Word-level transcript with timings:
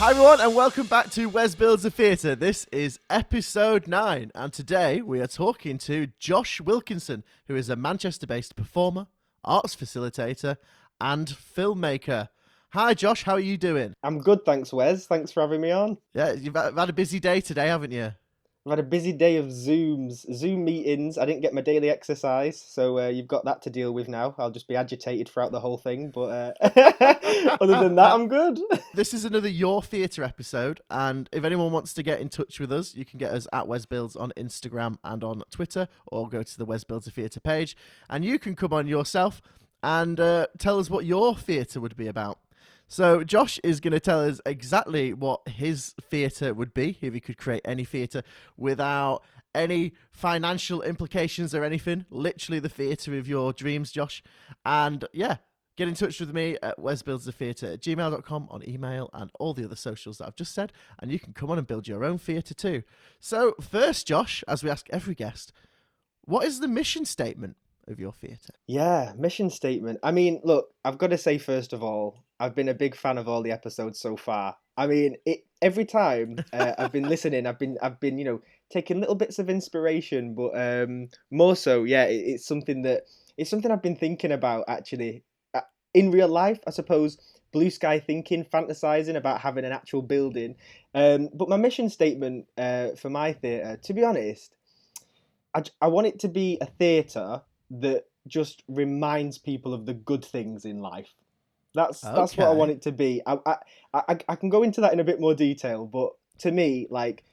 Hi 0.00 0.12
everyone, 0.12 0.40
and 0.40 0.54
welcome 0.56 0.86
back 0.86 1.10
to 1.10 1.26
Wes 1.26 1.54
Builds 1.54 1.84
a 1.84 1.90
Theatre. 1.90 2.34
This 2.34 2.64
is 2.72 2.98
episode 3.10 3.86
nine, 3.86 4.30
and 4.34 4.50
today 4.50 5.02
we 5.02 5.20
are 5.20 5.26
talking 5.26 5.76
to 5.76 6.08
Josh 6.18 6.58
Wilkinson, 6.58 7.22
who 7.48 7.54
is 7.54 7.68
a 7.68 7.76
Manchester-based 7.76 8.56
performer, 8.56 9.08
arts 9.44 9.76
facilitator, 9.76 10.56
and 11.02 11.28
filmmaker. 11.28 12.30
Hi 12.72 12.94
Josh, 12.94 13.24
how 13.24 13.34
are 13.34 13.40
you 13.40 13.58
doing? 13.58 13.92
I'm 14.02 14.20
good, 14.20 14.46
thanks, 14.46 14.72
Wes. 14.72 15.06
Thanks 15.06 15.32
for 15.32 15.42
having 15.42 15.60
me 15.60 15.70
on. 15.70 15.98
Yeah, 16.14 16.32
you've 16.32 16.54
had 16.54 16.78
a 16.78 16.94
busy 16.94 17.20
day 17.20 17.42
today, 17.42 17.66
haven't 17.66 17.92
you? 17.92 18.14
I've 18.66 18.72
had 18.72 18.78
a 18.78 18.82
busy 18.82 19.12
day 19.12 19.38
of 19.38 19.46
Zooms, 19.46 20.30
Zoom 20.34 20.66
meetings. 20.66 21.16
I 21.16 21.24
didn't 21.24 21.40
get 21.40 21.54
my 21.54 21.62
daily 21.62 21.88
exercise, 21.88 22.60
so 22.60 22.98
uh, 22.98 23.08
you've 23.08 23.26
got 23.26 23.46
that 23.46 23.62
to 23.62 23.70
deal 23.70 23.94
with 23.94 24.06
now. 24.06 24.34
I'll 24.36 24.50
just 24.50 24.68
be 24.68 24.76
agitated 24.76 25.30
throughout 25.30 25.50
the 25.50 25.60
whole 25.60 25.78
thing, 25.78 26.10
but 26.10 26.20
uh, 26.20 26.52
other 27.58 27.80
than 27.80 27.94
that, 27.94 28.12
I'm 28.12 28.28
good. 28.28 28.60
This 28.92 29.14
is 29.14 29.24
another 29.24 29.48
Your 29.48 29.82
Theatre 29.82 30.24
episode, 30.24 30.80
and 30.90 31.28
if 31.32 31.44
anyone 31.44 31.72
wants 31.72 31.94
to 31.94 32.02
get 32.02 32.20
in 32.20 32.28
touch 32.28 32.60
with 32.60 32.70
us, 32.70 32.94
you 32.94 33.04
can 33.04 33.18
get 33.18 33.30
us 33.30 33.46
at 33.52 33.66
Wes 33.66 33.86
Builds 33.86 34.14
on 34.14 34.32
Instagram 34.36 34.98
and 35.04 35.24
on 35.24 35.42
Twitter, 35.50 35.88
or 36.08 36.28
go 36.28 36.42
to 36.42 36.58
the 36.58 36.66
Wes 36.66 36.84
Builds 36.84 37.08
Theatre 37.10 37.40
page, 37.40 37.76
and 38.10 38.24
you 38.24 38.38
can 38.38 38.56
come 38.56 38.74
on 38.74 38.86
yourself 38.86 39.40
and 39.82 40.20
uh, 40.20 40.48
tell 40.58 40.78
us 40.78 40.90
what 40.90 41.06
your 41.06 41.34
theatre 41.34 41.80
would 41.80 41.96
be 41.96 42.08
about. 42.08 42.38
So 42.90 43.22
Josh 43.22 43.60
is 43.62 43.78
going 43.78 43.92
to 43.92 44.00
tell 44.00 44.20
us 44.28 44.40
exactly 44.44 45.14
what 45.14 45.46
his 45.46 45.94
theatre 46.02 46.52
would 46.52 46.74
be 46.74 46.98
if 47.00 47.14
he 47.14 47.20
could 47.20 47.38
create 47.38 47.62
any 47.64 47.84
theatre 47.84 48.24
without 48.56 49.22
any 49.54 49.92
financial 50.10 50.82
implications 50.82 51.54
or 51.54 51.62
anything. 51.62 52.04
Literally 52.10 52.58
the 52.58 52.68
theatre 52.68 53.16
of 53.16 53.28
your 53.28 53.52
dreams, 53.52 53.92
Josh. 53.92 54.24
And 54.66 55.04
yeah, 55.12 55.36
get 55.76 55.86
in 55.86 55.94
touch 55.94 56.18
with 56.18 56.34
me 56.34 56.56
at 56.64 56.78
wesbuildstheatre 56.78 57.74
at 57.74 57.80
gmail.com 57.80 58.48
on 58.50 58.68
email 58.68 59.08
and 59.12 59.30
all 59.38 59.54
the 59.54 59.64
other 59.64 59.76
socials 59.76 60.18
that 60.18 60.26
I've 60.26 60.34
just 60.34 60.52
said. 60.52 60.72
And 60.98 61.12
you 61.12 61.20
can 61.20 61.32
come 61.32 61.48
on 61.48 61.58
and 61.58 61.68
build 61.68 61.86
your 61.86 62.04
own 62.04 62.18
theatre 62.18 62.54
too. 62.54 62.82
So 63.20 63.54
first, 63.60 64.08
Josh, 64.08 64.42
as 64.48 64.64
we 64.64 64.70
ask 64.70 64.88
every 64.90 65.14
guest, 65.14 65.52
what 66.22 66.44
is 66.44 66.58
the 66.58 66.66
mission 66.66 67.04
statement 67.04 67.56
of 67.86 68.00
your 68.00 68.12
theatre? 68.12 68.54
Yeah, 68.66 69.12
mission 69.16 69.48
statement. 69.48 70.00
I 70.02 70.10
mean, 70.10 70.40
look, 70.42 70.74
I've 70.84 70.98
got 70.98 71.10
to 71.10 71.18
say 71.18 71.38
first 71.38 71.72
of 71.72 71.84
all, 71.84 72.24
I've 72.40 72.54
been 72.54 72.68
a 72.68 72.74
big 72.74 72.96
fan 72.96 73.18
of 73.18 73.28
all 73.28 73.42
the 73.42 73.52
episodes 73.52 74.00
so 74.00 74.16
far. 74.16 74.56
I 74.76 74.86
mean, 74.86 75.16
it 75.26 75.44
every 75.62 75.84
time 75.84 76.38
uh, 76.52 76.72
I've 76.78 76.92
been 76.92 77.08
listening, 77.14 77.46
I've 77.46 77.58
been 77.58 77.78
I've 77.82 78.00
been 78.00 78.18
you 78.18 78.24
know 78.24 78.40
taking 78.70 78.98
little 78.98 79.14
bits 79.14 79.38
of 79.38 79.50
inspiration, 79.50 80.34
but 80.34 80.50
um, 80.58 81.08
more 81.30 81.54
so, 81.54 81.84
yeah, 81.84 82.04
it, 82.04 82.16
it's 82.16 82.46
something 82.46 82.82
that 82.82 83.02
it's 83.36 83.50
something 83.50 83.70
I've 83.70 83.82
been 83.82 83.96
thinking 83.96 84.32
about 84.32 84.64
actually 84.68 85.22
uh, 85.54 85.60
in 85.94 86.10
real 86.10 86.28
life. 86.28 86.60
I 86.66 86.70
suppose 86.70 87.18
blue 87.52 87.70
sky 87.70 87.98
thinking, 87.98 88.44
fantasizing 88.44 89.16
about 89.16 89.40
having 89.40 89.64
an 89.64 89.72
actual 89.72 90.02
building. 90.02 90.56
Um, 90.94 91.28
but 91.34 91.48
my 91.48 91.56
mission 91.56 91.90
statement 91.90 92.46
uh, 92.56 92.90
for 92.96 93.10
my 93.10 93.32
theatre, 93.32 93.78
to 93.82 93.92
be 93.92 94.04
honest, 94.04 94.54
I, 95.54 95.62
I 95.80 95.88
want 95.88 96.06
it 96.06 96.20
to 96.20 96.28
be 96.28 96.58
a 96.60 96.66
theatre 96.66 97.42
that 97.70 98.04
just 98.26 98.62
reminds 98.68 99.38
people 99.38 99.74
of 99.74 99.86
the 99.86 99.94
good 99.94 100.24
things 100.24 100.64
in 100.64 100.78
life. 100.78 101.12
That's 101.74 102.00
that's 102.00 102.36
what 102.36 102.48
I 102.48 102.52
want 102.58 102.70
it 102.72 102.82
to 102.82 102.92
be. 102.92 103.22
I, 103.26 103.38
I 103.46 103.56
I 103.94 104.18
I 104.28 104.36
can 104.36 104.48
go 104.48 104.62
into 104.62 104.80
that 104.82 104.92
in 104.92 105.00
a 105.00 105.04
bit 105.04 105.20
more 105.20 105.34
detail, 105.34 105.86
but 105.86 106.12
to 106.38 106.50
me, 106.50 106.86
like 106.90 107.24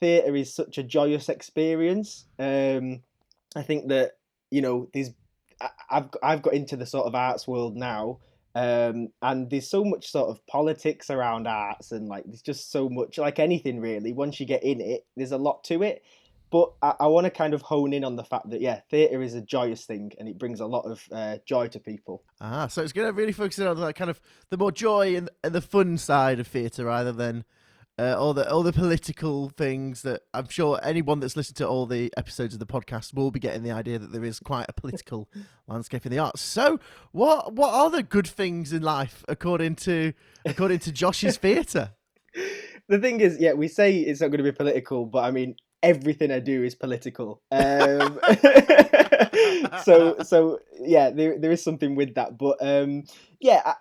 theatre 0.00 0.34
is 0.34 0.52
such 0.52 0.78
a 0.78 0.82
joyous 0.82 1.28
experience. 1.28 2.24
Um, 2.38 3.02
I 3.54 3.62
think 3.62 3.88
that 3.88 4.12
you 4.50 4.62
know 4.62 4.88
these. 4.92 5.10
I- 5.60 5.68
I've 5.90 6.08
I've 6.22 6.42
got 6.42 6.54
into 6.54 6.76
the 6.76 6.86
sort 6.86 7.06
of 7.06 7.14
arts 7.14 7.46
world 7.46 7.76
now, 7.76 8.18
um, 8.54 9.08
and 9.20 9.50
there's 9.50 9.68
so 9.68 9.84
much 9.84 10.10
sort 10.10 10.30
of 10.30 10.44
politics 10.46 11.10
around 11.10 11.46
arts, 11.46 11.92
and 11.92 12.08
like 12.08 12.24
there's 12.24 12.42
just 12.42 12.70
so 12.72 12.88
much 12.88 13.18
like 13.18 13.38
anything 13.38 13.78
really. 13.78 14.12
Once 14.12 14.40
you 14.40 14.46
get 14.46 14.62
in 14.64 14.80
it, 14.80 15.04
there's 15.16 15.32
a 15.32 15.38
lot 15.38 15.62
to 15.64 15.82
it. 15.82 16.02
But 16.52 16.72
I, 16.82 16.94
I 17.00 17.06
want 17.06 17.24
to 17.24 17.30
kind 17.30 17.54
of 17.54 17.62
hone 17.62 17.94
in 17.94 18.04
on 18.04 18.16
the 18.16 18.24
fact 18.24 18.50
that 18.50 18.60
yeah, 18.60 18.80
theatre 18.90 19.22
is 19.22 19.34
a 19.34 19.40
joyous 19.40 19.86
thing, 19.86 20.12
and 20.18 20.28
it 20.28 20.38
brings 20.38 20.60
a 20.60 20.66
lot 20.66 20.82
of 20.82 21.02
uh, 21.10 21.38
joy 21.46 21.68
to 21.68 21.80
people. 21.80 22.22
Ah, 22.42 22.66
so 22.66 22.82
it's 22.82 22.92
going 22.92 23.08
to 23.08 23.12
really 23.12 23.32
focus 23.32 23.58
on 23.58 23.78
like 23.78 23.96
kind 23.96 24.10
of 24.10 24.20
the 24.50 24.58
more 24.58 24.70
joy 24.70 25.16
and, 25.16 25.30
and 25.42 25.54
the 25.54 25.62
fun 25.62 25.96
side 25.96 26.38
of 26.38 26.46
theatre 26.46 26.84
rather 26.84 27.10
than 27.10 27.44
uh, 27.98 28.14
all 28.18 28.34
the 28.34 28.50
all 28.50 28.62
the 28.62 28.72
political 28.72 29.48
things 29.48 30.02
that 30.02 30.22
I'm 30.34 30.48
sure 30.48 30.78
anyone 30.82 31.20
that's 31.20 31.36
listened 31.36 31.56
to 31.56 31.66
all 31.68 31.86
the 31.86 32.12
episodes 32.18 32.52
of 32.52 32.60
the 32.60 32.66
podcast 32.66 33.14
will 33.14 33.30
be 33.30 33.40
getting 33.40 33.62
the 33.62 33.70
idea 33.70 33.98
that 33.98 34.12
there 34.12 34.24
is 34.24 34.38
quite 34.38 34.66
a 34.68 34.74
political 34.74 35.30
landscape 35.66 36.04
in 36.04 36.12
the 36.12 36.18
arts. 36.18 36.42
So, 36.42 36.80
what 37.12 37.54
what 37.54 37.72
are 37.72 37.90
the 37.90 38.02
good 38.02 38.26
things 38.26 38.74
in 38.74 38.82
life 38.82 39.24
according 39.26 39.76
to 39.76 40.12
according 40.44 40.80
to 40.80 40.92
Josh's 40.92 41.38
theatre? 41.38 41.92
the 42.88 42.98
thing 42.98 43.20
is, 43.20 43.38
yeah, 43.40 43.54
we 43.54 43.68
say 43.68 43.96
it's 43.98 44.20
not 44.20 44.28
going 44.28 44.44
to 44.44 44.50
be 44.50 44.52
political, 44.52 45.06
but 45.06 45.24
I 45.24 45.30
mean, 45.30 45.56
everything 45.82 46.30
I 46.30 46.40
do 46.40 46.62
is 46.62 46.74
political. 46.74 47.42
Um, 47.50 48.20
so, 49.84 50.16
so 50.22 50.60
yeah, 50.80 51.10
there 51.10 51.38
there 51.38 51.52
is 51.52 51.62
something 51.62 51.94
with 51.96 52.14
that. 52.14 52.38
But 52.38 52.58
um, 52.60 53.04
yeah, 53.40 53.74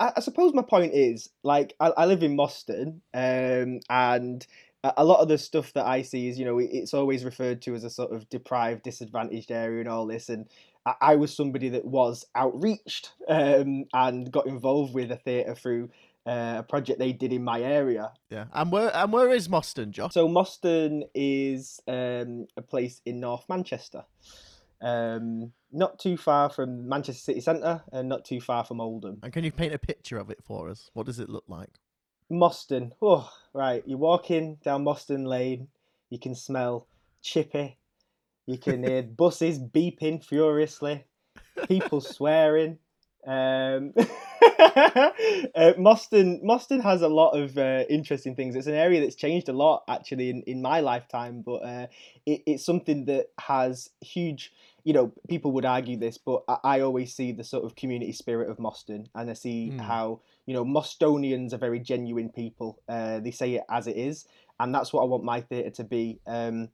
I, 0.00 0.12
I 0.16 0.20
suppose 0.20 0.54
my 0.54 0.62
point 0.62 0.94
is, 0.94 1.28
like, 1.42 1.74
I, 1.80 1.88
I 1.96 2.06
live 2.06 2.22
in 2.22 2.36
Moston, 2.36 3.00
um, 3.14 3.80
and 3.88 4.46
a 4.84 5.04
lot 5.04 5.20
of 5.20 5.28
the 5.28 5.38
stuff 5.38 5.72
that 5.74 5.86
I 5.86 6.02
see 6.02 6.28
is, 6.28 6.38
you 6.38 6.44
know, 6.44 6.58
it's 6.58 6.94
always 6.94 7.24
referred 7.24 7.62
to 7.62 7.74
as 7.74 7.84
a 7.84 7.90
sort 7.90 8.12
of 8.12 8.28
deprived, 8.28 8.82
disadvantaged 8.82 9.50
area 9.50 9.80
and 9.80 9.88
all 9.88 10.06
this, 10.06 10.28
and. 10.28 10.46
I- 10.84 10.94
I 11.00 11.14
was 11.14 11.32
somebody 11.32 11.68
that 11.68 11.84
was 11.84 12.26
outreached 12.36 13.12
um, 13.28 13.84
and 13.94 14.32
got 14.32 14.48
involved 14.48 14.92
with 14.92 15.12
a 15.12 15.16
theatre 15.16 15.54
through 15.54 15.90
uh, 16.26 16.56
a 16.58 16.62
project 16.62 16.98
they 16.98 17.12
did 17.12 17.32
in 17.32 17.42
my 17.42 17.60
area. 17.60 18.12
Yeah, 18.30 18.46
and 18.52 18.70
where 18.70 18.94
and 18.94 19.12
where 19.12 19.30
is 19.30 19.48
Moston, 19.48 19.90
Josh? 19.90 20.12
So 20.12 20.28
Moston 20.28 21.02
is 21.14 21.80
um, 21.88 22.46
a 22.56 22.62
place 22.62 23.00
in 23.04 23.20
North 23.20 23.44
Manchester, 23.48 24.04
um, 24.80 25.52
not 25.72 25.98
too 25.98 26.16
far 26.16 26.50
from 26.50 26.88
Manchester 26.88 27.22
City 27.22 27.40
Centre 27.40 27.82
and 27.92 28.08
not 28.08 28.24
too 28.24 28.40
far 28.40 28.64
from 28.64 28.80
Oldham. 28.80 29.18
And 29.22 29.32
can 29.32 29.44
you 29.44 29.52
paint 29.52 29.74
a 29.74 29.78
picture 29.78 30.18
of 30.18 30.30
it 30.30 30.38
for 30.44 30.68
us? 30.68 30.90
What 30.94 31.06
does 31.06 31.18
it 31.18 31.28
look 31.28 31.44
like? 31.48 31.70
Moston, 32.30 32.92
oh 33.02 33.30
right, 33.52 33.82
you're 33.86 33.98
walking 33.98 34.56
down 34.64 34.84
Moston 34.84 35.26
Lane, 35.26 35.68
you 36.08 36.18
can 36.18 36.34
smell 36.34 36.86
chippy, 37.20 37.76
you 38.46 38.58
can 38.58 38.84
hear 38.84 39.02
buses 39.18 39.58
beeping 39.58 40.24
furiously, 40.24 41.04
people 41.68 42.00
swearing. 42.00 42.78
Um, 43.26 43.92
uh, 45.54 45.72
Moston, 45.78 46.42
Moston 46.42 46.82
has 46.82 47.02
a 47.02 47.08
lot 47.08 47.30
of 47.30 47.56
uh, 47.58 47.84
interesting 47.88 48.34
things. 48.34 48.56
It's 48.56 48.66
an 48.66 48.74
area 48.74 49.00
that's 49.00 49.14
changed 49.14 49.48
a 49.48 49.52
lot 49.52 49.84
actually 49.88 50.30
in, 50.30 50.42
in 50.42 50.62
my 50.62 50.80
lifetime, 50.80 51.42
but 51.44 51.64
uh, 51.64 51.86
it, 52.26 52.42
it's 52.46 52.64
something 52.64 53.04
that 53.06 53.26
has 53.40 53.90
huge. 54.00 54.52
You 54.84 54.92
know, 54.94 55.12
people 55.28 55.52
would 55.52 55.64
argue 55.64 55.96
this, 55.96 56.18
but 56.18 56.42
I, 56.48 56.58
I 56.64 56.80
always 56.80 57.14
see 57.14 57.30
the 57.32 57.44
sort 57.44 57.64
of 57.64 57.76
community 57.76 58.12
spirit 58.12 58.50
of 58.50 58.58
Moston, 58.58 59.06
and 59.14 59.30
I 59.30 59.34
see 59.34 59.72
Mm. 59.72 59.80
how 59.80 60.20
you 60.46 60.54
know 60.54 60.64
Mostonians 60.64 61.54
are 61.54 61.58
very 61.58 61.78
genuine 61.78 62.30
people. 62.30 62.80
Uh, 62.88 63.20
they 63.20 63.30
say 63.30 63.54
it 63.54 63.62
as 63.70 63.86
it 63.86 63.96
is, 63.96 64.26
and 64.58 64.74
that's 64.74 64.92
what 64.92 65.02
I 65.02 65.06
want 65.06 65.24
my 65.24 65.40
theatre 65.40 65.70
to 65.70 65.84
be. 65.84 66.18
Um, 66.26 66.68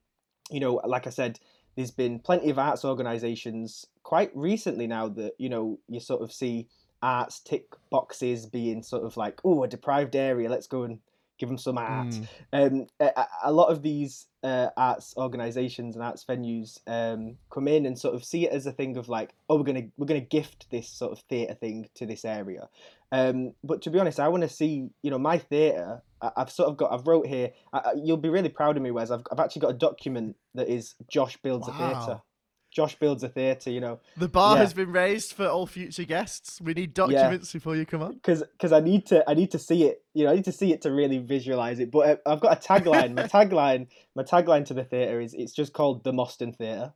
you 0.51 0.61
know, 0.61 0.81
like 0.87 1.07
I 1.07 1.11
said, 1.11 1.39
there's 1.77 1.91
been 1.91 2.19
plenty 2.19 2.49
of 2.51 2.59
arts 2.59 2.85
organisations 2.85 3.87
quite 4.03 4.31
recently 4.35 4.87
now 4.87 5.07
that 5.09 5.35
you 5.39 5.51
know 5.51 5.79
you 5.89 6.01
sort 6.01 6.23
of 6.23 6.33
see 6.33 6.67
arts 7.03 7.41
tick 7.41 7.67
boxes 7.91 8.47
being 8.47 8.83
sort 8.83 9.05
of 9.05 9.17
like 9.17 9.41
oh 9.45 9.63
a 9.63 9.69
deprived 9.69 10.17
area 10.17 10.49
let's 10.49 10.67
go 10.67 10.83
and 10.83 10.99
give 11.39 11.49
them 11.49 11.59
some 11.59 11.79
art 11.79 12.09
Mm. 12.09 12.27
um, 12.53 12.87
a, 12.99 13.25
a- 13.45 13.53
lot 13.53 13.69
of 13.71 13.83
these 13.83 14.27
uh, 14.43 14.71
arts 14.77 15.15
organisations 15.17 15.95
and 15.95 16.05
arts 16.05 16.25
venues 16.25 16.81
um, 16.89 17.37
come 17.51 17.69
in 17.69 17.87
and 17.87 17.97
sort 17.97 18.15
of 18.17 18.25
see 18.25 18.47
it 18.47 18.53
as 18.53 18.67
a 18.67 18.73
thing 18.73 18.97
of 18.97 19.09
like 19.09 19.31
oh 19.49 19.57
we're 19.57 19.63
gonna 19.63 19.85
we're 19.97 20.07
gonna 20.07 20.21
gift 20.21 20.67
this 20.71 20.89
sort 20.89 21.13
of 21.13 21.21
theatre 21.29 21.55
thing 21.55 21.89
to 21.95 22.07
this 22.07 22.25
area 22.25 22.69
um, 23.13 23.53
but 23.63 23.83
to 23.83 23.91
be 23.91 23.99
honest 24.01 24.19
I 24.19 24.27
want 24.29 24.43
to 24.43 24.49
see 24.49 24.89
you 25.03 25.11
know 25.13 25.19
my 25.19 25.39
theatre 25.39 26.03
I- 26.21 26.33
I've 26.39 26.51
sort 26.51 26.69
of 26.71 26.77
got 26.77 26.93
I've 26.93 27.07
wrote 27.07 27.27
here 27.29 27.51
I, 27.73 27.93
you'll 28.03 28.17
be 28.17 28.29
really 28.29 28.49
proud 28.49 28.77
of 28.77 28.83
me 28.83 28.91
Wes 28.91 29.11
I've, 29.13 29.23
I've 29.31 29.39
actually 29.41 29.61
got 29.61 29.71
a 29.71 29.75
document 29.79 30.35
that 30.57 30.69
is 30.69 30.95
Josh 31.09 31.37
builds 31.37 31.69
a 31.69 31.73
theatre 31.73 31.93
Wow. 31.95 32.23
Josh 32.71 32.97
builds 32.99 33.23
a 33.23 33.29
theatre 33.29 33.71
you 33.71 33.81
know 33.81 34.01
The 34.17 34.29
bar 34.29 34.57
Yeah. 34.57 34.63
has 34.63 34.75
been 34.75 34.93
raised 34.93 35.33
for 35.33 35.47
all 35.47 35.67
future 35.67 36.05
guests. 36.05 36.61
We 36.61 36.75
need 36.75 36.95
documents 36.95 37.53
before 37.53 37.77
you 37.77 37.87
come 37.87 38.03
on. 38.03 38.15
because 38.15 38.73
I 38.73 38.81
need 38.81 39.07
to 39.07 39.29
I 39.29 39.35
need 39.35 39.51
to 39.53 39.59
see 39.59 39.85
it. 39.85 40.03
You 40.15 40.25
know, 40.25 40.33
I 40.33 40.35
need 40.35 40.45
to 40.47 40.53
see 40.53 40.73
it 40.73 40.83
to 40.83 40.91
really 40.93 41.19
visualize 41.19 41.79
it. 41.81 41.91
But 41.91 41.99
uh, 42.09 42.17
I've 42.33 42.41
got 42.41 42.53
a 42.59 42.69
tagline. 42.69 43.15
my 43.15 43.23
tagline, 43.37 43.89
my 44.15 44.23
tagline 44.23 44.65
to 44.67 44.75
the 44.75 44.85
theater 44.85 45.21
is 45.21 45.35
it's 45.35 45.53
just 45.53 45.73
called 45.73 46.05
the 46.05 46.13
Moston 46.13 46.55
Theater, 46.57 46.93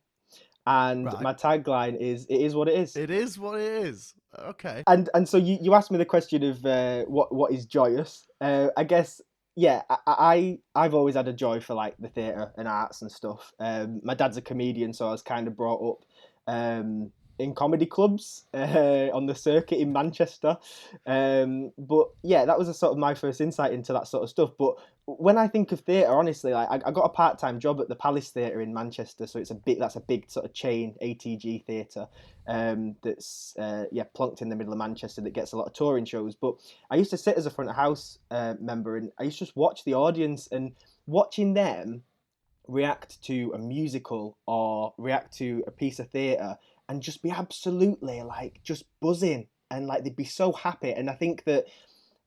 and 0.65 1.05
Right. 1.05 1.21
my 1.21 1.33
tagline 1.33 1.97
is 1.99 2.25
it 2.29 2.39
is 2.41 2.55
what 2.55 2.67
it 2.67 2.75
is. 2.75 2.95
It 2.95 3.09
is 3.09 3.37
what 3.39 3.59
it 3.59 3.85
is. 3.85 4.13
Okay. 4.37 4.83
and 4.87 5.09
and 5.13 5.27
so 5.29 5.37
you, 5.37 5.57
you 5.61 5.73
asked 5.73 5.91
me 5.91 5.97
the 5.97 6.05
question 6.05 6.43
of 6.43 6.65
uh, 6.65 7.03
what 7.05 7.33
what 7.33 7.51
is 7.51 7.65
joyous. 7.65 8.27
Uh, 8.41 8.69
I 8.77 8.83
guess 8.83 9.21
yeah, 9.55 9.83
I, 9.89 9.97
I 10.05 10.59
I've 10.75 10.93
always 10.93 11.15
had 11.15 11.27
a 11.27 11.33
joy 11.33 11.59
for 11.59 11.73
like 11.73 11.95
the 11.99 12.09
theatre 12.09 12.51
and 12.57 12.67
arts 12.67 13.01
and 13.01 13.11
stuff. 13.11 13.53
Um, 13.59 14.01
my 14.03 14.13
dad's 14.13 14.37
a 14.37 14.41
comedian, 14.41 14.93
so 14.93 15.07
I 15.07 15.11
was 15.11 15.21
kind 15.21 15.47
of 15.47 15.55
brought 15.55 15.91
up. 15.91 16.05
Um, 16.47 17.11
in 17.39 17.55
comedy 17.55 17.85
clubs 17.85 18.45
uh, 18.53 19.09
on 19.13 19.25
the 19.25 19.35
circuit 19.35 19.79
in 19.79 19.91
Manchester. 19.91 20.57
Um, 21.05 21.71
but 21.77 22.09
yeah, 22.23 22.45
that 22.45 22.57
was 22.57 22.69
a 22.69 22.73
sort 22.73 22.91
of 22.91 22.97
my 22.97 23.13
first 23.13 23.41
insight 23.41 23.73
into 23.73 23.93
that 23.93 24.07
sort 24.07 24.23
of 24.23 24.29
stuff. 24.29 24.51
But 24.57 24.75
when 25.05 25.37
I 25.37 25.47
think 25.47 25.71
of 25.71 25.81
theatre, 25.81 26.11
honestly, 26.11 26.53
like 26.53 26.69
I, 26.69 26.87
I 26.87 26.91
got 26.91 27.03
a 27.03 27.09
part 27.09 27.37
time 27.39 27.59
job 27.59 27.81
at 27.81 27.89
the 27.89 27.95
Palace 27.95 28.29
Theatre 28.29 28.61
in 28.61 28.73
Manchester, 28.73 29.27
so 29.27 29.39
it's 29.39 29.51
a 29.51 29.55
big 29.55 29.79
that's 29.79 29.95
a 29.95 30.01
big 30.01 30.29
sort 30.29 30.45
of 30.45 30.53
chain 30.53 30.95
ATG 31.01 31.65
theatre 31.65 32.07
um, 32.47 32.95
that's 33.03 33.55
uh, 33.59 33.85
yeah 33.91 34.03
plonked 34.15 34.41
in 34.41 34.49
the 34.49 34.55
middle 34.55 34.71
of 34.71 34.79
Manchester 34.79 35.21
that 35.21 35.33
gets 35.33 35.51
a 35.51 35.57
lot 35.57 35.67
of 35.67 35.73
touring 35.73 36.05
shows. 36.05 36.35
But 36.35 36.55
I 36.89 36.95
used 36.95 37.11
to 37.11 37.17
sit 37.17 37.37
as 37.37 37.45
a 37.45 37.51
front 37.51 37.69
of 37.69 37.75
house 37.75 38.19
uh, 38.31 38.55
member, 38.61 38.97
and 38.97 39.11
I 39.19 39.23
used 39.23 39.39
to 39.39 39.45
just 39.45 39.57
watch 39.57 39.83
the 39.83 39.95
audience 39.95 40.47
and 40.51 40.73
watching 41.05 41.53
them 41.53 42.03
react 42.67 43.21
to 43.23 43.51
a 43.53 43.57
musical 43.57 44.37
or 44.47 44.93
react 44.97 45.37
to 45.37 45.63
a 45.67 45.71
piece 45.71 45.99
of 45.99 46.09
theatre 46.09 46.57
and 46.93 47.01
just 47.01 47.23
be 47.23 47.31
absolutely 47.31 48.21
like 48.21 48.59
just 48.63 48.85
buzzing 49.01 49.47
and 49.71 49.87
like 49.87 50.03
they'd 50.03 50.15
be 50.15 50.23
so 50.23 50.51
happy. 50.51 50.91
And 50.91 51.09
I 51.09 51.13
think 51.13 51.43
that 51.45 51.65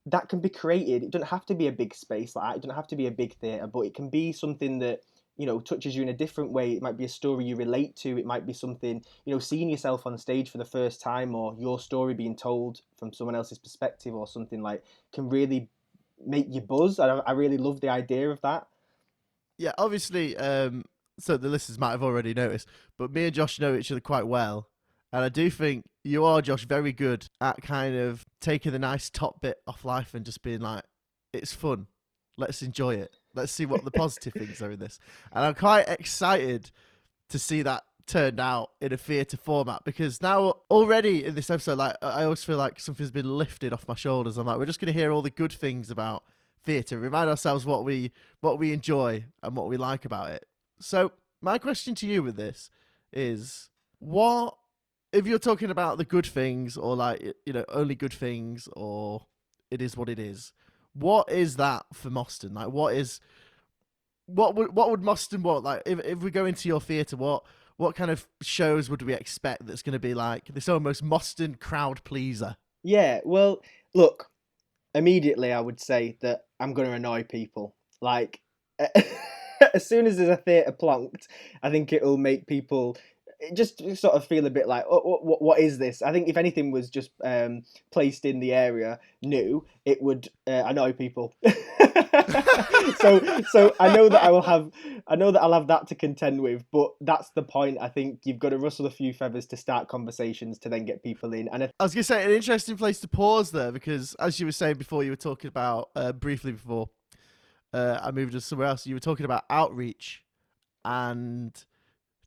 that 0.06 0.28
can 0.28 0.40
be 0.40 0.48
created. 0.48 1.04
It 1.04 1.10
doesn't 1.12 1.28
have 1.28 1.46
to 1.46 1.54
be 1.54 1.68
a 1.68 1.72
big 1.72 1.94
space 1.94 2.34
like 2.34 2.44
that. 2.44 2.56
It 2.56 2.62
doesn't 2.62 2.74
have 2.74 2.88
to 2.88 2.96
be 2.96 3.06
a 3.06 3.12
big 3.12 3.36
theatre, 3.36 3.68
but 3.68 3.82
it 3.82 3.94
can 3.94 4.10
be 4.10 4.32
something 4.32 4.80
that 4.80 5.02
you 5.36 5.46
know 5.46 5.60
touches 5.60 5.94
you 5.94 6.02
in 6.02 6.08
a 6.08 6.12
different 6.12 6.50
way. 6.50 6.72
It 6.72 6.82
might 6.82 6.96
be 6.96 7.04
a 7.04 7.08
story 7.08 7.44
you 7.44 7.54
relate 7.54 7.94
to. 7.98 8.18
It 8.18 8.26
might 8.26 8.44
be 8.44 8.52
something 8.52 9.04
you 9.24 9.32
know 9.32 9.38
seeing 9.38 9.70
yourself 9.70 10.04
on 10.04 10.18
stage 10.18 10.50
for 10.50 10.58
the 10.58 10.64
first 10.64 11.00
time, 11.00 11.36
or 11.36 11.54
your 11.56 11.78
story 11.78 12.14
being 12.14 12.34
told 12.34 12.80
from 12.98 13.12
someone 13.12 13.36
else's 13.36 13.58
perspective, 13.58 14.16
or 14.16 14.26
something 14.26 14.62
like 14.62 14.82
can 15.14 15.28
really 15.28 15.68
make 16.26 16.46
you 16.50 16.60
buzz. 16.60 16.98
I, 16.98 17.18
I 17.18 17.32
really 17.32 17.58
love 17.58 17.80
the 17.80 17.90
idea 17.90 18.30
of 18.30 18.40
that. 18.40 18.66
Yeah, 19.58 19.72
obviously, 19.78 20.36
um, 20.36 20.84
so 21.18 21.36
the 21.36 21.48
listeners 21.48 21.78
might 21.78 21.92
have 21.92 22.02
already 22.02 22.34
noticed, 22.34 22.68
but 22.98 23.10
me 23.10 23.26
and 23.26 23.34
Josh 23.34 23.58
know 23.60 23.74
each 23.74 23.90
other 23.90 24.00
quite 24.00 24.26
well. 24.26 24.68
And 25.12 25.24
I 25.24 25.28
do 25.28 25.50
think 25.50 25.84
you 26.04 26.24
are, 26.24 26.42
Josh, 26.42 26.66
very 26.66 26.92
good 26.92 27.26
at 27.40 27.62
kind 27.62 27.96
of 27.96 28.24
taking 28.40 28.72
the 28.72 28.78
nice 28.78 29.08
top 29.08 29.40
bit 29.40 29.58
off 29.66 29.84
life 29.84 30.14
and 30.14 30.24
just 30.24 30.42
being 30.42 30.60
like, 30.60 30.84
it's 31.32 31.52
fun. 31.52 31.86
Let's 32.36 32.62
enjoy 32.62 32.96
it. 32.96 33.12
Let's 33.34 33.52
see 33.52 33.66
what 33.66 33.84
the 33.84 33.90
positive 33.90 34.32
things 34.36 34.60
are 34.60 34.70
in 34.70 34.78
this. 34.78 34.98
And 35.32 35.44
I'm 35.44 35.54
quite 35.54 35.88
excited 35.88 36.70
to 37.30 37.38
see 37.38 37.62
that 37.62 37.84
turned 38.06 38.38
out 38.38 38.70
in 38.80 38.92
a 38.92 38.96
theatre 38.96 39.36
format 39.36 39.82
because 39.84 40.22
now 40.22 40.54
already 40.70 41.24
in 41.24 41.34
this 41.34 41.50
episode, 41.50 41.78
like 41.78 41.96
I 42.02 42.24
always 42.24 42.44
feel 42.44 42.56
like 42.56 42.78
something's 42.78 43.10
been 43.10 43.36
lifted 43.36 43.72
off 43.72 43.88
my 43.88 43.94
shoulders. 43.94 44.38
I'm 44.38 44.46
like, 44.46 44.58
we're 44.58 44.66
just 44.66 44.80
going 44.80 44.92
to 44.92 44.98
hear 44.98 45.10
all 45.10 45.22
the 45.22 45.30
good 45.30 45.52
things 45.52 45.90
about 45.90 46.24
theatre, 46.64 46.98
remind 46.98 47.30
ourselves 47.30 47.64
what 47.64 47.84
we 47.84 48.12
what 48.40 48.58
we 48.58 48.72
enjoy 48.72 49.24
and 49.42 49.56
what 49.56 49.68
we 49.68 49.76
like 49.76 50.04
about 50.04 50.30
it. 50.30 50.46
So 50.81 51.12
my 51.40 51.58
question 51.58 51.94
to 51.96 52.06
you 52.06 52.23
with 52.23 52.37
this 52.37 52.70
is 53.12 53.70
what 53.99 54.56
if 55.12 55.26
you're 55.26 55.38
talking 55.38 55.70
about 55.70 55.99
the 55.99 56.05
good 56.05 56.26
things 56.26 56.76
or 56.76 56.96
like 56.96 57.23
you 57.44 57.52
know 57.52 57.64
only 57.69 57.94
good 57.94 58.12
things 58.12 58.69
or 58.76 59.26
it 59.70 59.81
is 59.81 59.96
what 59.96 60.08
it 60.08 60.19
is 60.19 60.52
what 60.99 61.31
is 61.31 61.56
that 61.56 61.84
for 61.93 62.11
Moston? 62.11 62.55
Like 62.55 62.69
what 62.69 62.94
is 62.94 63.20
what 64.26 64.55
would 64.55 64.75
what 64.75 64.90
would 64.90 65.02
Moston 65.02 65.43
want? 65.43 65.64
Like 65.64 65.82
if, 65.87 66.00
if 66.00 66.19
we 66.20 66.31
go 66.31 66.46
into 66.46 66.69
your 66.69 66.81
theatre 66.81 67.17
what 67.17 67.44
what 67.76 67.94
kind 67.94 68.11
of 68.11 68.26
shows 68.40 68.88
would 68.88 69.02
we 69.02 69.12
expect 69.12 69.67
that's 69.67 69.82
going 69.82 69.93
to 69.93 69.99
be 69.99 70.14
like 70.14 70.46
this 70.46 70.69
almost 70.69 71.05
Moston 71.05 71.61
crowd 71.61 72.02
pleaser? 72.05 72.56
Yeah 72.82 73.20
well 73.25 73.61
look 73.94 74.31
immediately 74.94 75.52
I 75.52 75.61
would 75.61 75.81
say 75.81 76.17
that 76.23 76.44
I'm 76.58 76.73
going 76.73 76.88
to 76.88 76.94
annoy 76.94 77.25
people. 77.25 77.76
Like 78.00 78.40
as 79.75 79.87
soon 79.87 80.06
as 80.06 80.17
there's 80.17 80.29
a 80.29 80.37
theatre 80.37 80.73
plonked, 80.73 81.26
I 81.62 81.70
think 81.70 81.93
it'll 81.93 82.19
make 82.19 82.47
people 82.47 82.97
just 83.53 83.79
sort 83.97 84.14
of 84.14 84.26
feel 84.26 84.47
a 84.47 84.50
bit 84.50 84.67
like, 84.67 84.85
oh, 84.88 85.19
what, 85.23 85.43
what 85.43 85.61
is 85.61 85.79
this? 85.79 86.03
I 86.03 86.12
think 86.12 86.29
if 86.29 86.37
anything 86.37 86.70
was 86.70 86.91
just 86.91 87.11
um, 87.25 87.62
placed 87.91 88.25
in 88.25 88.41
the 88.41 88.53
area 88.53 88.99
new, 89.23 89.67
it 89.85 90.03
would 90.03 90.29
uh, 90.47 90.64
annoy 90.67 90.93
people. 90.93 91.35
so, 92.99 93.43
so 93.50 93.75
I 93.79 93.94
know 93.94 94.08
that 94.08 94.20
I 94.23 94.31
will 94.31 94.43
have, 94.43 94.70
I 95.06 95.17
know 95.17 95.31
that 95.31 95.43
I'll 95.43 95.53
have 95.53 95.67
that 95.69 95.88
to 95.88 95.94
contend 95.94 96.41
with. 96.41 96.64
But 96.73 96.93
that's 97.00 97.31
the 97.31 97.43
point. 97.43 97.79
I 97.81 97.88
think 97.88 98.20
you've 98.25 98.38
got 98.38 98.50
to 98.50 98.59
rustle 98.59 98.87
a 98.87 98.91
few 98.91 99.12
feathers 99.12 99.47
to 99.47 99.56
start 99.56 99.88
conversations 99.88 100.59
to 100.61 100.69
then 100.69 100.85
get 100.85 101.02
people 101.02 101.32
in. 101.32 101.49
And 101.49 101.64
if- 101.64 101.70
I 101.79 101.85
was 101.85 101.94
gonna 101.94 102.05
say 102.05 102.25
an 102.25 102.31
interesting 102.31 102.76
place 102.76 103.00
to 103.00 103.09
pause 103.09 103.50
there 103.50 103.73
because, 103.73 104.14
as 104.14 104.41
you 104.41 104.47
were 104.47 104.52
saying 104.52 104.76
before, 104.76 105.05
you 105.05 105.11
were 105.11 105.17
talking 105.17 105.49
about 105.49 105.91
uh, 105.94 106.12
briefly 106.12 106.52
before 106.52 106.88
uh, 107.72 107.98
I 108.02 108.10
moved 108.10 108.32
to 108.32 108.40
somewhere 108.40 108.68
else. 108.68 108.86
You 108.86 108.94
were 108.94 109.00
talking 109.00 109.24
about 109.24 109.44
outreach 109.50 110.24
and 110.84 111.52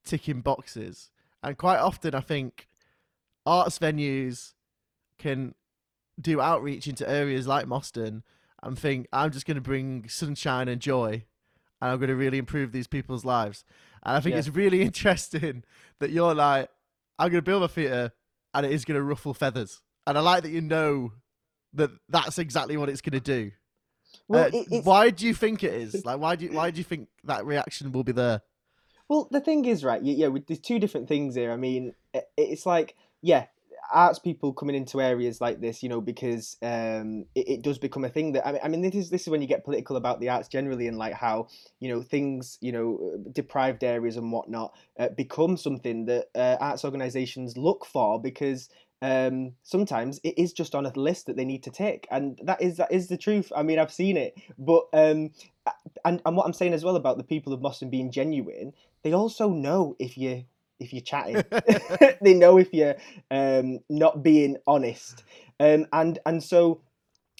ticking 0.06 0.42
boxes, 0.42 1.12
and 1.44 1.58
quite 1.58 1.78
often 1.80 2.14
I 2.16 2.20
think 2.22 2.68
arts 3.46 3.80
venues 3.80 4.54
can 5.18 5.56
do 6.20 6.42
outreach 6.42 6.88
into 6.88 7.10
areas 7.10 7.48
like 7.48 7.66
Moston 7.66 8.24
and 8.62 8.78
think 8.78 9.08
I'm 9.14 9.32
just 9.32 9.46
going 9.46 9.56
to 9.56 9.62
bring 9.62 10.08
sunshine 10.10 10.68
and 10.68 10.82
joy, 10.82 11.24
and 11.82 11.92
I'm 11.92 11.98
going 12.00 12.10
to 12.10 12.16
really 12.16 12.38
improve 12.38 12.72
these 12.72 12.88
people's 12.88 13.24
lives. 13.24 13.64
And 14.04 14.18
I 14.18 14.20
think 14.20 14.34
Yeah. 14.34 14.40
it's 14.40 14.50
really 14.50 14.82
interesting 14.90 15.64
that 16.00 16.10
you're 16.12 16.36
like, 16.36 16.70
I'm 17.18 17.30
going 17.30 17.40
to 17.44 17.50
build 17.50 17.64
a 17.64 17.68
theatre, 17.70 18.12
and 18.54 18.66
it 18.66 18.72
is 18.72 18.84
going 18.86 18.98
to 18.98 19.04
ruffle 19.04 19.34
feathers. 19.34 19.82
And 20.06 20.18
I 20.18 20.22
like 20.22 20.44
that 20.44 20.50
you 20.52 20.62
know 20.62 21.14
that 21.74 21.92
that's 22.10 22.40
exactly 22.40 22.76
what 22.78 22.90
it's 22.90 23.02
going 23.02 23.14
to 23.14 23.20
do. 23.20 23.52
Well, 24.28 24.46
Uh, 24.46 24.50
it, 24.54 24.86
why 24.86 25.10
do 25.10 25.26
you 25.26 25.34
think 25.34 25.64
it 25.64 25.74
is? 25.74 26.06
Like, 26.06 26.20
why 26.20 26.36
do 26.36 26.46
you, 26.46 26.54
why 26.54 26.72
do 26.72 26.78
you 26.78 26.84
think 26.84 27.08
that 27.24 27.46
reaction 27.46 27.92
will 27.92 28.04
be 28.04 28.12
there? 28.12 28.42
Well, 29.08 29.28
the 29.32 29.42
thing 29.42 29.66
is, 29.66 29.84
right? 29.84 30.02
Yeah, 30.02 30.30
there's 30.48 30.60
two 30.60 30.80
different 30.80 31.08
things 31.08 31.36
here. 31.36 31.52
I 31.52 31.58
mean, 31.58 31.96
it's 32.38 32.66
like, 32.66 32.96
yeah, 33.22 33.46
arts 33.92 34.20
people 34.20 34.54
coming 34.54 34.76
into 34.76 35.02
areas 35.02 35.42
like 35.42 35.62
this, 35.62 35.82
you 35.82 35.90
know, 35.90 36.00
because 36.00 36.58
um, 36.62 37.26
it, 37.34 37.50
it 37.50 37.62
does 37.64 37.80
become 37.80 38.06
a 38.06 38.10
thing 38.10 38.34
that 38.34 38.48
I 38.48 38.52
mean, 38.52 38.62
I 38.64 38.68
mean, 38.68 38.82
this 38.82 38.96
is 38.96 39.10
this 39.10 39.22
is 39.24 39.30
when 39.30 39.42
you 39.42 39.48
get 39.48 39.66
political 39.66 39.96
about 39.96 40.20
the 40.20 40.30
arts 40.30 40.48
generally, 40.48 40.88
and 40.88 40.98
like 40.98 41.14
how 41.14 41.48
you 41.80 41.90
know 41.90 42.02
things, 42.02 42.58
you 42.62 42.72
know, 42.72 43.18
deprived 43.32 43.84
areas 43.84 44.18
and 44.18 44.32
whatnot 44.32 44.76
uh, 45.00 45.10
become 45.10 45.58
something 45.58 46.06
that 46.06 46.28
uh, 46.36 46.58
arts 46.60 46.86
organisations 46.86 47.58
look 47.58 47.86
for 47.86 48.22
because 48.22 48.70
um 49.02 49.54
sometimes 49.64 50.20
it 50.24 50.38
is 50.38 50.52
just 50.52 50.76
on 50.76 50.86
a 50.86 50.92
list 51.00 51.26
that 51.26 51.38
they 51.38 51.46
need 51.46 51.64
to 51.64 51.72
tick 51.72 52.08
and 52.12 52.40
that 52.44 52.62
is 52.62 52.78
that 52.78 52.92
is 52.92 53.08
the 53.08 53.18
truth. 53.18 53.52
I 53.56 53.64
mean 53.64 53.80
i've 53.80 53.94
seen 53.94 54.18
it. 54.18 54.38
But 54.58 54.84
um 54.94 55.32
and 56.04 56.22
and 56.26 56.36
what 56.38 56.46
i'm 56.46 56.54
saying 56.54 56.74
as 56.74 56.84
well 56.84 56.96
about 56.96 57.18
the 57.18 57.24
people 57.24 57.54
of 57.54 57.62
Moston 57.62 57.90
being 57.90 58.12
genuine 58.12 58.74
they 59.04 59.14
also 59.14 59.50
know 59.50 59.96
if 60.00 60.18
you 60.18 60.44
if 60.80 60.94
you're 60.94 61.02
chatting. 61.02 61.44
They 62.22 62.34
know 62.34 62.58
if 62.58 62.74
you're 62.74 62.96
um 63.32 63.80
not 63.90 64.24
being 64.24 64.58
honest. 64.68 65.24
Um 65.60 65.88
and 65.94 66.20
and 66.26 66.44
so 66.44 66.82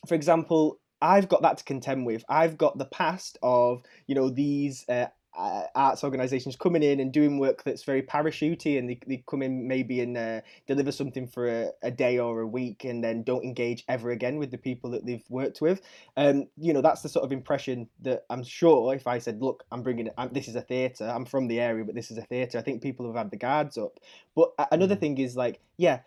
for 0.08 0.16
example 0.16 0.80
i've 1.02 1.30
got 1.30 1.42
that 1.42 1.58
to 1.58 1.64
contend 1.64 2.06
with. 2.06 2.24
I've 2.30 2.58
got 2.58 2.78
the 2.78 2.86
past 2.86 3.38
of 3.42 3.84
you 4.08 4.16
know 4.16 4.30
these 4.30 4.86
uh, 4.90 5.08
uh, 5.38 5.64
arts 5.76 6.04
organizations 6.04 6.56
coming 6.56 6.84
in 6.84 7.00
and 7.00 7.12
doing 7.14 7.40
work 7.40 7.64
that's 7.64 7.84
very 7.84 8.02
parachutey 8.02 8.78
and 8.80 8.90
they, 8.90 9.00
they 9.08 9.24
come 9.28 9.42
in 9.42 9.68
maybe 9.68 10.02
and 10.02 10.18
uh, 10.18 10.42
deliver 10.68 10.92
something 10.92 11.28
for 11.28 11.48
a, 11.48 11.70
a 11.84 11.92
day 11.92 12.18
or 12.20 12.42
a 12.42 12.48
week 12.48 12.84
and 12.84 13.04
then 13.04 13.24
don't 13.24 13.44
engage 13.46 13.84
ever 13.88 14.12
again 14.12 14.38
with 14.38 14.52
the 14.52 14.58
people 14.58 14.90
that 14.92 15.06
they've 15.06 15.24
worked 15.30 15.62
with 15.62 15.82
um, 16.18 16.48
you 16.58 16.74
know 16.74 16.82
that's 16.82 17.02
the 17.02 17.10
sort 17.10 17.26
of 17.26 17.32
impression 17.32 17.88
that 18.02 18.26
i'm 18.30 18.44
sure 18.44 18.94
if 18.96 19.08
i 19.08 19.20
said 19.20 19.42
look 19.42 19.64
i'm 19.72 19.84
bringing 19.84 20.10
I'm, 20.18 20.34
this 20.34 20.48
is 20.48 20.56
a 20.56 20.62
theatre 20.62 21.08
i'm 21.08 21.26
from 21.26 21.48
the 21.48 21.60
area 21.60 21.86
but 21.86 21.96
this 21.96 22.12
is 22.12 22.18
a 22.18 22.24
theatre 22.24 22.58
i 22.58 22.62
think 22.62 22.82
people 22.82 23.06
have 23.08 23.16
had 23.16 23.32
the 23.32 23.38
guards 23.38 23.78
up 23.78 24.00
but 24.36 24.52
another 24.72 24.96
Mm. 24.96 25.00
thing 25.00 25.18
is 25.20 25.36
like 25.36 25.60
yeah 25.78 26.00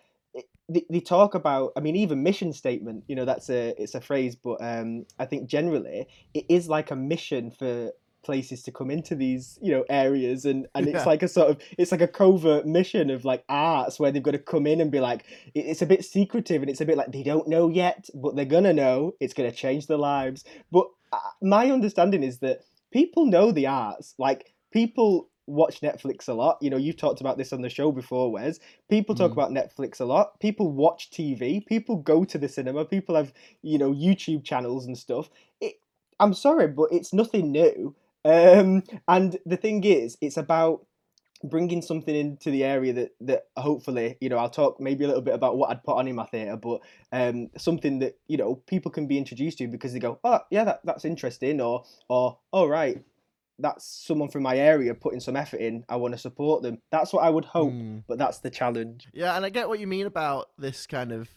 they, 0.69 0.85
they 0.89 0.99
talk 0.99 1.35
about 1.35 1.71
i 1.75 1.79
mean 1.79 1.95
even 1.95 2.23
mission 2.23 2.53
statement 2.53 3.03
you 3.07 3.15
know 3.15 3.25
that's 3.25 3.49
a 3.49 3.73
it's 3.81 3.95
a 3.95 4.01
phrase 4.01 4.35
but 4.35 4.55
um 4.61 5.05
i 5.19 5.25
think 5.25 5.47
generally 5.49 6.07
it 6.33 6.45
is 6.49 6.69
like 6.69 6.91
a 6.91 6.95
mission 6.95 7.51
for 7.51 7.91
places 8.23 8.63
to 8.63 8.71
come 8.71 8.89
into 8.89 9.15
these 9.15 9.59
you 9.61 9.71
know 9.71 9.83
areas 9.89 10.45
and 10.45 10.67
and 10.75 10.87
Yeah. 10.87 10.97
it's 10.97 11.05
like 11.05 11.21
a 11.23 11.27
sort 11.27 11.49
of 11.49 11.59
it's 11.77 11.91
like 11.91 12.01
a 12.01 12.07
covert 12.07 12.65
mission 12.65 13.09
of 13.09 13.25
like 13.25 13.43
arts 13.49 13.99
where 13.99 14.11
they've 14.11 14.23
got 14.23 14.31
to 14.31 14.39
come 14.39 14.65
in 14.65 14.81
and 14.81 14.91
be 14.91 14.99
like 14.99 15.25
it's 15.53 15.81
a 15.81 15.85
bit 15.85 16.03
secretive 16.05 16.61
and 16.61 16.69
it's 16.71 16.81
a 16.81 16.85
bit 16.85 16.97
like 16.97 17.11
they 17.11 17.23
don't 17.23 17.47
know 17.47 17.69
yet 17.69 18.09
but 18.15 18.35
they're 18.35 18.45
gonna 18.45 18.73
know 18.73 19.13
it's 19.19 19.33
gonna 19.33 19.51
change 19.51 19.87
their 19.87 19.97
lives. 19.97 20.43
But 20.71 20.87
uh, 21.11 21.19
my 21.41 21.69
understanding 21.69 22.23
is 22.23 22.39
that 22.39 22.61
people 22.91 23.25
know 23.25 23.51
the 23.51 23.67
arts 23.67 24.15
like 24.17 24.53
people 24.71 25.29
watch 25.45 25.81
netflix 25.81 26.29
a 26.29 26.33
lot. 26.33 26.57
You 26.61 26.69
know 26.69 26.77
you've 26.77 26.95
talked 26.97 27.19
about 27.19 27.37
this 27.37 27.51
on 27.51 27.61
the 27.61 27.69
show 27.69 27.91
before 27.91 28.31
wes. 28.31 28.59
People 28.89 29.13
talk 29.13 29.31
Mhm. 29.31 29.33
about 29.33 29.51
netflix 29.51 29.99
a 29.99 30.05
lot. 30.05 30.39
People 30.39 30.71
watch 30.71 31.11
tv 31.11 31.65
people 31.65 31.97
go 31.97 32.23
to 32.23 32.37
the 32.37 32.47
cinema. 32.47 32.85
People 32.85 33.15
have 33.15 33.33
you 33.61 33.77
know 33.77 33.91
youtube 33.91 34.43
channels 34.45 34.85
and 34.85 34.97
stuff. 34.97 35.29
It, 35.59 35.75
i'm 36.19 36.33
sorry 36.33 36.67
but 36.67 36.89
it's 36.91 37.11
nothing 37.11 37.51
new 37.51 37.95
um, 38.25 38.83
and 39.07 39.37
the 39.45 39.57
thing 39.57 39.83
is 39.83 40.17
it's 40.21 40.37
about 40.37 40.85
bringing 41.45 41.81
something 41.81 42.15
into 42.15 42.49
the 42.51 42.63
area 42.63 42.93
that 42.93 43.11
that 43.19 43.43
hopefully 43.57 44.15
you 44.21 44.29
know 44.29 44.37
I'll 44.37 44.49
talk 44.49 44.79
maybe 44.79 45.03
a 45.03 45.07
little 45.07 45.21
bit 45.21 45.33
about 45.33 45.57
what 45.57 45.69
I'd 45.71 45.83
put 45.83 45.97
on 45.97 46.07
in 46.07 46.15
my 46.15 46.25
theatre, 46.25 46.55
but 46.55 46.79
um, 47.11 47.49
something 47.57 47.99
that 47.99 48.17
you 48.27 48.37
know 48.37 48.55
people 48.67 48.91
can 48.91 49.07
be 49.07 49.17
introduced 49.17 49.57
to 49.57 49.67
because 49.67 49.91
they 49.93 49.99
go, 49.99 50.19
oh 50.23 50.39
yeah, 50.49 50.63
that, 50.63 50.81
that's 50.85 51.03
interesting, 51.05 51.59
or 51.59 51.83
or 52.07 52.37
oh 52.53 52.65
right, 52.67 53.03
that's 53.59 53.85
someone 53.85 54.29
from 54.29 54.43
my 54.43 54.57
area 54.57 54.95
putting 54.95 55.19
some 55.19 55.35
effort 55.35 55.59
in. 55.59 55.83
I 55.89 55.97
want 55.97 56.13
to 56.13 56.17
support 56.17 56.63
them. 56.63 56.79
That's 56.91 57.11
what 57.11 57.23
I 57.25 57.29
would 57.29 57.45
hope, 57.45 57.73
Mm. 57.73 58.03
but 58.07 58.17
that's 58.17 58.39
the 58.39 58.49
challenge. 58.49 59.07
Yeah, 59.13 59.35
and 59.35 59.45
I 59.45 59.49
get 59.49 59.67
what 59.67 59.79
you 59.79 59.87
mean 59.87 60.05
about 60.05 60.49
this 60.57 60.87
kind 60.87 61.11
of 61.11 61.29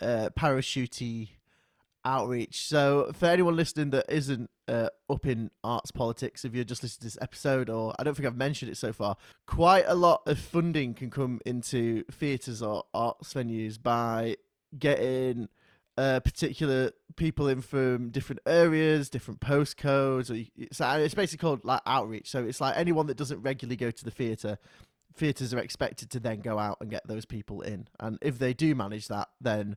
uh, 0.00 0.28
parachutey 0.38 1.30
outreach. 2.08 2.66
So, 2.66 3.12
for 3.14 3.26
anyone 3.26 3.54
listening 3.54 3.90
that 3.90 4.06
isn't 4.08 4.50
uh, 4.66 4.88
up 5.10 5.26
in 5.26 5.50
arts 5.62 5.90
politics, 5.90 6.44
if 6.44 6.54
you're 6.54 6.64
just 6.64 6.82
listening 6.82 7.00
to 7.00 7.06
this 7.06 7.18
episode, 7.20 7.68
or 7.68 7.94
I 7.98 8.04
don't 8.04 8.14
think 8.14 8.26
I've 8.26 8.36
mentioned 8.36 8.70
it 8.70 8.76
so 8.76 8.92
far, 8.92 9.16
quite 9.46 9.84
a 9.86 9.94
lot 9.94 10.22
of 10.26 10.38
funding 10.38 10.94
can 10.94 11.10
come 11.10 11.40
into 11.44 12.04
theatres 12.10 12.62
or 12.62 12.84
arts 12.94 13.34
venues 13.34 13.80
by 13.80 14.36
getting 14.78 15.48
uh, 15.98 16.20
particular 16.20 16.92
people 17.16 17.48
in 17.48 17.60
from 17.60 18.10
different 18.10 18.40
areas, 18.46 19.10
different 19.10 19.40
postcodes. 19.40 20.30
Or 20.30 20.34
you, 20.34 20.46
uh, 20.80 20.98
it's 21.00 21.14
basically 21.14 21.42
called 21.42 21.64
like 21.64 21.82
outreach. 21.86 22.30
So 22.30 22.44
it's 22.44 22.60
like 22.60 22.76
anyone 22.76 23.06
that 23.08 23.16
doesn't 23.16 23.42
regularly 23.42 23.76
go 23.76 23.90
to 23.90 24.04
the 24.04 24.10
theatre 24.10 24.58
theatres 25.18 25.52
are 25.52 25.58
expected 25.58 26.10
to 26.10 26.20
then 26.20 26.40
go 26.40 26.58
out 26.58 26.78
and 26.80 26.90
get 26.90 27.06
those 27.06 27.24
people 27.24 27.60
in. 27.60 27.88
And 27.98 28.18
if 28.22 28.38
they 28.38 28.54
do 28.54 28.74
manage 28.74 29.08
that, 29.08 29.28
then 29.40 29.76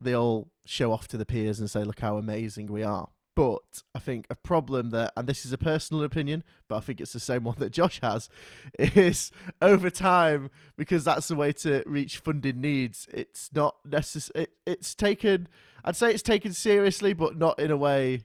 they 0.00 0.14
all 0.14 0.48
show 0.64 0.92
off 0.92 1.08
to 1.08 1.16
the 1.16 1.26
peers 1.26 1.60
and 1.60 1.70
say, 1.70 1.82
look 1.84 2.00
how 2.00 2.16
amazing 2.16 2.66
we 2.66 2.82
are. 2.82 3.08
But 3.34 3.84
I 3.94 4.00
think 4.00 4.26
a 4.30 4.34
problem 4.34 4.90
that, 4.90 5.12
and 5.16 5.28
this 5.28 5.46
is 5.46 5.52
a 5.52 5.58
personal 5.58 6.02
opinion, 6.02 6.42
but 6.68 6.76
I 6.76 6.80
think 6.80 7.00
it's 7.00 7.12
the 7.12 7.20
same 7.20 7.44
one 7.44 7.54
that 7.58 7.70
Josh 7.70 8.00
has, 8.00 8.28
is 8.78 9.30
over 9.62 9.90
time, 9.90 10.50
because 10.76 11.04
that's 11.04 11.28
the 11.28 11.36
way 11.36 11.52
to 11.52 11.84
reach 11.86 12.18
funding 12.18 12.60
needs, 12.60 13.06
it's 13.12 13.48
not 13.54 13.76
necessary. 13.84 14.44
It, 14.44 14.52
it's 14.66 14.94
taken, 14.94 15.48
I'd 15.84 15.96
say 15.96 16.10
it's 16.10 16.22
taken 16.22 16.52
seriously, 16.52 17.12
but 17.12 17.36
not 17.36 17.60
in 17.60 17.70
a 17.70 17.76
way 17.76 18.24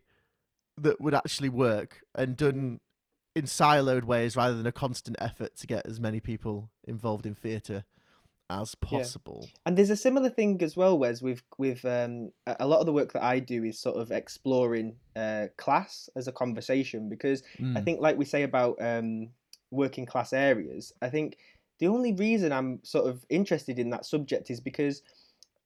that 0.78 1.00
would 1.00 1.14
actually 1.14 1.50
work 1.50 2.02
and 2.16 2.36
done 2.36 2.80
in 3.36 3.46
siloed 3.46 4.04
ways 4.04 4.36
rather 4.36 4.56
than 4.56 4.66
a 4.66 4.72
constant 4.72 5.18
effort 5.20 5.56
to 5.58 5.68
get 5.68 5.86
as 5.86 6.00
many 6.00 6.20
people 6.20 6.72
involved 6.86 7.26
in 7.26 7.36
theatre 7.36 7.84
as 8.50 8.76
possible. 8.76 9.50
And 9.66 9.78
there's 9.78 9.90
a 9.90 9.96
similar 9.96 10.30
thing 10.30 10.62
as 10.62 10.76
well, 10.76 10.98
Wes, 10.98 11.22
with 11.22 11.42
with 11.58 11.84
um, 11.86 12.32
a 12.48 12.68
lot 12.68 12.80
of 12.80 12.86
the 12.86 12.94
work 12.94 13.14
that 13.14 13.24
I 13.24 13.40
do 13.40 13.64
is 13.64 13.80
sort 13.80 13.98
of 13.98 14.12
exploring 14.12 14.96
uh, 15.16 15.48
class 15.58 16.10
as 16.16 16.28
a 16.28 16.32
conversation 16.32 17.10
because 17.10 17.44
I 17.76 17.80
Mm. 17.80 17.84
think, 17.84 18.02
like 18.02 18.18
we 18.18 18.26
say 18.26 18.44
about 18.44 18.78
um, 18.82 19.30
working 19.72 20.06
class 20.06 20.34
areas, 20.34 20.94
I 21.02 21.10
think 21.10 21.38
the 21.80 21.88
only 21.88 22.14
reason 22.14 22.52
I'm 22.52 22.80
sort 22.84 23.08
of 23.08 23.26
interested 23.30 23.80
in 23.80 23.90
that 23.90 24.06
subject 24.06 24.50
is 24.50 24.60
because 24.60 25.02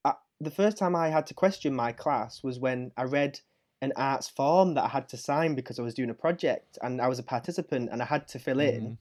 I, 0.06 0.14
the 0.40 0.52
first 0.52 0.78
time 0.78 0.96
I 0.96 1.10
had 1.10 1.28
to 1.28 1.34
question 1.34 1.76
my 1.76 1.92
class 1.92 2.44
was 2.44 2.60
when 2.60 2.92
I 2.98 3.04
read 3.04 3.40
an 3.82 3.94
arts 3.96 4.28
form 4.28 4.74
that 4.74 4.86
I 4.86 4.88
had 4.88 5.08
to 5.10 5.18
sign 5.18 5.54
because 5.54 5.78
I 5.80 5.84
was 5.84 5.94
doing 5.94 6.10
a 6.10 6.16
project 6.16 6.78
and 6.82 7.02
I 7.02 7.08
was 7.08 7.20
a 7.20 7.24
participant 7.24 7.90
and 7.92 8.02
I 8.02 8.06
had 8.06 8.28
to 8.30 8.40
fill 8.40 8.60
in 8.60 8.84
Mhm. 8.84 8.98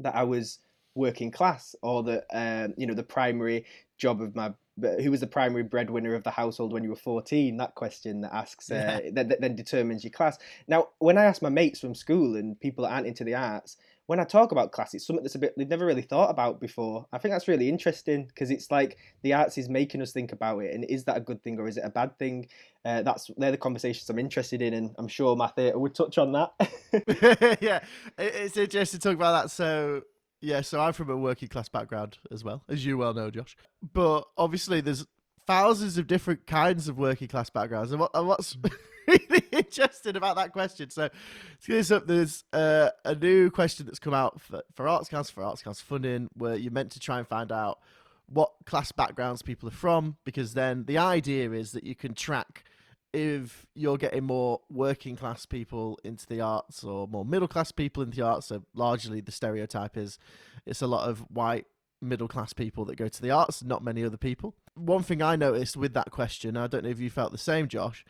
that 0.00 0.14
I 0.14 0.22
was 0.22 0.58
working 0.94 1.30
class 1.30 1.74
or 1.82 2.02
that 2.02 2.24
um, 2.32 2.74
you 2.76 2.86
know 2.86 2.94
the 2.94 3.02
primary 3.02 3.64
job 3.98 4.20
of 4.20 4.34
my 4.34 4.52
who 5.00 5.10
was 5.10 5.20
the 5.20 5.26
primary 5.26 5.62
breadwinner 5.62 6.14
of 6.14 6.24
the 6.24 6.30
household 6.30 6.72
when 6.72 6.82
you 6.82 6.88
were 6.88 6.96
14 6.96 7.58
that 7.58 7.74
question 7.74 8.22
that 8.22 8.34
asks 8.34 8.70
uh, 8.70 9.00
that, 9.12 9.28
that 9.28 9.40
then 9.40 9.54
determines 9.54 10.02
your 10.02 10.10
class. 10.10 10.38
Now 10.66 10.88
when 10.98 11.18
i 11.18 11.24
ask 11.24 11.42
my 11.42 11.50
mates 11.50 11.80
from 11.80 11.94
school 11.94 12.36
and 12.36 12.58
people 12.58 12.84
that 12.84 12.92
aren't 12.92 13.06
into 13.06 13.24
the 13.24 13.34
arts 13.34 13.76
when 14.06 14.18
i 14.18 14.24
talk 14.24 14.50
about 14.50 14.72
class 14.72 14.94
it's 14.94 15.06
something 15.06 15.22
that's 15.22 15.34
a 15.34 15.38
bit 15.38 15.54
they've 15.56 15.68
never 15.68 15.86
really 15.86 16.02
thought 16.02 16.30
about 16.30 16.60
before. 16.60 17.06
I 17.12 17.18
think 17.18 17.32
that's 17.32 17.48
really 17.48 17.68
interesting 17.68 18.26
because 18.26 18.50
it's 18.50 18.70
like 18.70 18.96
the 19.22 19.34
arts 19.34 19.58
is 19.58 19.68
making 19.68 20.00
us 20.00 20.12
think 20.12 20.32
about 20.32 20.58
it 20.60 20.74
and 20.74 20.84
is 20.84 21.04
that 21.04 21.18
a 21.18 21.20
good 21.20 21.42
thing 21.42 21.58
or 21.60 21.68
is 21.68 21.76
it 21.76 21.84
a 21.84 21.90
bad 21.90 22.18
thing? 22.18 22.48
Uh, 22.84 23.02
that's 23.02 23.30
they're 23.36 23.52
the 23.52 23.56
conversations 23.56 24.10
i'm 24.10 24.18
interested 24.18 24.60
in 24.60 24.74
and 24.74 24.92
i'm 24.98 25.06
sure 25.06 25.36
my 25.36 25.46
theatre 25.46 25.78
would 25.78 25.94
touch 25.94 26.18
on 26.18 26.32
that. 26.32 26.52
Yeah, 27.60 27.80
it's 28.18 28.56
interesting 28.56 29.00
to 29.00 29.08
talk 29.08 29.14
about 29.14 29.42
that. 29.42 29.50
So, 29.50 30.02
yeah, 30.42 30.60
so 30.60 30.80
I'm 30.80 30.92
from 30.92 31.08
a 31.08 31.16
working 31.16 31.48
class 31.48 31.68
background 31.68 32.18
as 32.30 32.42
well, 32.42 32.62
as 32.68 32.84
you 32.84 32.98
well 32.98 33.14
know, 33.14 33.30
Josh. 33.30 33.56
But 33.94 34.24
obviously, 34.36 34.80
there's 34.80 35.06
thousands 35.46 35.98
of 35.98 36.06
different 36.06 36.46
kinds 36.46 36.88
of 36.88 36.98
working 36.98 37.28
class 37.28 37.48
backgrounds. 37.48 37.92
And, 37.92 38.00
what, 38.00 38.10
and 38.12 38.26
what's 38.26 38.56
really 39.06 39.44
interesting 39.52 40.16
about 40.16 40.36
that 40.36 40.52
question? 40.52 40.90
So, 40.90 41.08
to 41.08 41.66
get 41.66 41.74
this 41.74 41.90
up, 41.92 42.06
there's 42.08 42.44
uh, 42.52 42.90
a 43.04 43.14
new 43.14 43.50
question 43.50 43.86
that's 43.86 44.00
come 44.00 44.14
out 44.14 44.40
for, 44.40 44.62
for 44.74 44.88
Arts 44.88 45.08
Council, 45.08 45.32
for 45.32 45.44
Arts 45.44 45.62
Council 45.62 45.84
funding, 45.88 46.28
where 46.34 46.56
you're 46.56 46.72
meant 46.72 46.90
to 46.92 47.00
try 47.00 47.18
and 47.18 47.26
find 47.26 47.52
out 47.52 47.78
what 48.26 48.50
class 48.66 48.90
backgrounds 48.90 49.42
people 49.42 49.68
are 49.68 49.72
from, 49.72 50.16
because 50.24 50.54
then 50.54 50.84
the 50.86 50.98
idea 50.98 51.52
is 51.52 51.72
that 51.72 51.84
you 51.84 51.94
can 51.94 52.14
track 52.14 52.64
if 53.12 53.66
you're 53.74 53.98
getting 53.98 54.24
more 54.24 54.60
working 54.70 55.16
class 55.16 55.44
people 55.46 55.98
into 56.02 56.26
the 56.26 56.40
arts 56.40 56.82
or 56.82 57.06
more 57.06 57.24
middle 57.24 57.48
class 57.48 57.72
people 57.72 58.02
into 58.02 58.16
the 58.16 58.26
arts, 58.26 58.46
so 58.46 58.62
largely 58.74 59.20
the 59.20 59.32
stereotype 59.32 59.96
is 59.96 60.18
it's 60.66 60.82
a 60.82 60.86
lot 60.86 61.08
of 61.08 61.20
white 61.30 61.66
middle 62.00 62.28
class 62.28 62.52
people 62.52 62.84
that 62.86 62.96
go 62.96 63.08
to 63.08 63.22
the 63.22 63.30
arts, 63.30 63.62
not 63.62 63.84
many 63.84 64.04
other 64.04 64.16
people. 64.16 64.54
One 64.74 65.02
thing 65.02 65.22
I 65.22 65.36
noticed 65.36 65.76
with 65.76 65.94
that 65.94 66.10
question, 66.10 66.56
I 66.56 66.66
don't 66.66 66.84
know 66.84 66.90
if 66.90 67.00
you 67.00 67.10
felt 67.10 67.32
the 67.32 67.38
same, 67.38 67.68
Josh, 67.68 68.04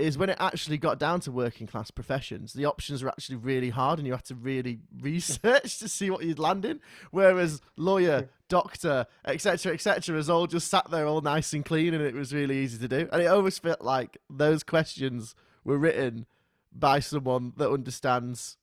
is 0.00 0.18
when 0.18 0.30
it 0.30 0.36
actually 0.40 0.78
got 0.78 0.98
down 0.98 1.20
to 1.20 1.32
working 1.32 1.66
class 1.66 1.90
professions, 1.90 2.52
the 2.52 2.64
options 2.64 3.02
were 3.02 3.08
actually 3.08 3.36
really 3.36 3.70
hard 3.70 3.98
and 3.98 4.06
you 4.06 4.12
had 4.12 4.24
to 4.26 4.34
really 4.34 4.78
research 5.00 5.78
to 5.78 5.88
see 5.88 6.10
what 6.10 6.24
you'd 6.24 6.38
land 6.38 6.64
in. 6.64 6.80
Whereas 7.10 7.60
lawyer, 7.76 8.28
doctor, 8.48 9.06
etc., 9.24 9.72
etc., 9.72 10.14
was 10.14 10.30
all 10.30 10.46
just 10.46 10.68
sat 10.68 10.90
there 10.90 11.06
all 11.06 11.20
nice 11.20 11.52
and 11.52 11.64
clean 11.64 11.94
and 11.94 12.02
it 12.02 12.14
was 12.14 12.34
really 12.34 12.58
easy 12.58 12.78
to 12.78 12.88
do. 12.88 13.08
And 13.12 13.22
it 13.22 13.26
always 13.26 13.58
felt 13.58 13.82
like 13.82 14.18
those 14.28 14.62
questions 14.62 15.34
were 15.64 15.78
written 15.78 16.26
by 16.72 17.00
someone 17.00 17.52
that 17.56 17.70
understands 17.70 18.56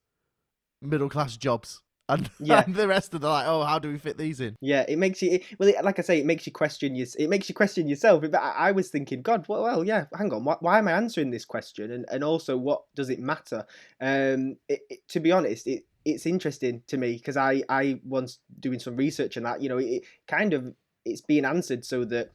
middle 0.82 1.10
class 1.10 1.38
jobs. 1.38 1.82
And, 2.10 2.30
Yeah. 2.40 2.64
and 2.66 2.76
the 2.76 2.88
rest 2.88 3.14
of 3.14 3.22
the 3.22 3.30
like, 3.30 3.46
oh, 3.48 3.64
how 3.64 3.80
do 3.80 3.90
we 3.92 3.98
fit 3.98 4.18
these 4.18 4.40
in? 4.40 4.56
Yeah, 4.62 4.86
it 4.88 4.98
makes 4.98 5.22
you. 5.22 5.32
It, 5.32 5.44
well, 5.60 5.70
it, 5.70 5.84
like 5.84 6.00
I 6.00 6.02
say, 6.02 6.20
it 6.20 6.26
makes 6.26 6.46
you 6.46 6.54
question 6.54 6.96
your. 6.96 7.08
It 7.20 7.30
makes 7.30 7.50
you 7.50 7.56
question 7.56 7.88
yourself. 7.88 8.22
But 8.22 8.36
I, 8.36 8.52
I 8.52 8.72
was 8.72 8.90
thinking, 8.90 9.22
God, 9.22 9.46
well, 9.48 9.64
well 9.64 9.84
yeah. 9.84 10.06
Hang 10.18 10.32
on, 10.34 10.44
why, 10.46 10.56
why 10.60 10.78
am 10.80 10.88
I 10.88 10.94
answering 10.94 11.32
this 11.32 11.46
question? 11.46 11.92
And 11.92 12.06
and 12.12 12.24
also, 12.24 12.58
what 12.58 12.84
does 12.96 13.10
it 13.10 13.20
matter? 13.20 13.66
Um, 14.00 14.58
it, 14.70 14.82
it- 14.90 15.08
to 15.10 15.20
be 15.20 15.32
honest, 15.32 15.68
it 15.68 15.84
it's 16.06 16.26
interesting 16.26 16.84
to 16.88 16.98
me 16.98 17.14
because 17.14 17.36
I 17.38 17.64
I 17.68 18.00
once 18.06 18.40
doing 18.60 18.80
some 18.80 18.96
research 18.96 19.36
and 19.38 19.46
that. 19.46 19.62
You 19.62 19.70
know, 19.70 19.78
it, 19.78 20.04
kind 20.28 20.54
of 20.54 20.74
it's 21.06 21.22
being 21.22 21.46
answered 21.46 21.84
so 21.86 22.06
that 22.06 22.32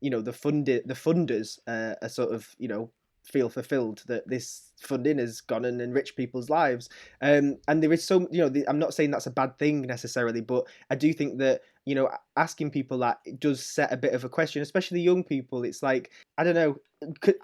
you 0.00 0.10
know 0.10 0.20
the 0.20 0.32
funded 0.32 0.86
the 0.86 0.94
funders 0.94 1.58
uh, 1.66 1.94
are 2.02 2.08
sort 2.10 2.34
of 2.34 2.54
you 2.58 2.68
know 2.68 2.90
feel 3.24 3.48
fulfilled 3.48 4.02
that 4.06 4.28
this 4.28 4.72
funding 4.78 5.18
has 5.18 5.40
gone 5.40 5.64
and 5.64 5.80
enriched 5.80 6.16
people's 6.16 6.50
lives. 6.50 6.88
Um, 7.22 7.56
and 7.66 7.82
there 7.82 7.92
is 7.92 8.04
so 8.04 8.28
you 8.30 8.40
know 8.40 8.48
the, 8.48 8.68
i'm 8.68 8.78
not 8.78 8.94
saying 8.94 9.10
that's 9.10 9.26
a 9.26 9.30
bad 9.30 9.58
thing 9.58 9.82
necessarily 9.82 10.40
but 10.40 10.66
i 10.90 10.94
do 10.94 11.12
think 11.12 11.38
that 11.38 11.62
you 11.84 11.94
know 11.94 12.10
asking 12.36 12.70
people 12.70 12.98
that 12.98 13.18
does 13.38 13.64
set 13.64 13.92
a 13.92 13.96
bit 13.96 14.12
of 14.12 14.24
a 14.24 14.28
question 14.28 14.62
especially 14.62 15.00
young 15.00 15.24
people. 15.24 15.64
It's 15.64 15.82
like 15.82 16.10
i 16.38 16.44
don't 16.44 16.54
know 16.54 16.76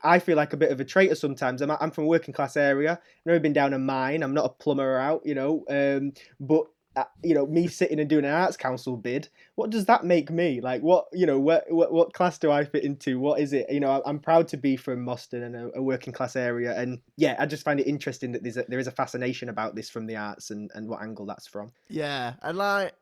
i 0.02 0.18
feel 0.18 0.36
like 0.36 0.52
a 0.52 0.56
bit 0.56 0.70
of 0.70 0.80
a 0.80 0.84
traitor 0.84 1.14
sometimes. 1.14 1.62
I'm, 1.62 1.70
I'm 1.70 1.90
from 1.90 2.04
a 2.04 2.08
working 2.08 2.34
class 2.34 2.56
area. 2.56 2.92
I've 2.92 3.26
never 3.26 3.40
been 3.40 3.52
down 3.52 3.74
a 3.74 3.78
mine. 3.78 4.22
I'm 4.22 4.34
not 4.34 4.46
a 4.46 4.62
plumber 4.62 4.98
out 4.98 5.22
you 5.24 5.34
know 5.34 5.64
um, 5.68 6.12
but 6.38 6.66
Uh, 7.00 7.04
you 7.22 7.34
know 7.34 7.46
me 7.46 7.66
sitting 7.66 7.98
and 7.98 8.10
doing 8.10 8.26
an 8.26 8.30
arts 8.30 8.56
council 8.56 8.96
bid 8.96 9.28
what 9.54 9.70
does 9.70 9.84
that 9.84 10.04
make 10.04 10.30
me? 10.30 10.60
Like 10.60 10.82
what 10.82 11.06
you 11.12 11.26
know 11.26 11.38
what 11.38 11.64
what, 11.70 11.92
what 11.92 12.12
class 12.12 12.38
do 12.38 12.50
i 12.50 12.64
fit 12.64 12.84
into? 12.84 13.18
What 13.18 13.40
is 13.40 13.52
it? 13.52 13.66
You 13.70 13.80
know 13.80 14.02
i'm 14.04 14.18
proud 14.18 14.48
to 14.48 14.56
be 14.56 14.76
from 14.76 15.04
Moston 15.04 15.44
and 15.44 15.54
a, 15.56 15.70
a 15.76 15.82
working 15.82 16.12
class 16.12 16.36
area 16.36 16.78
and 16.78 16.98
yeah 17.16 17.36
i 17.38 17.46
just 17.46 17.64
find 17.64 17.80
it 17.80 17.86
interesting 17.86 18.32
that 18.32 18.42
there's 18.42 18.56
a, 18.56 18.64
there 18.68 18.78
is 18.78 18.86
a 18.86 18.90
fascination 18.90 19.48
about 19.48 19.74
this 19.74 19.90
from 19.90 20.06
the 20.06 20.16
arts 20.16 20.50
and 20.50 20.70
and 20.74 20.88
what 20.88 21.02
angle 21.02 21.26
that's 21.26 21.46
from. 21.46 21.72
Yeah, 21.88 22.34
and 22.42 22.56
like 22.56 22.94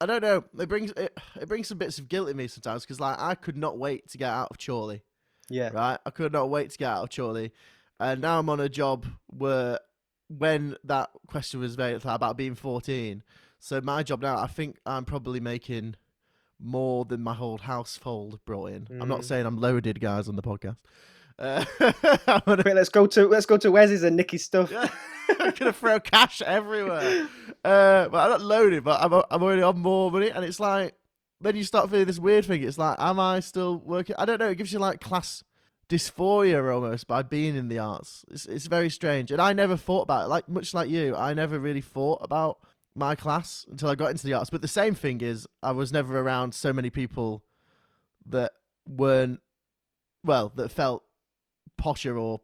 I 0.00 0.06
don't 0.06 0.22
know, 0.22 0.44
it 0.58 0.68
brings 0.68 0.90
it, 0.92 1.18
it 1.40 1.48
brings 1.48 1.68
some 1.68 1.78
bits 1.78 1.98
of 1.98 2.08
guilt 2.08 2.28
in 2.28 2.36
me 2.36 2.48
sometimes 2.48 2.82
because 2.82 3.00
like 3.00 3.18
I 3.18 3.34
could 3.34 3.56
not 3.56 3.78
wait 3.78 4.08
to 4.10 4.18
get 4.18 4.30
out 4.30 4.48
of 4.50 4.58
Chorley, 4.58 5.02
yeah. 5.48 5.70
right? 5.72 5.98
I 6.04 6.10
could 6.10 6.32
not 6.32 6.50
wait 6.50 6.70
to 6.70 6.78
get 6.78 6.90
out 6.90 7.04
of 7.04 7.10
Chorley, 7.14 7.52
and 7.98 8.20
now 8.20 8.38
I'm 8.38 8.50
on 8.50 8.60
a 8.60 8.68
job 8.68 9.06
where 9.28 9.78
when 10.28 10.76
that 10.84 11.10
question 11.26 11.60
was 11.60 11.76
made 11.78 12.00
about 12.04 12.36
being 12.36 12.54
14, 12.54 13.22
so 13.58 13.80
my 13.80 14.02
job 14.02 14.22
now, 14.22 14.38
I 14.38 14.46
think 14.46 14.78
I'm 14.86 15.04
probably 15.04 15.40
making 15.40 15.96
more 16.60 17.04
than 17.04 17.20
my 17.22 17.34
whole 17.34 17.58
household 17.58 18.38
brought 18.44 18.66
in. 18.72 18.88
I'm 19.00 19.08
not 19.08 19.20
Mm. 19.20 19.24
saying 19.24 19.46
I'm 19.46 19.58
loaded, 19.60 20.00
guys, 20.00 20.28
on 20.28 20.36
the 20.36 20.42
podcast. 20.42 20.76
Uh, 21.36 21.64
gonna 22.46 22.62
Quick, 22.62 22.76
let's 22.76 22.90
go 22.90 23.08
to 23.08 23.26
let's 23.26 23.44
go 23.44 23.56
to 23.56 23.72
Wes's 23.72 24.04
and 24.04 24.16
Nikki's 24.16 24.44
stuff. 24.44 24.72
I'm 25.40 25.50
gonna 25.58 25.72
throw 25.72 25.98
cash 25.98 26.40
everywhere. 26.42 27.26
Uh, 27.64 28.06
but 28.08 28.18
I'm 28.18 28.30
not 28.30 28.40
loaded, 28.40 28.84
but 28.84 29.02
I'm 29.02 29.12
I'm 29.32 29.42
already 29.42 29.62
on 29.62 29.80
more 29.80 30.12
money, 30.12 30.30
and 30.30 30.44
it's 30.44 30.60
like 30.60 30.94
then 31.40 31.56
you 31.56 31.64
start 31.64 31.90
feeling 31.90 32.04
this 32.06 32.20
weird 32.20 32.44
thing. 32.44 32.62
It's 32.62 32.78
like, 32.78 32.94
am 33.00 33.18
I 33.18 33.40
still 33.40 33.78
working? 33.78 34.14
I 34.16 34.26
don't 34.26 34.38
know. 34.38 34.46
It 34.50 34.58
gives 34.58 34.72
you 34.72 34.78
like 34.78 35.00
class 35.00 35.42
dysphoria 35.88 36.72
almost 36.72 37.06
by 37.06 37.22
being 37.22 37.56
in 37.56 37.68
the 37.68 37.78
arts. 37.78 38.24
It's 38.30 38.46
it's 38.46 38.66
very 38.66 38.90
strange, 38.90 39.30
and 39.30 39.40
I 39.40 39.52
never 39.52 39.76
thought 39.76 40.02
about 40.02 40.26
it. 40.26 40.28
Like 40.28 40.48
much 40.48 40.74
like 40.74 40.88
you, 40.88 41.14
I 41.16 41.34
never 41.34 41.58
really 41.58 41.80
thought 41.80 42.18
about 42.22 42.58
my 42.94 43.14
class 43.14 43.66
until 43.70 43.88
I 43.88 43.94
got 43.94 44.10
into 44.10 44.26
the 44.26 44.34
arts. 44.34 44.50
But 44.50 44.62
the 44.62 44.68
same 44.68 44.94
thing 44.94 45.20
is, 45.20 45.46
I 45.62 45.72
was 45.72 45.92
never 45.92 46.18
around 46.18 46.54
so 46.54 46.72
many 46.72 46.90
people 46.90 47.44
that 48.26 48.52
weren't 48.86 49.40
well 50.22 50.52
that 50.56 50.70
felt 50.70 51.04
posher 51.80 52.20
or 52.20 52.40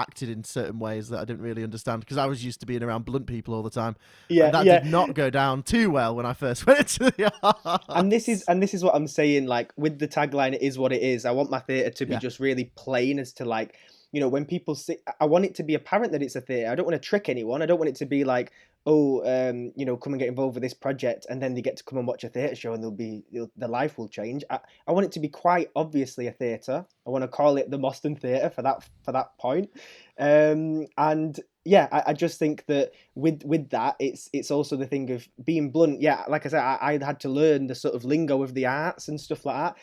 acted 0.00 0.28
in 0.28 0.42
certain 0.44 0.78
ways 0.78 1.08
that 1.10 1.18
I 1.20 1.24
didn't 1.24 1.42
really 1.42 1.62
understand 1.62 2.00
because 2.00 2.16
I 2.16 2.26
was 2.26 2.44
used 2.44 2.60
to 2.60 2.66
being 2.66 2.82
around 2.82 3.04
blunt 3.04 3.26
people 3.26 3.54
all 3.54 3.62
the 3.62 3.70
time. 3.70 3.96
Yeah, 4.28 4.46
and 4.46 4.54
that 4.54 4.64
yeah. 4.66 4.80
did 4.80 4.90
not 4.90 5.14
go 5.14 5.30
down 5.30 5.62
too 5.62 5.90
well 5.90 6.16
when 6.16 6.26
I 6.26 6.32
first 6.32 6.66
went 6.66 6.80
into 6.80 7.10
the 7.16 7.32
art. 7.42 7.84
and 7.88 8.10
this 8.10 8.28
is 8.28 8.42
and 8.48 8.62
this 8.62 8.74
is 8.74 8.82
what 8.82 8.94
I'm 8.94 9.06
saying. 9.06 9.46
Like 9.46 9.72
with 9.76 9.98
the 9.98 10.08
tagline, 10.08 10.54
it 10.54 10.62
is 10.62 10.78
what 10.78 10.92
it 10.92 11.02
is. 11.02 11.24
I 11.24 11.30
want 11.32 11.50
my 11.50 11.60
theatre 11.60 11.90
to 11.90 12.06
be 12.06 12.12
Yeah. 12.14 12.18
just 12.18 12.40
really 12.40 12.72
plain 12.76 13.18
as 13.18 13.32
to 13.34 13.44
like, 13.44 13.76
you 14.12 14.20
know, 14.20 14.28
when 14.28 14.44
people 14.44 14.74
see, 14.74 14.96
I 15.20 15.26
want 15.26 15.44
it 15.44 15.54
to 15.56 15.62
be 15.62 15.74
apparent 15.74 16.12
that 16.12 16.22
it's 16.22 16.36
a 16.36 16.40
theatre. 16.40 16.70
I 16.70 16.74
don't 16.74 16.86
want 16.86 17.00
to 17.00 17.08
trick 17.08 17.28
anyone. 17.28 17.62
I 17.62 17.66
don't 17.66 17.78
want 17.78 17.90
it 17.90 17.96
to 17.96 18.06
be 18.06 18.24
like, 18.24 18.52
oh, 18.86 19.22
um, 19.24 19.72
you 19.76 19.84
know, 19.84 19.96
come 19.96 20.12
and 20.12 20.20
get 20.20 20.28
involved 20.28 20.54
with 20.54 20.62
this 20.62 20.74
project, 20.74 21.26
and 21.28 21.42
then 21.42 21.54
they 21.54 21.62
get 21.62 21.76
to 21.76 21.84
come 21.84 21.98
and 21.98 22.06
watch 22.06 22.24
a 22.24 22.28
theatre 22.28 22.54
show, 22.54 22.72
and 22.72 22.82
they'll 22.82 22.90
be 22.90 23.22
their 23.56 23.68
life 23.68 23.98
will 23.98 24.08
change. 24.08 24.44
I, 24.50 24.58
I 24.86 24.92
want 24.92 25.06
it 25.06 25.12
to 25.12 25.20
be 25.20 25.28
quite 25.28 25.68
obviously 25.76 26.26
a 26.26 26.32
theatre. 26.32 26.84
I 27.06 27.10
want 27.10 27.22
to 27.22 27.28
call 27.28 27.56
it 27.56 27.70
the 27.70 27.78
Moston 27.78 28.18
Theatre 28.18 28.50
for 28.50 28.62
that 28.62 28.88
for 29.04 29.12
that 29.12 29.36
point. 29.38 29.70
Um, 30.18 30.86
and 30.96 31.38
yeah, 31.64 31.88
I, 31.92 32.02
I 32.08 32.12
just 32.14 32.38
think 32.38 32.64
that 32.66 32.92
with 33.14 33.42
with 33.44 33.68
that, 33.70 33.96
it's 33.98 34.30
it's 34.32 34.50
also 34.50 34.76
the 34.76 34.86
thing 34.86 35.10
of 35.10 35.28
being 35.44 35.70
blunt. 35.70 36.00
Yeah, 36.00 36.24
like 36.28 36.46
I 36.46 36.48
said, 36.48 36.62
I, 36.62 36.78
I 36.80 37.04
had 37.04 37.20
to 37.20 37.28
learn 37.28 37.66
the 37.66 37.74
sort 37.74 37.94
of 37.94 38.04
lingo 38.04 38.42
of 38.42 38.54
the 38.54 38.66
arts 38.66 39.08
and 39.08 39.20
stuff 39.20 39.44
like 39.44 39.74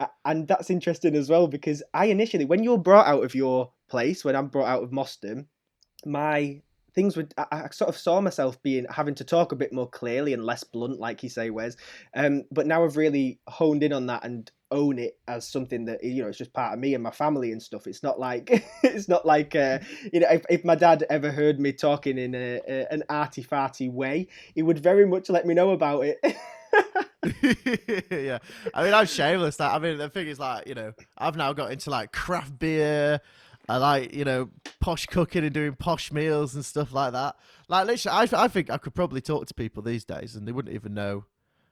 that, 0.00 0.10
and 0.24 0.48
that's 0.48 0.70
interesting 0.70 1.14
as 1.14 1.30
well 1.30 1.46
because 1.46 1.82
I 1.94 2.06
initially, 2.06 2.46
when 2.46 2.64
you're 2.64 2.78
brought 2.78 3.06
out 3.06 3.24
of 3.24 3.34
your 3.34 3.72
place, 3.88 4.24
when 4.24 4.34
I'm 4.34 4.48
brought 4.48 4.68
out 4.68 4.82
of 4.82 4.90
Moston, 4.90 5.46
my 6.04 6.60
things 6.94 7.16
would 7.16 7.34
I, 7.36 7.46
I 7.50 7.68
sort 7.70 7.88
of 7.88 7.96
saw 7.96 8.20
myself 8.20 8.62
being 8.62 8.86
having 8.90 9.14
to 9.16 9.24
talk 9.24 9.52
a 9.52 9.56
bit 9.56 9.72
more 9.72 9.88
clearly 9.88 10.32
and 10.32 10.44
less 10.44 10.64
blunt, 10.64 11.00
like 11.00 11.22
you 11.22 11.28
say, 11.28 11.50
Wes. 11.50 11.76
Um, 12.14 12.44
but 12.50 12.66
now 12.66 12.84
I've 12.84 12.96
really 12.96 13.40
honed 13.48 13.82
in 13.82 13.92
on 13.92 14.06
that 14.06 14.24
and 14.24 14.50
own 14.72 14.98
it 14.98 15.18
as 15.26 15.46
something 15.48 15.84
that 15.86 16.02
you 16.04 16.22
know 16.22 16.28
it's 16.28 16.38
just 16.38 16.52
part 16.52 16.72
of 16.72 16.78
me 16.78 16.94
and 16.94 17.02
my 17.02 17.10
family 17.10 17.52
and 17.52 17.62
stuff. 17.62 17.86
It's 17.86 18.02
not 18.02 18.18
like 18.20 18.64
it's 18.82 19.08
not 19.08 19.26
like 19.26 19.54
uh, 19.54 19.78
you 20.12 20.20
know 20.20 20.28
if, 20.30 20.44
if 20.48 20.64
my 20.64 20.74
dad 20.74 21.04
ever 21.10 21.30
heard 21.30 21.60
me 21.60 21.72
talking 21.72 22.18
in 22.18 22.34
a, 22.34 22.60
a, 22.68 22.86
an 22.92 23.02
arty 23.08 23.42
farty 23.42 23.90
way, 23.90 24.28
he 24.54 24.62
would 24.62 24.78
very 24.78 25.06
much 25.06 25.28
let 25.30 25.46
me 25.46 25.54
know 25.54 25.70
about 25.70 26.04
it. 26.04 26.18
yeah, 28.10 28.38
I 28.72 28.84
mean, 28.84 28.94
I'm 28.94 29.06
shameless. 29.06 29.56
That 29.56 29.74
I 29.74 29.78
mean, 29.78 29.98
the 29.98 30.08
thing 30.08 30.28
is, 30.28 30.38
like, 30.38 30.66
you 30.66 30.74
know, 30.74 30.92
I've 31.18 31.36
now 31.36 31.52
got 31.52 31.72
into 31.72 31.90
like 31.90 32.12
craft 32.12 32.58
beer. 32.58 33.20
I 33.70 33.76
like, 33.76 34.14
you 34.14 34.24
know, 34.24 34.50
posh 34.80 35.06
cooking 35.06 35.44
and 35.44 35.54
doing 35.54 35.74
posh 35.76 36.10
meals 36.10 36.56
and 36.56 36.64
stuff 36.64 36.92
like 36.92 37.12
that. 37.12 37.36
Like, 37.68 37.86
literally, 37.86 38.28
I, 38.32 38.44
I 38.44 38.48
think 38.48 38.68
I 38.68 38.78
could 38.78 38.94
probably 38.96 39.20
talk 39.20 39.46
to 39.46 39.54
people 39.54 39.80
these 39.80 40.04
days 40.04 40.34
and 40.34 40.46
they 40.46 40.50
wouldn't 40.50 40.74
even 40.74 40.92
know 40.92 41.26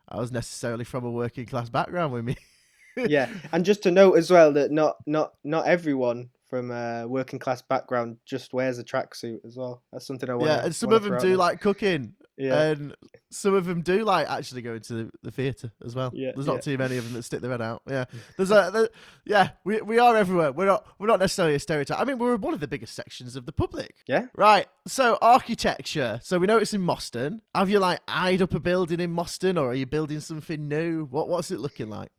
I 0.09 0.19
was 0.19 0.31
necessarily 0.31 0.85
from 0.85 1.05
a 1.05 1.11
working 1.11 1.47
class 1.47 1.69
background 1.69 2.13
with 2.13 2.25
me. 2.25 2.37
yeah, 2.97 3.29
and 3.53 3.65
just 3.65 3.83
to 3.83 3.91
note 3.91 4.15
as 4.15 4.31
well 4.31 4.53
that 4.53 4.71
not 4.71 4.97
not 5.07 5.35
not 5.43 5.67
everyone 5.67 6.31
from 6.49 6.71
a 6.71 7.05
working 7.07 7.41
class 7.41 7.63
background 7.63 8.17
just 8.25 8.55
wears 8.55 8.79
a 8.79 8.85
tracksuit 8.85 9.45
as 9.45 9.57
well. 9.57 9.83
That's 9.93 10.07
something 10.07 10.31
I 10.31 10.35
want. 10.35 10.47
yeah, 10.47 10.65
and 10.65 10.75
some 10.75 10.93
of 10.93 11.03
them 11.03 11.19
do 11.19 11.37
like 11.37 11.61
cooking, 11.61 12.15
Yeah, 12.39 12.63
and 12.63 12.97
some 13.31 13.55
of 13.55 13.67
them 13.67 13.83
do 13.83 14.05
like 14.05 14.31
actually 14.31 14.63
going 14.63 14.81
to 14.81 14.93
the, 14.93 15.11
the 15.25 15.31
theatre 15.31 15.73
as 15.85 15.95
well. 15.95 16.13
Yeah, 16.15 16.31
there's 16.35 16.47
not 16.47 16.57
yeah. 16.57 16.61
too 16.61 16.79
many 16.79 16.97
of 16.97 17.05
them 17.05 17.15
that 17.15 17.25
stick 17.25 17.41
their 17.41 17.51
head 17.51 17.61
out. 17.61 17.83
Yeah, 17.89 18.05
there's 18.37 18.53
a 18.53 18.71
there, 18.73 18.89
yeah, 19.25 19.51
we 19.65 19.81
we 19.81 19.99
are 19.99 20.17
everywhere. 20.17 20.53
We're 20.53 20.67
not 20.67 20.87
we're 20.99 21.09
not 21.09 21.19
necessarily 21.19 21.57
a 21.57 21.59
stereotype. 21.59 21.99
I 21.99 22.05
mean, 22.05 22.19
we're 22.19 22.37
one 22.37 22.55
of 22.55 22.61
the 22.61 22.69
biggest 22.69 22.95
sections 22.95 23.35
of 23.35 23.45
the 23.45 23.53
public. 23.53 23.97
yeah. 24.07 24.27
Right. 24.37 24.67
So 24.87 25.19
architecture. 25.21 26.21
So 26.23 26.39
we 26.39 26.47
know 26.47 26.59
it's 26.59 26.75
in 26.75 26.83
Moston. 26.83 27.41
Have 27.55 27.71
you 27.71 27.81
like 27.81 28.01
eyed 28.07 28.41
up 28.41 28.55
a 28.55 28.61
building 28.61 29.01
in 29.01 29.15
Moston, 29.15 29.61
or 29.61 29.71
are 29.71 29.75
you 29.75 29.87
building 29.87 30.21
something 30.21 30.69
new? 30.69 31.07
What 31.11 31.29
what's 31.29 31.51
it 31.51 31.59
looking 31.59 31.91
like? 31.91 32.11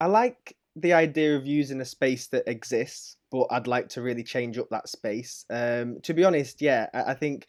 I 0.00 0.06
like 0.06 0.56
the 0.74 0.92
idea 0.92 1.36
of 1.36 1.46
using 1.46 1.80
a 1.80 1.84
space 1.84 2.28
that 2.28 2.48
exists, 2.48 3.16
but 3.30 3.46
I'd 3.50 3.66
like 3.66 3.88
to 3.90 4.02
really 4.02 4.22
change 4.22 4.58
up 4.58 4.68
that 4.70 4.88
space. 4.88 5.44
Um, 5.50 6.00
to 6.02 6.14
be 6.14 6.24
honest, 6.24 6.60
yeah, 6.60 6.88
I, 6.92 7.12
I 7.12 7.14
think 7.14 7.46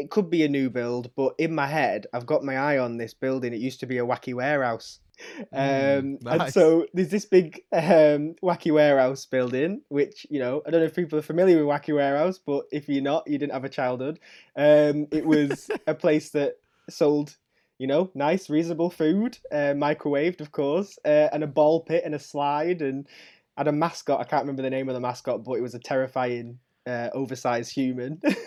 it 0.00 0.10
could 0.10 0.30
be 0.30 0.44
a 0.44 0.48
new 0.48 0.70
build, 0.70 1.10
but 1.16 1.34
in 1.38 1.54
my 1.54 1.66
head, 1.66 2.06
I've 2.12 2.26
got 2.26 2.44
my 2.44 2.56
eye 2.56 2.78
on 2.78 2.96
this 2.96 3.14
building. 3.14 3.52
It 3.52 3.60
used 3.60 3.80
to 3.80 3.86
be 3.86 3.98
a 3.98 4.04
wacky 4.04 4.34
warehouse. 4.34 5.00
Um, 5.52 6.18
Mm, 6.18 6.18
And 6.26 6.52
so 6.52 6.86
there's 6.92 7.08
this 7.08 7.24
big 7.24 7.62
um, 7.72 8.34
wacky 8.42 8.72
warehouse 8.72 9.24
building, 9.26 9.80
which 9.88 10.26
you 10.30 10.38
know 10.38 10.62
I 10.66 10.70
don't 10.70 10.80
know 10.80 10.86
if 10.86 10.94
people 10.94 11.18
are 11.18 11.22
familiar 11.22 11.56
with 11.56 11.66
wacky 11.66 11.94
warehouse, 11.94 12.38
but 12.38 12.66
if 12.70 12.88
you're 12.88 13.02
not, 13.02 13.26
you 13.26 13.38
didn't 13.38 13.52
have 13.54 13.64
a 13.64 13.68
childhood. 13.70 14.18
Um, 14.56 15.06
it 15.10 15.24
was 15.24 15.70
a 15.86 15.94
place 15.94 16.30
that 16.30 16.56
sold, 16.90 17.36
you 17.78 17.86
know, 17.86 18.10
nice, 18.14 18.50
reasonable 18.50 18.90
food, 18.90 19.38
uh, 19.50 19.74
microwaved, 19.74 20.40
of 20.40 20.52
course, 20.52 20.98
uh, 21.04 21.28
and 21.32 21.42
a 21.42 21.46
ball 21.46 21.80
pit 21.80 22.02
and 22.04 22.14
a 22.14 22.18
slide, 22.18 22.82
and 22.82 23.08
had 23.56 23.68
a 23.68 23.72
mascot. 23.72 24.20
I 24.20 24.24
can't 24.24 24.42
remember 24.42 24.62
the 24.62 24.70
name 24.70 24.88
of 24.88 24.94
the 24.94 25.00
mascot, 25.00 25.44
but 25.44 25.54
it 25.54 25.62
was 25.62 25.74
a 25.74 25.78
terrifying, 25.78 26.58
uh, 26.86 27.10
oversized 27.12 27.72
human. 27.72 28.20
um, 28.24 28.38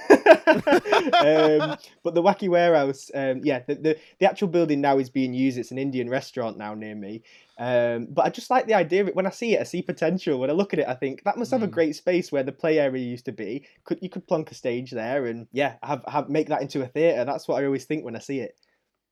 but 2.04 2.16
the 2.16 2.24
wacky 2.24 2.50
warehouse, 2.50 3.12
um, 3.14 3.42
yeah, 3.44 3.60
the, 3.68 3.76
the 3.76 3.98
the 4.20 4.30
actual 4.30 4.48
building 4.48 4.82
now 4.82 4.98
is 4.98 5.10
being 5.10 5.34
used. 5.34 5.58
It's 5.58 5.72
an 5.72 5.78
Indian 5.78 6.10
restaurant 6.10 6.58
now 6.58 6.74
near 6.74 6.96
me. 6.96 7.24
Um, 7.58 8.08
but 8.10 8.26
I 8.26 8.30
just 8.30 8.50
like 8.50 8.68
the 8.68 8.74
idea 8.74 9.02
of 9.02 9.08
it. 9.10 9.16
When 9.16 9.28
I 9.28 9.32
see 9.32 9.56
it, 9.56 9.62
I 9.62 9.64
see 9.64 9.82
potential. 9.82 10.40
When 10.40 10.50
I 10.50 10.54
look 10.54 10.74
at 10.74 10.80
it, 10.80 10.88
I 10.88 10.94
think 10.94 11.24
that 11.24 11.38
must 11.38 11.52
have 11.52 11.64
a 11.64 11.68
Mm. 11.68 11.72
great 11.72 11.96
space 11.96 12.32
where 12.32 12.44
the 12.44 12.54
play 12.54 12.80
area 12.80 13.04
used 13.04 13.26
to 13.26 13.32
be. 13.32 13.66
Could 13.84 14.00
you 14.02 14.10
could 14.10 14.28
plonk 14.28 14.52
a 14.52 14.56
stage 14.56 14.92
there 14.92 15.26
and 15.26 15.48
yeah, 15.52 15.76
have 15.84 16.04
have 16.08 16.30
make 16.30 16.48
that 16.50 16.62
into 16.62 16.82
a 16.82 16.88
theatre. 16.88 17.26
That's 17.26 17.48
what 17.48 17.62
I 17.62 17.66
always 17.66 17.86
think 17.86 18.06
when 18.06 18.16
I 18.16 18.20
see 18.20 18.40
it. 18.40 18.56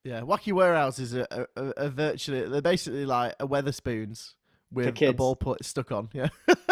Yeah, 0.03 0.21
Wacky 0.21 0.53
Warehouse 0.53 0.99
is 0.99 1.13
a, 1.13 1.27
a, 1.29 1.61
a, 1.61 1.73
a 1.85 1.89
virtually 1.89 2.47
they're 2.47 2.61
basically 2.61 3.05
like 3.05 3.35
a 3.41 3.47
Wetherspoons 3.47 4.33
with 4.71 5.01
a 5.01 5.11
ball 5.11 5.35
put 5.35 5.65
stuck 5.65 5.91
on. 5.91 6.09
Yeah. 6.13 6.29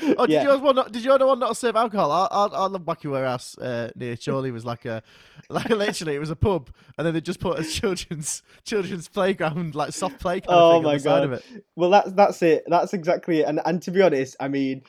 oh, 0.18 0.26
did 0.26 0.32
Yeah. 0.34 0.42
yours 0.44 0.60
one 0.60 0.76
not? 0.76 0.92
Did 0.92 1.04
your 1.04 1.14
other 1.14 1.26
one 1.26 1.38
not 1.38 1.56
serve 1.56 1.76
alcohol? 1.76 2.10
I, 2.10 2.26
I, 2.30 2.46
I 2.46 2.66
love 2.66 2.82
Wacky 2.82 3.10
Warehouse 3.10 3.56
uh, 3.58 3.90
near 3.94 4.16
Chorley 4.16 4.50
was 4.50 4.64
like 4.64 4.84
a 4.84 5.02
like 5.48 5.68
literally 5.68 6.14
it 6.14 6.18
was 6.20 6.30
a 6.30 6.36
pub 6.36 6.70
and 6.96 7.06
then 7.06 7.14
they 7.14 7.20
just 7.20 7.40
put 7.40 7.58
a 7.58 7.64
children's 7.64 8.42
children's 8.64 9.08
playground 9.08 9.74
like 9.74 9.92
soft 9.92 10.18
play 10.20 10.40
Oh 10.48 10.74
thing 10.74 10.82
my 10.84 10.90
on 10.90 10.94
the 10.96 11.00
side 11.00 11.04
God. 11.20 11.24
of 11.24 11.32
it. 11.32 11.44
Well, 11.76 11.90
that's 11.90 12.12
that's 12.12 12.42
it. 12.42 12.64
That's 12.66 12.92
exactly 12.94 13.40
it. 13.40 13.48
And 13.48 13.60
and 13.64 13.82
to 13.82 13.90
be 13.90 14.02
honest, 14.02 14.36
I 14.40 14.48
mean 14.48 14.82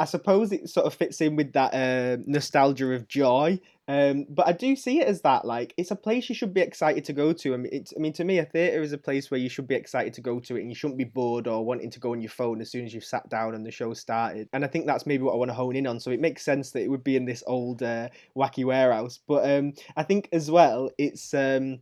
I 0.00 0.06
suppose 0.06 0.50
it 0.50 0.70
sort 0.70 0.86
of 0.86 0.94
fits 0.94 1.20
in 1.20 1.36
with 1.36 1.52
that 1.52 1.74
uh, 1.74 2.22
nostalgia 2.26 2.94
of 2.94 3.06
joy. 3.06 3.60
Um, 3.86 4.24
but 4.30 4.48
I 4.48 4.52
do 4.52 4.74
see 4.74 5.00
it 5.00 5.06
as 5.06 5.20
that 5.22 5.44
like 5.44 5.74
it's 5.76 5.90
a 5.90 5.96
place 5.96 6.28
you 6.30 6.34
should 6.34 6.54
be 6.54 6.62
excited 6.62 7.04
to 7.04 7.12
go 7.12 7.34
to. 7.34 7.52
I 7.52 7.58
mean, 7.58 7.84
I 7.94 8.00
mean 8.00 8.12
to 8.14 8.24
me, 8.24 8.38
a 8.38 8.46
theater 8.46 8.80
is 8.80 8.92
a 8.92 8.98
place 8.98 9.30
where 9.30 9.38
you 9.38 9.50
should 9.50 9.68
be 9.68 9.74
excited 9.74 10.14
to 10.14 10.22
go 10.22 10.40
to 10.40 10.56
it, 10.56 10.60
and 10.60 10.70
you 10.70 10.74
shouldn't 10.74 10.96
be 10.96 11.04
bored 11.04 11.46
or 11.46 11.66
wanting 11.66 11.90
to 11.90 12.00
go 12.00 12.12
on 12.12 12.22
your 12.22 12.30
phone 12.30 12.62
as 12.62 12.70
soon 12.70 12.86
as 12.86 12.94
you've 12.94 13.04
sat 13.04 13.28
down 13.28 13.54
and 13.54 13.66
the 13.66 13.70
show 13.70 13.92
started. 13.92 14.48
And 14.54 14.64
I 14.64 14.68
think 14.68 14.86
that's 14.86 15.04
maybe 15.04 15.22
what 15.22 15.34
I 15.34 15.36
want 15.36 15.50
to 15.50 15.54
hone 15.54 15.76
in 15.76 15.86
on. 15.86 16.00
So 16.00 16.10
it 16.10 16.20
makes 16.20 16.42
sense 16.42 16.70
that 16.70 16.82
it 16.82 16.88
would 16.88 17.04
be 17.04 17.16
in 17.16 17.26
this 17.26 17.44
old 17.46 17.82
uh, 17.82 18.08
wacky 18.34 18.64
warehouse. 18.64 19.20
But 19.28 19.50
um, 19.50 19.74
I 19.98 20.02
think 20.02 20.30
as 20.32 20.50
well, 20.50 20.90
it's 20.96 21.34
um, 21.34 21.80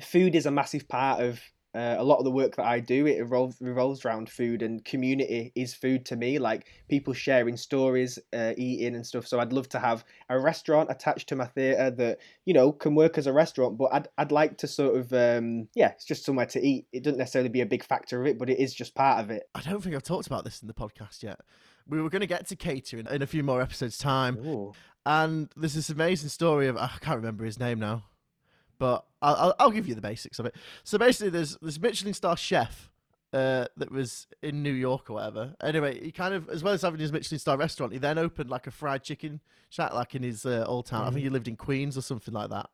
food 0.00 0.34
is 0.34 0.46
a 0.46 0.50
massive 0.50 0.88
part 0.88 1.20
of 1.20 1.40
uh, 1.74 1.96
a 1.98 2.04
lot 2.04 2.18
of 2.18 2.24
the 2.24 2.30
work 2.30 2.56
that 2.56 2.66
I 2.66 2.80
do. 2.80 3.06
It 3.06 3.20
revolves, 3.20 3.56
revolves 3.60 4.04
around 4.04 4.28
food, 4.28 4.62
and 4.62 4.84
community 4.84 5.52
is 5.54 5.72
food 5.72 6.04
to 6.06 6.16
me. 6.16 6.38
Like 6.38 6.66
people 6.88 7.12
sharing 7.14 7.56
stories, 7.56 8.18
uh, 8.32 8.54
eating 8.56 8.96
and 8.96 9.06
stuff. 9.06 9.26
So 9.26 9.38
I'd 9.38 9.52
love 9.52 9.68
to 9.70 9.78
have 9.78 10.04
a 10.28 10.38
restaurant 10.38 10.90
attached 10.90 11.28
to 11.28 11.36
my 11.36 11.46
theatre 11.46 11.90
that 11.90 12.18
you 12.44 12.54
know 12.54 12.72
can 12.72 12.94
work 12.94 13.18
as 13.18 13.26
a 13.26 13.32
restaurant. 13.32 13.78
But 13.78 13.90
I'd 13.92 14.08
I'd 14.18 14.32
like 14.32 14.58
to 14.58 14.66
sort 14.66 14.96
of 14.96 15.12
um, 15.12 15.68
yeah, 15.74 15.90
it's 15.90 16.04
just 16.04 16.24
somewhere 16.24 16.46
to 16.46 16.60
eat. 16.60 16.86
It 16.92 17.04
doesn't 17.04 17.18
necessarily 17.18 17.50
be 17.50 17.60
a 17.60 17.66
big 17.66 17.84
factor 17.84 18.20
of 18.20 18.26
it, 18.26 18.38
but 18.38 18.50
it 18.50 18.58
is 18.58 18.74
just 18.74 18.94
part 18.94 19.22
of 19.22 19.30
it. 19.30 19.44
I 19.54 19.60
don't 19.60 19.82
think 19.82 19.94
I've 19.94 20.02
talked 20.02 20.26
about 20.26 20.44
this 20.44 20.62
in 20.62 20.68
the 20.68 20.74
podcast 20.74 21.22
yet. 21.22 21.40
We 21.86 22.00
were 22.02 22.10
going 22.10 22.20
to 22.20 22.26
get 22.26 22.46
to 22.48 22.56
catering 22.56 23.06
in 23.10 23.22
a 23.22 23.26
few 23.26 23.42
more 23.42 23.60
episodes' 23.62 23.98
time. 23.98 24.38
Ooh. 24.46 24.72
and 25.06 25.48
there's 25.56 25.74
this 25.74 25.90
amazing 25.90 26.28
story 26.28 26.66
of 26.68 26.76
I 26.76 26.90
can't 27.00 27.16
remember 27.16 27.44
his 27.44 27.58
name 27.58 27.78
now, 27.78 28.04
but 28.80 29.04
I'll, 29.20 29.36
I'll, 29.36 29.54
I'll 29.60 29.70
give 29.70 29.86
you 29.86 29.94
the 29.94 30.00
basics 30.00 30.38
of 30.38 30.46
it. 30.46 30.56
So 30.82 30.98
basically, 30.98 31.28
there's 31.28 31.56
this 31.58 31.78
Michelin 31.78 32.14
star 32.14 32.36
chef 32.36 32.90
uh, 33.32 33.66
that 33.76 33.92
was 33.92 34.26
in 34.42 34.62
New 34.62 34.72
York 34.72 35.10
or 35.10 35.14
whatever. 35.14 35.54
Anyway, 35.62 36.02
he 36.02 36.10
kind 36.10 36.32
of, 36.34 36.48
as 36.48 36.64
well 36.64 36.72
as 36.72 36.82
having 36.82 36.98
his 36.98 37.12
Michelin 37.12 37.38
star 37.38 37.58
restaurant, 37.58 37.92
he 37.92 37.98
then 37.98 38.16
opened 38.16 38.48
like 38.48 38.66
a 38.66 38.70
fried 38.70 39.04
chicken 39.04 39.40
shack, 39.68 39.92
like 39.92 40.14
in 40.14 40.22
his 40.22 40.46
uh, 40.46 40.64
old 40.66 40.86
town. 40.86 41.06
I 41.06 41.10
think 41.10 41.22
he 41.22 41.28
lived 41.28 41.46
in 41.46 41.56
Queens 41.56 41.96
or 41.98 42.00
something 42.00 42.32
like 42.32 42.48
that. 42.48 42.70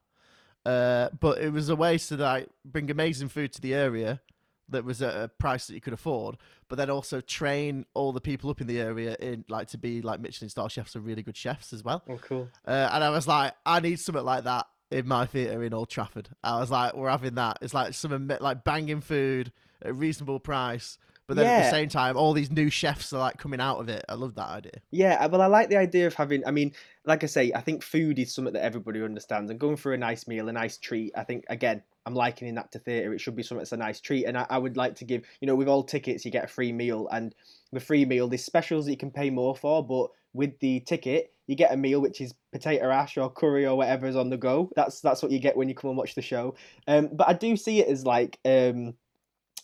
Uh, 0.65 1.09
but 1.19 1.39
it 1.39 1.53
was 1.53 1.69
a 1.69 1.77
way 1.77 1.99
to 1.99 2.17
like 2.17 2.49
bring 2.65 2.89
amazing 2.89 3.29
food 3.29 3.53
to 3.55 3.61
the 3.61 3.75
area 3.75 4.21
that 4.69 4.85
was 4.85 5.03
at 5.03 5.15
a 5.15 5.29
price 5.29 5.67
that 5.67 5.75
you 5.75 5.81
could 5.81 5.93
afford, 5.93 6.37
but 6.69 6.77
then 6.77 6.89
also 6.89 7.21
train 7.21 7.85
all 7.95 8.13
the 8.13 8.21
people 8.21 8.49
up 8.49 8.61
in 8.61 8.69
the 8.69 8.81
area 8.81 9.17
in 9.21 9.45
like 9.49 9.69
to 9.69 9.79
be 9.79 10.03
like 10.03 10.21
Michelin 10.21 10.49
star 10.49 10.71
chefs 10.71 10.95
and 10.95 11.05
really 11.05 11.23
good 11.23 11.37
chefs 11.37 11.73
as 11.73 11.83
well. 11.83 12.05
Oh, 12.09 12.19
cool. 12.19 12.49
Uh, 12.67 12.91
and 12.93 13.03
I 13.03 13.11
was 13.11 13.27
like, 13.27 13.55
I 13.65 13.81
need 13.81 13.99
something 13.99 14.25
like 14.25 14.45
that 14.45 14.67
in 14.91 15.07
my 15.09 15.27
theatre 15.27 15.63
in 15.63 15.75
Old 15.75 15.89
Trafford. 15.89 16.29
I 16.43 16.59
was 16.61 16.71
like, 16.71 16.95
we're 16.95 17.11
having 17.11 17.35
that. 17.35 17.59
It's 17.61 17.75
like 17.75 17.95
some 17.95 18.29
like 18.41 18.65
banging 18.65 19.01
food 19.01 19.53
at 19.83 19.91
a 19.91 19.93
reasonable 19.95 20.41
price 20.41 20.99
but 21.27 21.37
then 21.37 21.47
at 21.47 21.65
the 21.65 21.71
same 21.71 21.89
time, 21.89 22.17
all 22.17 22.33
these 22.33 22.53
new 22.53 22.71
chefs 22.71 23.13
are 23.13 23.19
like 23.19 23.37
coming 23.37 23.61
out 23.61 23.79
of 23.79 23.89
it. 23.89 24.05
I 24.09 24.15
love 24.15 24.37
that 24.37 24.49
idea. 24.49 24.81
Yeah, 24.93 25.15
uh, 25.15 25.29
well, 25.29 25.43
I 25.43 25.47
like 25.47 25.69
the 25.69 25.77
idea 25.77 26.07
of 26.07 26.15
having. 26.15 26.47
I 26.47 26.53
mean, 26.53 26.73
like 27.05 27.25
I 27.25 27.27
say, 27.27 27.53
I 27.53 27.61
think 27.61 27.83
food 27.83 28.19
is 28.21 28.33
something 28.33 28.55
that 28.55 28.65
everybody 28.65 29.03
understands, 29.03 29.51
and 29.51 29.59
going 29.59 29.77
for 29.77 29.93
a 29.93 29.99
nice 29.99 30.29
meal, 30.29 30.49
a 30.49 30.53
nice 30.53 30.79
treat. 30.79 31.13
I 31.17 31.25
think 31.25 31.45
again, 31.49 31.83
I'm 32.05 32.15
likening 32.15 32.55
that 32.55 32.71
to 32.73 32.79
theatre. 32.79 33.13
It 33.13 33.21
should 33.21 33.35
be 33.35 33.43
something 33.43 33.61
that's 33.61 33.73
a 33.73 33.77
nice 33.77 34.01
treat, 34.01 34.27
and 34.27 34.39
I, 34.39 34.47
I 34.49 34.59
would 34.59 34.77
like 34.77 34.95
to 34.97 35.05
give. 35.05 35.25
You 35.41 35.47
know, 35.47 35.57
with 35.57 35.69
all 35.69 35.83
tickets, 35.83 36.25
you 36.25 36.31
get 36.31 36.45
a 36.45 36.49
free 36.49 36.73
meal, 36.73 37.09
and 37.11 37.35
the 37.73 37.81
free 37.81 38.05
meal, 38.05 38.29
there's 38.29 38.45
specials 38.45 38.85
that 38.85 38.93
you 38.93 38.97
can 38.97 39.11
pay 39.11 39.31
more 39.31 39.57
for, 39.57 39.85
but 39.85 40.11
with 40.33 40.57
the 40.61 40.81
ticket, 40.81 41.33
you 41.47 41.57
get 41.57 41.73
a 41.73 41.77
meal 41.77 42.01
which 42.01 42.21
is 42.21 42.35
potato 42.53 42.91
ash 42.91 43.17
or 43.17 43.31
curry 43.31 43.67
or 43.67 43.77
whatever 43.77 44.07
is 44.07 44.17
on 44.17 44.31
the 44.31 44.37
go. 44.37 44.71
That's 44.77 45.01
that's 45.01 45.23
what 45.23 45.33
you 45.33 45.39
get 45.39 45.57
when 45.57 45.69
you 45.69 45.75
come 45.75 45.91
and 45.91 45.99
watch 45.99 46.15
the 46.15 46.23
show. 46.23 46.55
Um, 46.87 47.11
but 47.13 47.29
I 47.29 47.33
do 47.33 47.57
see 47.57 47.81
it 47.81 47.89
as 47.89 48.05
like. 48.05 48.39
Um, 48.45 48.95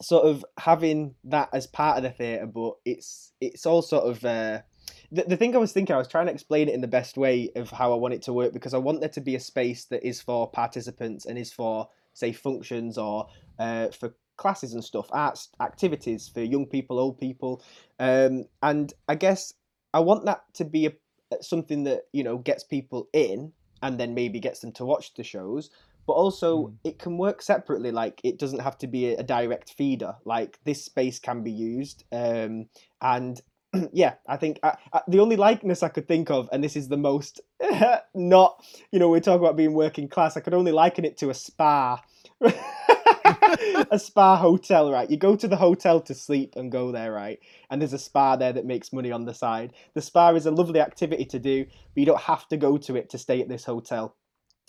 sort 0.01 0.27
of 0.27 0.45
having 0.59 1.15
that 1.25 1.49
as 1.53 1.67
part 1.67 1.97
of 1.97 2.03
the 2.03 2.11
theatre, 2.11 2.47
but 2.47 2.75
it's 2.85 3.33
it's 3.41 3.67
all 3.67 3.83
sort 3.83 4.05
of 4.05 4.25
uh, 4.25 4.61
the 5.11 5.25
the 5.25 5.37
thing 5.37 5.55
I 5.55 5.59
was 5.59 5.73
thinking. 5.73 5.95
I 5.95 5.99
was 5.99 6.09
trying 6.09 6.27
to 6.27 6.33
explain 6.33 6.69
it 6.69 6.75
in 6.75 6.81
the 6.81 6.89
best 6.89 7.17
way 7.17 7.51
of 7.57 7.71
how 7.71 7.93
I 7.93 7.97
want 7.97 8.15
it 8.15 8.23
to 8.23 8.33
work 8.33 8.53
because 8.53 8.75
I 8.75 8.79
want 8.79 9.01
there 9.01 9.09
to 9.11 9.21
be 9.21 9.37
a 9.37 9.41
space 9.41 9.85
that 9.87 10.07
is 10.07 10.21
for 10.21 10.51
participants 10.51 11.27
and 11.27 11.39
is 11.39 11.53
for 11.53 11.89
say 12.15 12.33
functions 12.33 12.99
or 12.99 13.29
uh, 13.59 13.89
for 13.89 14.15
classes 14.37 14.75
and 14.75 14.83
stuff, 14.83 15.07
arts 15.13 15.51
activities 15.61 16.29
for 16.29 16.41
young 16.41 16.67
people, 16.67 16.99
old 16.99 17.19
people, 17.19 17.63
um, 17.99 18.45
and 18.63 18.93
I 19.09 19.15
guess 19.15 19.55
I 19.95 20.01
want 20.01 20.25
that 20.25 20.43
to 20.55 20.65
be 20.65 20.87
a 20.87 20.93
something 21.41 21.85
that 21.85 22.03
you 22.13 22.23
know 22.25 22.39
gets 22.39 22.65
people 22.65 23.09
in 23.13 23.53
and 23.83 23.99
then 23.99 24.15
maybe 24.15 24.41
gets 24.41 24.61
them 24.61 24.73
to 24.73 24.85
watch 24.85 25.15
the 25.15 25.25
shows 25.25 25.71
but 26.07 26.15
also 26.15 26.67
Mm. 26.67 26.75
it 26.85 26.99
can 26.99 27.17
work 27.17 27.43
separately 27.43 27.93
like 27.93 28.21
it 28.25 28.39
doesn't 28.39 28.59
have 28.61 28.77
to 28.79 28.87
be 28.87 29.13
a, 29.13 29.19
a 29.19 29.23
direct 29.23 29.71
feeder 29.77 30.15
like 30.25 30.59
this 30.65 30.85
space 30.85 31.19
can 31.19 31.43
be 31.43 31.53
used 31.53 32.05
um, 32.13 32.67
and 33.01 33.41
yeah 33.93 34.15
i 34.29 34.37
think 34.37 34.59
I, 34.63 34.77
I, 34.93 35.01
the 35.09 35.21
only 35.21 35.37
likeness 35.37 35.83
i 35.83 35.89
could 35.89 36.09
think 36.09 36.31
of 36.31 36.49
and 36.53 36.63
this 36.63 36.77
is 36.77 36.89
the 36.89 36.97
most 36.97 37.41
not 38.15 38.65
you 38.91 38.99
know 38.99 39.09
we 39.09 39.21
talk 39.21 39.41
about 39.41 39.57
being 39.57 39.75
working 39.75 40.09
class 40.09 40.37
i 40.37 40.41
could 40.41 40.55
only 40.55 40.73
liken 40.73 41.05
it 41.05 41.17
to 41.19 41.31
a 41.31 41.35
spa 41.35 42.03
a 43.91 43.99
spa 43.99 44.37
hotel 44.37 44.91
right 44.91 45.11
you 45.11 45.17
go 45.17 45.37
to 45.37 45.49
the 45.49 45.57
hotel 45.57 46.01
to 46.01 46.15
sleep 46.15 46.55
and 46.57 46.73
go 46.73 46.93
there 46.93 47.13
right 47.13 47.39
and 47.71 47.81
there's 47.81 47.93
a 47.93 47.99
spa 47.99 48.37
there 48.37 48.53
that 48.53 48.67
makes 48.67 48.93
money 48.93 49.11
on 49.13 49.25
the 49.25 49.35
side 49.35 49.73
the 49.95 50.03
spa 50.03 50.31
is 50.31 50.47
a 50.47 50.51
lovely 50.51 50.81
activity 50.81 51.25
to 51.25 51.39
do 51.39 51.65
but 51.65 52.01
you 52.01 52.07
don't 52.07 52.21
have 52.21 52.47
to 52.49 52.57
go 52.57 52.79
to 52.79 52.97
it 52.97 53.11
to 53.11 53.19
stay 53.19 53.41
at 53.41 53.49
this 53.49 53.65
hotel 53.65 54.17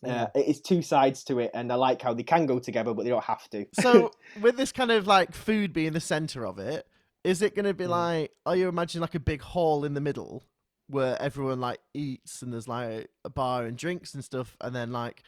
uh, 0.05 0.27
it's 0.35 0.59
two 0.59 0.81
sides 0.81 1.23
to 1.23 1.39
it, 1.39 1.51
and 1.53 1.71
I 1.71 1.75
like 1.75 2.01
how 2.01 2.13
they 2.13 2.23
can 2.23 2.45
go 2.45 2.59
together, 2.59 2.93
but 2.93 3.03
they 3.03 3.09
don't 3.09 3.23
have 3.23 3.49
to. 3.51 3.65
So 3.73 4.11
with 4.41 4.57
this 4.57 4.73
kind 4.73 4.91
of 4.91 5.07
like 5.07 5.33
food 5.33 5.71
being 5.71 5.93
the 5.93 6.01
center 6.01 6.45
of 6.45 6.59
it, 6.59 6.85
is 7.23 7.41
it 7.41 7.55
going 7.55 7.65
to 7.65 7.73
be 7.73 7.85
Mm. 7.85 7.89
like? 7.89 8.31
Are 8.45 8.55
you 8.55 8.67
imagining 8.67 8.99
like 9.01 9.15
a 9.15 9.19
big 9.21 9.41
hall 9.41 9.85
in 9.85 9.93
the 9.93 10.01
middle 10.01 10.43
where 10.87 11.19
everyone 11.21 11.61
like 11.61 11.79
eats 11.93 12.41
and 12.41 12.51
there's 12.51 12.67
like 12.67 13.07
a 13.23 13.29
bar 13.29 13.63
and 13.63 13.77
drinks 13.77 14.13
and 14.13 14.25
stuff, 14.25 14.57
and 14.59 14.75
then 14.75 14.91
like 14.91 15.23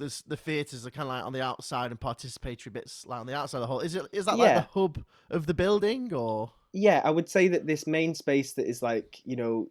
there's 0.00 0.22
the 0.26 0.36
theaters 0.36 0.84
are 0.84 0.90
kind 0.90 1.08
of 1.08 1.14
like 1.14 1.24
on 1.24 1.32
the 1.32 1.42
outside 1.42 1.90
and 1.92 2.00
participatory 2.00 2.72
bits 2.72 3.04
like 3.06 3.20
on 3.20 3.26
the 3.26 3.36
outside 3.36 3.58
of 3.58 3.62
the 3.62 3.66
hall. 3.68 3.80
Is 3.80 3.94
it 3.94 4.06
is 4.12 4.24
that 4.24 4.36
like 4.38 4.54
the 4.56 4.62
hub 4.80 5.04
of 5.30 5.46
the 5.46 5.54
building 5.54 6.12
or? 6.12 6.50
yeah, 6.72 7.00
I 7.04 7.10
would 7.10 7.28
say 7.28 7.48
that 7.48 7.66
this 7.66 7.86
main 7.86 8.14
space 8.14 8.52
that 8.54 8.66
is 8.66 8.80
like, 8.82 9.20
you 9.24 9.34
know, 9.36 9.66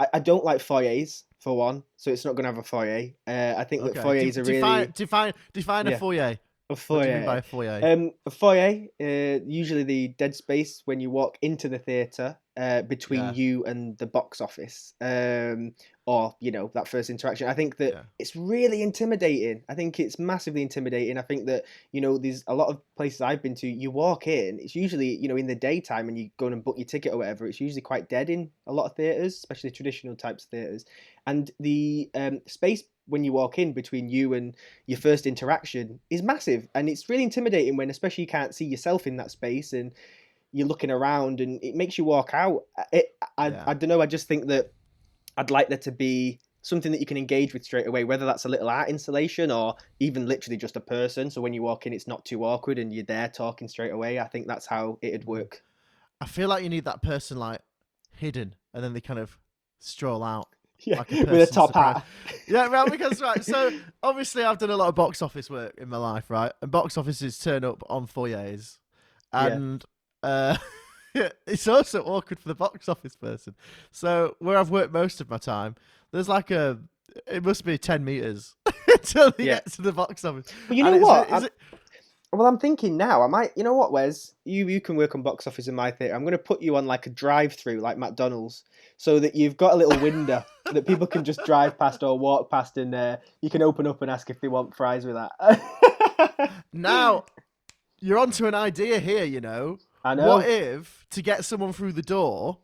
I, 0.00 0.06
I 0.14 0.18
don't 0.18 0.44
like 0.44 0.60
foyers 0.60 1.24
for 1.38 1.56
one, 1.56 1.82
so 1.96 2.10
it's 2.10 2.24
not 2.24 2.34
going 2.34 2.42
to 2.44 2.50
have 2.50 2.58
a 2.58 2.62
foyer. 2.62 3.10
Uh, 3.26 3.54
I 3.56 3.64
think 3.64 3.82
that 3.84 3.96
foyers 4.02 4.34
De- 4.34 4.40
are 4.40 4.44
really 4.44 4.54
define 4.60 4.92
define 4.94 5.32
define 5.52 5.86
a 5.86 5.96
foyer. 5.98 6.38
a 6.68 6.74
What 6.74 7.02
do 7.02 7.08
you 7.08 7.14
mean 7.14 7.22
foyer. 7.22 7.26
by 7.26 7.36
a 7.38 7.42
foyer? 7.42 7.80
Um, 7.82 8.10
a 8.26 8.30
foyer, 8.30 8.86
uh, 9.00 9.44
usually 9.46 9.84
the 9.84 10.08
dead 10.08 10.34
space 10.34 10.82
when 10.84 11.00
you 11.00 11.08
walk 11.10 11.38
into 11.40 11.68
the 11.68 11.78
theatre 11.78 12.36
uh, 12.56 12.82
between 12.82 13.20
Yeah. 13.20 13.32
you 13.32 13.64
and 13.64 13.96
the 13.98 14.06
box 14.06 14.40
office, 14.40 14.92
um, 15.00 15.72
or 16.10 16.34
you 16.40 16.50
know 16.50 16.72
that 16.74 16.88
first 16.88 17.08
interaction. 17.08 17.46
I 17.48 17.54
think 17.54 17.76
that 17.76 17.92
Yeah. 17.92 18.02
it's 18.18 18.34
really 18.34 18.82
intimidating. 18.82 19.62
I 19.68 19.74
think 19.76 20.00
it's 20.00 20.18
massively 20.18 20.60
intimidating. 20.60 21.16
I 21.16 21.22
think 21.22 21.46
that 21.46 21.66
you 21.92 22.00
know 22.00 22.18
there's 22.18 22.42
a 22.48 22.54
lot 22.54 22.68
of 22.68 22.80
places 22.96 23.20
I've 23.20 23.42
been 23.42 23.54
to. 23.56 23.68
You 23.68 23.92
walk 23.92 24.26
in, 24.26 24.58
it's 24.58 24.74
usually 24.74 25.14
you 25.14 25.28
know 25.28 25.36
in 25.36 25.46
the 25.46 25.54
daytime, 25.54 26.08
and 26.08 26.18
you 26.18 26.30
go 26.36 26.48
and 26.48 26.64
book 26.64 26.78
your 26.78 26.86
ticket 26.86 27.12
or 27.12 27.18
whatever. 27.18 27.46
It's 27.46 27.60
usually 27.60 27.80
quite 27.80 28.08
dead 28.08 28.28
in 28.28 28.50
a 28.66 28.72
lot 28.72 28.86
of 28.86 28.96
theatres, 28.96 29.34
especially 29.36 29.70
traditional 29.70 30.16
types 30.16 30.44
of 30.44 30.50
theatres. 30.50 30.84
And 31.28 31.48
the 31.60 32.10
um, 32.14 32.40
space 32.46 32.82
when 33.06 33.22
you 33.22 33.32
walk 33.32 33.60
in 33.60 33.72
between 33.72 34.08
you 34.08 34.34
and 34.34 34.56
your 34.86 34.98
first 34.98 35.26
interaction 35.26 36.00
is 36.10 36.22
massive 36.22 36.68
and 36.74 36.88
it's 36.88 37.08
really 37.08 37.24
intimidating 37.24 37.76
when 37.76 37.90
especially 37.90 38.22
you 38.22 38.28
can't 38.28 38.54
see 38.54 38.64
yourself 38.64 39.06
in 39.06 39.16
that 39.16 39.30
space 39.32 39.72
and 39.72 39.90
you're 40.52 40.66
looking 40.66 40.92
around 40.92 41.40
and 41.40 41.62
it 41.62 41.74
makes 41.74 41.98
you 41.98 42.04
walk 42.04 42.30
out 42.34 42.62
it, 42.92 43.06
I, 43.36 43.48
Yeah. 43.48 43.64
I 43.66 43.74
don't 43.74 43.88
know 43.88 44.00
i 44.00 44.06
just 44.06 44.28
think 44.28 44.46
that 44.46 44.72
i'd 45.40 45.50
like 45.50 45.68
there 45.68 45.78
to 45.78 45.90
be 45.92 46.38
something 46.62 46.92
that 46.92 47.00
you 47.00 47.06
can 47.06 47.16
engage 47.16 47.52
with 47.54 47.64
straight 47.64 47.86
away 47.86 48.04
whether 48.04 48.26
that's 48.26 48.44
a 48.44 48.48
little 48.48 48.68
art 48.68 48.88
installation 48.88 49.50
or 49.50 49.74
even 49.98 50.26
literally 50.26 50.56
just 50.58 50.76
a 50.76 50.80
person 50.80 51.30
so 51.30 51.40
when 51.40 51.52
you 51.54 51.62
walk 51.62 51.86
in 51.86 51.92
it's 51.92 52.06
not 52.06 52.24
too 52.24 52.44
awkward 52.44 52.78
and 52.78 52.92
you're 52.92 53.04
there 53.04 53.28
talking 53.28 53.66
straight 53.66 53.92
away 53.92 54.18
i 54.18 54.26
think 54.28 54.46
that's 54.46 54.66
how 54.66 54.98
it'd 55.02 55.24
work 55.24 55.62
I 56.22 56.26
feel 56.26 56.50
like 56.50 56.62
you 56.62 56.68
need 56.68 56.84
that 56.84 57.02
person 57.02 57.38
like 57.38 57.62
hidden, 58.14 58.54
and 58.74 58.84
then 58.84 58.92
they 58.92 59.00
kind 59.00 59.18
of 59.18 59.38
stroll 59.78 60.22
out. 60.22 60.48
yeah 60.80 60.98
Like 60.98 61.12
a 61.12 61.14
with 61.14 61.48
a 61.48 61.52
top 61.52 61.68
surprise. 61.68 61.96
hat 61.96 62.04
Yeah, 62.46 62.68
well, 62.68 62.90
because 62.90 63.22
right. 63.22 63.42
So 63.42 63.72
obviously, 64.02 64.44
I've 64.44 64.58
done 64.58 64.68
a 64.68 64.76
lot 64.76 64.88
of 64.90 64.94
box 64.94 65.22
office 65.22 65.48
work 65.48 65.76
in 65.78 65.88
my 65.88 65.96
life, 65.96 66.28
right? 66.28 66.52
And 66.60 66.70
box 66.70 66.98
offices 66.98 67.38
turn 67.38 67.64
up 67.64 67.82
on 67.88 68.06
foyers, 68.06 68.78
Yeah. 69.32 69.48
and 69.56 69.82
uh, 70.22 70.58
it's 71.46 71.66
also 71.68 72.02
awkward 72.04 72.40
for 72.40 72.48
the 72.48 72.54
box 72.54 72.88
office 72.88 73.16
person. 73.16 73.54
So 73.90 74.36
where 74.38 74.56
I've 74.58 74.70
worked 74.70 74.92
most 74.92 75.20
of 75.20 75.28
my 75.30 75.38
time, 75.38 75.76
there's 76.12 76.28
like 76.28 76.50
a. 76.50 76.78
It 77.26 77.44
must 77.44 77.64
be 77.64 77.76
ten 77.78 78.04
meters 78.04 78.54
until 78.88 79.32
they 79.32 79.44
Yeah. 79.44 79.54
get 79.54 79.72
to 79.72 79.82
the 79.82 79.92
box 79.92 80.24
office. 80.24 80.46
but 80.68 80.76
you 80.76 80.84
know 80.84 80.94
it's- 80.94 81.02
what 81.06 81.30
is 81.32 81.44
it- 81.44 81.54
Well, 82.32 82.46
I'm 82.46 82.58
thinking 82.58 82.96
now. 82.96 83.22
I 83.22 83.26
might. 83.26 83.50
You 83.56 83.64
know 83.64 83.74
what, 83.74 83.90
Wes? 83.90 84.34
You 84.44 84.68
you 84.68 84.80
can 84.80 84.94
work 84.94 85.16
on 85.16 85.22
box 85.22 85.48
office 85.48 85.66
in 85.66 85.74
my 85.74 85.90
theatre. 85.90 86.14
I'm 86.14 86.22
going 86.22 86.30
to 86.32 86.38
put 86.38 86.62
you 86.62 86.76
on 86.76 86.86
like 86.86 87.06
a 87.06 87.10
drive-through, 87.10 87.80
like 87.80 87.98
McDonald's, 87.98 88.62
so 88.96 89.18
that 89.18 89.34
you've 89.34 89.56
got 89.56 89.72
a 89.72 89.76
little 89.76 89.98
window 90.00 90.44
that 90.72 90.86
people 90.86 91.08
can 91.08 91.24
just 91.24 91.44
drive 91.44 91.76
past 91.76 92.04
or 92.04 92.16
walk 92.16 92.48
past, 92.48 92.76
and 92.76 92.94
uh, 92.94 93.16
you 93.42 93.50
can 93.50 93.62
open 93.62 93.88
up 93.88 94.00
and 94.02 94.10
ask 94.10 94.30
if 94.30 94.40
they 94.40 94.46
want 94.46 94.76
fries 94.76 95.04
with 95.04 95.16
that. 95.16 95.32
now, 96.72 97.24
you're 98.00 98.18
onto 98.18 98.46
an 98.46 98.54
idea 98.54 99.00
here. 99.00 99.24
You 99.24 99.40
know, 99.40 99.78
I 100.04 100.14
know. 100.14 100.36
What 100.36 100.48
if 100.48 101.06
to 101.10 101.22
get 101.22 101.44
someone 101.44 101.72
through 101.72 101.92
the 101.92 102.02
door, 102.02 102.58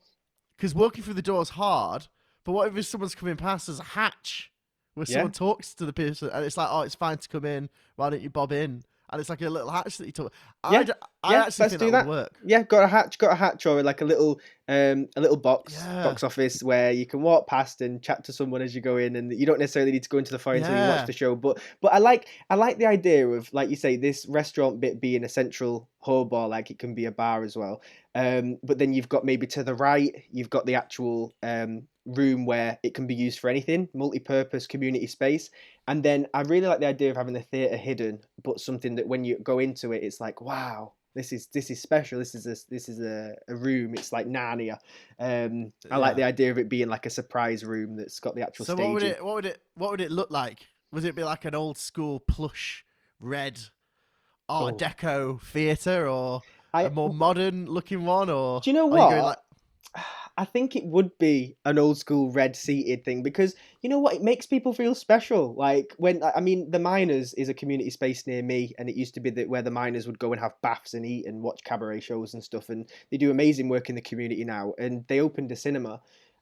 because 0.57 0.75
walking 0.75 1.03
through 1.05 1.14
the 1.14 1.22
door 1.22 1.42
is 1.42 1.51
hard, 1.51 2.07
but 2.44 2.53
what 2.53 2.75
if 2.77 2.87
someone's 2.87 3.14
coming 3.14 3.37
past 3.37 3.68
as 3.68 3.79
a 3.81 3.85
hatch 3.85 4.51
where 4.94 5.05
Yeah. 5.09 5.14
someone 5.16 5.33
talks 5.33 5.75
to 5.75 5.85
the 5.85 5.92
person 5.92 6.31
and 6.33 6.44
it's 6.44 6.57
like, 6.57 6.68
oh, 6.70 6.81
it's 6.83 6.94
fine 6.94 7.18
to 7.18 7.29
come 7.29 7.44
in. 7.44 7.68
Why 7.96 8.09
don't 8.11 8.22
you 8.22 8.31
bob 8.31 8.53
in? 8.53 8.85
And 9.11 9.21
it's 9.21 9.31
like 9.31 9.40
a 9.42 9.49
little 9.49 9.71
hatch 9.71 9.99
that 9.99 10.07
you 10.07 10.12
talk. 10.12 10.33
Yeah, 10.71 10.79
I, 10.81 10.83
d- 10.83 10.92
I 11.23 11.33
yeah, 11.33 11.42
actually 11.45 11.62
let's 11.64 11.77
do 11.77 11.90
that, 11.92 12.07
work. 12.07 12.31
yeah, 12.45 12.62
got 12.62 12.83
a 12.83 12.88
hatch, 12.88 13.19
got 13.19 13.31
a 13.31 13.37
hatch, 13.37 13.64
or 13.64 13.81
like 13.83 14.01
a 14.01 14.05
little, 14.05 14.40
um, 14.66 15.09
a 15.14 15.21
little 15.21 15.37
box, 15.37 15.75
Yeah. 15.75 16.03
box 16.03 16.25
office 16.25 16.61
where 16.62 16.90
you 16.90 17.07
can 17.07 17.23
walk 17.23 17.47
past 17.47 17.81
and 17.83 18.03
chat 18.03 18.25
to 18.25 18.33
someone 18.33 18.62
as 18.62 18.75
you 18.75 18.81
go 18.81 18.97
in, 18.97 19.14
and 19.14 19.33
you 19.33 19.47
don't 19.47 19.61
necessarily 19.61 19.92
need 19.92 20.03
to 20.03 20.09
go 20.09 20.19
into 20.19 20.33
the 20.33 20.38
foyer 20.40 20.57
until 20.57 20.75
you 20.75 20.81
Yeah. 20.83 20.88
watch 20.97 21.07
the 21.07 21.12
show. 21.12 21.37
But, 21.37 21.61
but 21.81 21.92
I 21.92 21.99
like, 21.99 22.27
I 22.51 22.57
like 22.57 22.79
the 22.79 22.87
idea 22.87 23.29
of, 23.29 23.49
like 23.53 23.71
you 23.71 23.77
say, 23.77 23.97
this 23.97 24.27
restaurant 24.29 24.81
bit 24.81 25.01
being 25.01 25.23
a 25.23 25.29
central 25.29 25.88
hub, 26.01 26.33
or 26.33 26.49
like 26.49 26.73
it 26.73 26.79
can 26.81 26.95
be 26.95 27.05
a 27.05 27.12
bar 27.12 27.45
as 27.45 27.57
well. 27.57 27.83
Um, 28.16 28.59
but 28.64 28.79
then 28.79 28.92
you've 28.92 29.09
got 29.09 29.25
maybe 29.25 29.47
to 29.49 29.62
the 29.62 29.75
right, 29.75 30.25
you've 30.33 30.51
got 30.51 30.66
the 30.66 30.75
actual 30.75 31.33
um 31.45 31.83
room 32.07 32.47
where 32.47 32.79
it 32.83 32.95
can 32.95 33.07
be 33.07 33.14
used 33.14 33.38
for 33.40 33.51
anything, 33.51 33.88
multi-purpose 33.92 34.66
community 34.66 35.07
space. 35.07 35.51
And 35.88 36.03
then 36.03 36.27
I 36.33 36.42
really 36.42 36.66
like 36.66 36.81
the 36.81 36.87
idea 36.87 37.11
of 37.11 37.16
having 37.16 37.35
the 37.35 37.42
theatre 37.42 37.77
hidden, 37.77 38.21
but 38.42 38.61
something 38.61 38.95
that 38.97 39.07
when 39.07 39.25
you 39.25 39.38
go 39.40 39.59
into 39.59 39.92
it, 39.92 40.03
it's 40.03 40.21
like, 40.21 40.40
wow, 40.40 40.92
this 41.14 41.33
is 41.33 41.47
this 41.49 41.71
is 41.71 41.81
special. 41.81 42.19
This 42.19 42.35
is 42.35 42.47
a 42.47 42.57
this 42.71 42.88
is 42.88 43.01
a, 43.01 43.35
a 43.49 43.57
room. 43.57 43.95
It's 43.95 44.12
like 44.12 44.27
Narnia. 44.27 44.79
Um, 45.19 45.73
I 45.90 45.97
like 45.97 46.16
the 46.16 46.25
idea 46.25 46.51
of 46.51 46.59
it 46.59 46.69
being 46.69 46.88
like 46.88 47.07
a 47.07 47.11
surprise 47.11 47.64
room 47.64 47.97
that's 47.97 48.21
got 48.21 48.35
the 48.35 48.42
actual 48.42 48.66
So 48.66 48.75
staging. 48.75 48.92
what 48.92 48.95
would 48.95 49.03
it? 49.05 49.25
What 49.25 49.35
would 49.35 49.47
it? 49.47 49.62
What 49.75 49.90
would 49.92 50.01
it 50.01 50.11
look 50.12 50.31
like? 50.31 50.66
Would 50.92 51.05
it 51.05 51.14
be 51.14 51.25
like 51.25 51.45
an 51.45 51.55
old 51.55 51.79
school 51.79 52.21
plush 52.21 52.85
red 53.19 53.59
Art 54.49 54.75
Oh. 54.75 54.77
Deco 54.77 55.42
theatre 55.42 56.07
or 56.09 56.42
I, 56.73 56.85
a 56.85 56.90
more 56.90 57.12
modern 57.12 57.66
looking 57.66 58.05
one? 58.05 58.29
Or 58.31 58.61
Do 58.61 58.71
you 58.71 58.75
know 58.75 58.87
what? 58.87 59.42
I 60.38 60.44
think 60.44 60.77
it 60.77 60.85
would 60.85 61.16
be 61.18 61.57
an 61.64 61.79
old 61.79 61.96
school 61.96 62.31
red 62.31 62.57
seated 62.57 63.05
thing 63.05 63.22
because 63.22 63.55
you 63.81 63.88
know 63.88 63.99
what? 63.99 64.14
It 64.14 64.22
makes 64.22 64.44
people 64.44 64.75
feel 64.75 64.94
special. 64.94 65.55
Like 65.55 65.94
when 65.96 66.22
I 66.22 66.40
mean, 66.40 66.70
the 66.70 66.79
Miners 66.79 67.33
is 67.35 67.49
a 67.49 67.55
community 67.55 67.88
space 67.88 68.27
near 68.27 68.42
me, 68.42 68.75
and 68.79 68.88
it 68.88 68.96
used 68.96 69.14
to 69.14 69.20
be 69.20 69.31
that 69.31 69.49
where 69.49 69.62
the 69.62 69.70
miners 69.70 70.07
would 70.07 70.18
go 70.18 70.33
and 70.33 70.40
have 70.40 70.61
baths 70.61 70.92
and 70.92 71.07
eat 71.07 71.27
and 71.27 71.42
watch 71.42 71.64
cabaret 71.64 72.01
shows 72.01 72.35
and 72.35 72.44
stuff. 72.44 72.68
And 72.68 72.88
they 73.11 73.16
do 73.16 73.31
amazing 73.31 73.68
work 73.68 73.88
in 73.88 73.94
the 73.94 74.03
community 74.03 74.44
now. 74.44 74.75
And 74.79 75.07
they 75.09 75.20
opened 75.20 75.53
a 75.53 75.57
cinema, 75.57 76.01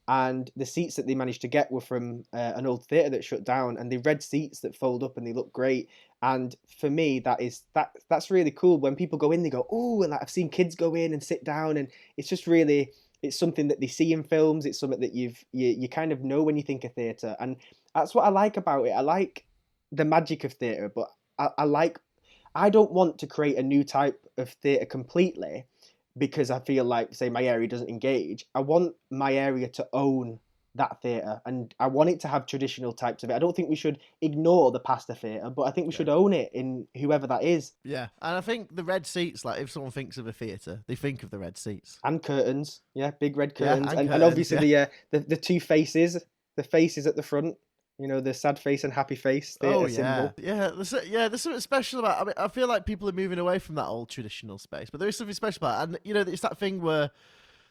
and 0.08 0.50
the 0.56 0.66
seats 0.66 0.96
that 0.96 1.06
they 1.06 1.14
managed 1.14 1.40
to 1.42 1.48
get 1.48 1.70
were 1.70 1.80
from 1.80 2.24
uh, 2.32 2.52
an 2.56 2.66
old 2.66 2.84
theatre 2.86 3.10
that 3.10 3.24
shut 3.24 3.44
down, 3.44 3.76
and 3.76 3.92
they 3.92 3.98
red 3.98 4.22
seats 4.22 4.60
that 4.60 4.76
fold 4.76 5.04
up 5.04 5.16
and 5.16 5.26
they 5.26 5.32
look 5.32 5.52
great. 5.52 5.88
And 6.20 6.54
for 6.80 6.90
me, 6.90 7.20
that 7.20 7.40
is 7.40 7.62
that 7.74 7.90
that's 8.08 8.30
really 8.30 8.50
cool. 8.50 8.80
When 8.80 8.96
people 8.96 9.18
go 9.18 9.30
in, 9.30 9.42
they 9.42 9.50
go, 9.50 9.66
"Oh!" 9.70 10.02
And 10.02 10.10
like, 10.10 10.20
I've 10.22 10.30
seen 10.30 10.48
kids 10.48 10.74
go 10.74 10.94
in 10.94 11.12
and 11.12 11.22
sit 11.22 11.44
down, 11.44 11.76
and 11.76 11.88
it's 12.16 12.28
just 12.28 12.46
really 12.46 12.90
it's 13.24 13.38
something 13.38 13.68
that 13.68 13.80
they 13.80 13.86
see 13.86 14.12
in 14.12 14.22
films. 14.22 14.66
It's 14.66 14.78
something 14.78 15.00
that 15.00 15.14
you've 15.14 15.42
you, 15.52 15.68
you 15.68 15.88
kind 15.88 16.12
of 16.12 16.22
know 16.22 16.42
when 16.42 16.56
you 16.56 16.62
think 16.62 16.84
of 16.84 16.92
theatre, 16.92 17.34
and 17.40 17.56
that's 17.94 18.14
what 18.14 18.24
I 18.24 18.28
like 18.28 18.56
about 18.56 18.86
it. 18.86 18.90
I 18.90 19.00
like 19.00 19.44
the 19.92 20.04
magic 20.04 20.44
of 20.44 20.52
theatre, 20.52 20.92
but 20.94 21.08
I, 21.38 21.48
I 21.58 21.64
like 21.64 21.98
I 22.54 22.70
don't 22.70 22.92
want 22.92 23.18
to 23.18 23.26
create 23.26 23.56
a 23.56 23.62
new 23.62 23.82
type 23.82 24.20
of 24.36 24.50
theatre 24.50 24.84
completely 24.84 25.64
because 26.16 26.50
I 26.50 26.60
feel 26.60 26.84
like, 26.84 27.14
say, 27.14 27.28
my 27.28 27.42
area 27.42 27.66
doesn't 27.66 27.88
engage. 27.88 28.46
I 28.54 28.60
want 28.60 28.94
my 29.10 29.34
area 29.34 29.68
to 29.68 29.88
own 29.92 30.38
that 30.76 31.00
theatre 31.00 31.40
and 31.46 31.72
I 31.78 31.86
want 31.86 32.10
it 32.10 32.20
to 32.20 32.28
have 32.28 32.46
traditional 32.46 32.92
types 32.92 33.22
of 33.22 33.30
it. 33.30 33.34
I 33.34 33.38
don't 33.38 33.54
think 33.54 33.68
we 33.68 33.76
should 33.76 33.98
ignore 34.20 34.72
the 34.72 34.80
pasta 34.80 35.14
theatre, 35.14 35.50
but 35.50 35.62
I 35.62 35.70
think 35.70 35.86
we 35.86 35.92
Yeah. 35.92 35.96
should 35.98 36.08
own 36.08 36.32
it 36.32 36.50
in 36.52 36.88
whoever 36.96 37.26
that 37.28 37.44
is. 37.44 37.72
Yeah, 37.84 38.08
and 38.20 38.36
I 38.36 38.40
think 38.40 38.74
the 38.74 38.84
red 38.84 39.06
seats, 39.06 39.44
like 39.44 39.60
if 39.60 39.70
someone 39.70 39.92
thinks 39.92 40.18
of 40.18 40.26
a 40.26 40.32
theatre, 40.32 40.82
they 40.86 40.96
think 40.96 41.22
of 41.22 41.30
the 41.30 41.38
red 41.38 41.56
seats. 41.56 41.98
And 42.02 42.22
curtains, 42.22 42.80
yeah, 42.94 43.12
big 43.12 43.36
red 43.36 43.54
curtains, 43.54 43.86
and 43.86 43.90
and, 43.90 44.00
and, 44.00 44.08
curtains, 44.08 44.24
obviously 44.24 44.58
the, 44.58 44.76
uh, 44.76 44.86
the 45.12 45.20
the 45.20 45.36
two 45.36 45.60
faces, 45.60 46.18
the 46.56 46.64
faces 46.64 47.06
at 47.06 47.16
the 47.16 47.22
front. 47.22 47.56
You 47.96 48.08
know, 48.08 48.20
the 48.20 48.34
sad 48.34 48.58
face 48.58 48.82
and 48.82 48.92
happy 48.92 49.14
face 49.14 49.56
oh 49.60 49.86
symbol. 49.86 50.34
yeah, 50.36 50.54
yeah. 50.54 50.70
There's 50.74 50.92
yeah, 51.06 51.28
there's 51.28 51.42
something 51.42 51.60
special 51.60 52.00
about. 52.00 52.20
I 52.20 52.24
mean, 52.24 52.34
I 52.36 52.48
feel 52.48 52.66
like 52.66 52.86
people 52.86 53.08
are 53.08 53.12
moving 53.12 53.38
away 53.38 53.60
from 53.60 53.76
that 53.76 53.86
old 53.86 54.08
traditional 54.08 54.58
space, 54.58 54.90
but 54.90 54.98
there 54.98 55.08
is 55.08 55.16
something 55.16 55.32
special 55.32 55.64
about. 55.64 55.78
It. 55.78 55.82
And 55.84 55.98
you 56.02 56.12
know, 56.12 56.22
it's 56.22 56.42
that 56.42 56.58
thing 56.58 56.82
where 56.82 57.12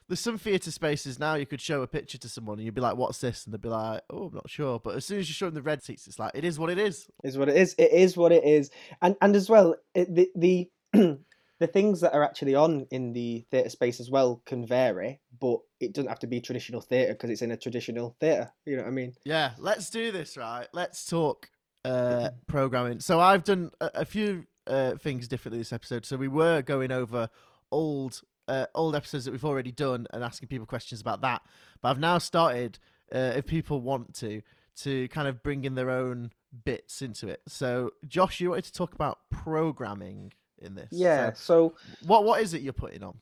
there's 0.08 0.20
some 0.20 0.38
theatre 0.38 0.72
spaces 0.72 1.20
now 1.20 1.36
you 1.36 1.46
could 1.46 1.62
show 1.62 1.82
a 1.82 1.88
picture 1.88 2.18
to 2.18 2.30
someone 2.30 2.58
and 2.58 2.66
you'd 2.66 2.76
be 2.76 2.82
like, 2.82 2.96
"What's 2.96 3.20
this?" 3.20 3.46
and 3.46 3.54
they'd 3.54 3.62
be 3.62 3.70
like, 3.70 4.02
"Oh, 4.10 4.28
I'm 4.28 4.34
not 4.34 4.50
sure." 4.50 4.80
But 4.80 4.96
as 4.96 5.06
soon 5.06 5.20
as 5.20 5.30
you 5.30 5.34
show 5.34 5.46
them 5.46 5.56
the 5.56 5.62
red 5.62 5.84
seats, 5.84 6.08
it's 6.08 6.20
like 6.20 6.32
it 6.34 6.44
is 6.44 6.60
what 6.60 6.70
it 6.70 6.78
is. 6.78 7.08
is 7.24 7.38
what 7.38 7.50
it 7.50 7.58
is. 7.58 7.76
It 7.78 7.92
is 7.92 8.18
what 8.18 8.32
it 8.32 8.44
is, 8.44 8.70
and 9.02 9.16
and 9.22 9.36
as 9.36 9.50
well, 9.50 9.76
it, 9.94 10.14
the 10.14 10.30
the 10.36 10.70
the 11.60 11.68
things 11.68 12.02
that 12.02 12.14
are 12.14 12.24
actually 12.24 12.56
on 12.56 12.86
in 12.92 13.14
the 13.14 13.46
theatre 13.50 13.70
space 13.70 14.00
as 14.00 14.10
well 14.10 14.42
can 14.46 14.66
vary, 14.66 15.22
but 15.40 15.60
it 15.80 15.94
doesn't 15.94 16.10
have 16.10 16.20
to 16.20 16.28
be 16.28 16.42
traditional 16.42 16.82
theatre 16.82 17.14
because 17.14 17.30
it's 17.30 17.42
in 17.42 17.52
a 17.52 17.58
traditional 17.58 18.16
theatre. 18.20 18.52
You 18.66 18.76
know 18.76 18.84
what 18.84 18.90
I 18.90 18.92
mean? 18.92 19.14
Yeah, 19.24 19.52
let's 19.58 19.90
do 19.90 20.12
this, 20.12 20.36
right? 20.36 20.68
Let's 20.74 21.06
talk 21.06 21.50
uh, 21.86 22.32
programming. 22.48 23.00
So 23.00 23.20
I've 23.20 23.44
done 23.44 23.72
a, 23.80 23.92
a 23.96 24.06
few 24.06 24.46
uh, 24.68 24.96
things 24.96 25.28
differently 25.28 25.60
this 25.60 25.74
episode. 25.74 26.06
So 26.06 26.18
we 26.18 26.28
were 26.28 26.62
going 26.62 26.92
over 26.92 27.30
old 27.72 28.22
uh, 28.48 28.66
old 28.76 28.96
episodes 28.96 29.26
that 29.26 29.32
we've 29.32 29.46
already 29.46 29.72
done 29.72 30.08
and 30.12 30.24
asking 30.24 30.50
people 30.50 30.66
questions 30.66 31.02
about 31.02 31.22
that. 31.22 31.42
But 31.82 31.90
I've 31.90 32.00
now 32.00 32.18
started, 32.18 32.80
uh, 33.14 33.34
if 33.36 33.46
people 33.46 33.82
want 33.82 34.14
to, 34.16 34.42
to 34.82 35.08
kind 35.10 35.28
of 35.28 35.44
bring 35.44 35.66
in 35.66 35.76
their 35.76 35.90
own 35.90 36.32
bits 36.66 37.02
into 37.02 37.28
it. 37.28 37.42
So 37.48 37.92
Josh, 38.08 38.40
you 38.40 38.50
wanted 38.50 38.66
to 38.66 38.74
talk 38.74 38.94
about 38.94 39.20
programming 39.30 40.34
in 40.60 40.76
this. 40.76 40.90
Yeah. 40.92 41.34
So 41.34 41.74
So 41.74 42.08
what 42.08 42.24
what 42.24 42.42
is 42.42 42.54
it 42.54 42.62
you're 42.62 42.74
putting 42.74 43.04
on? 43.04 43.18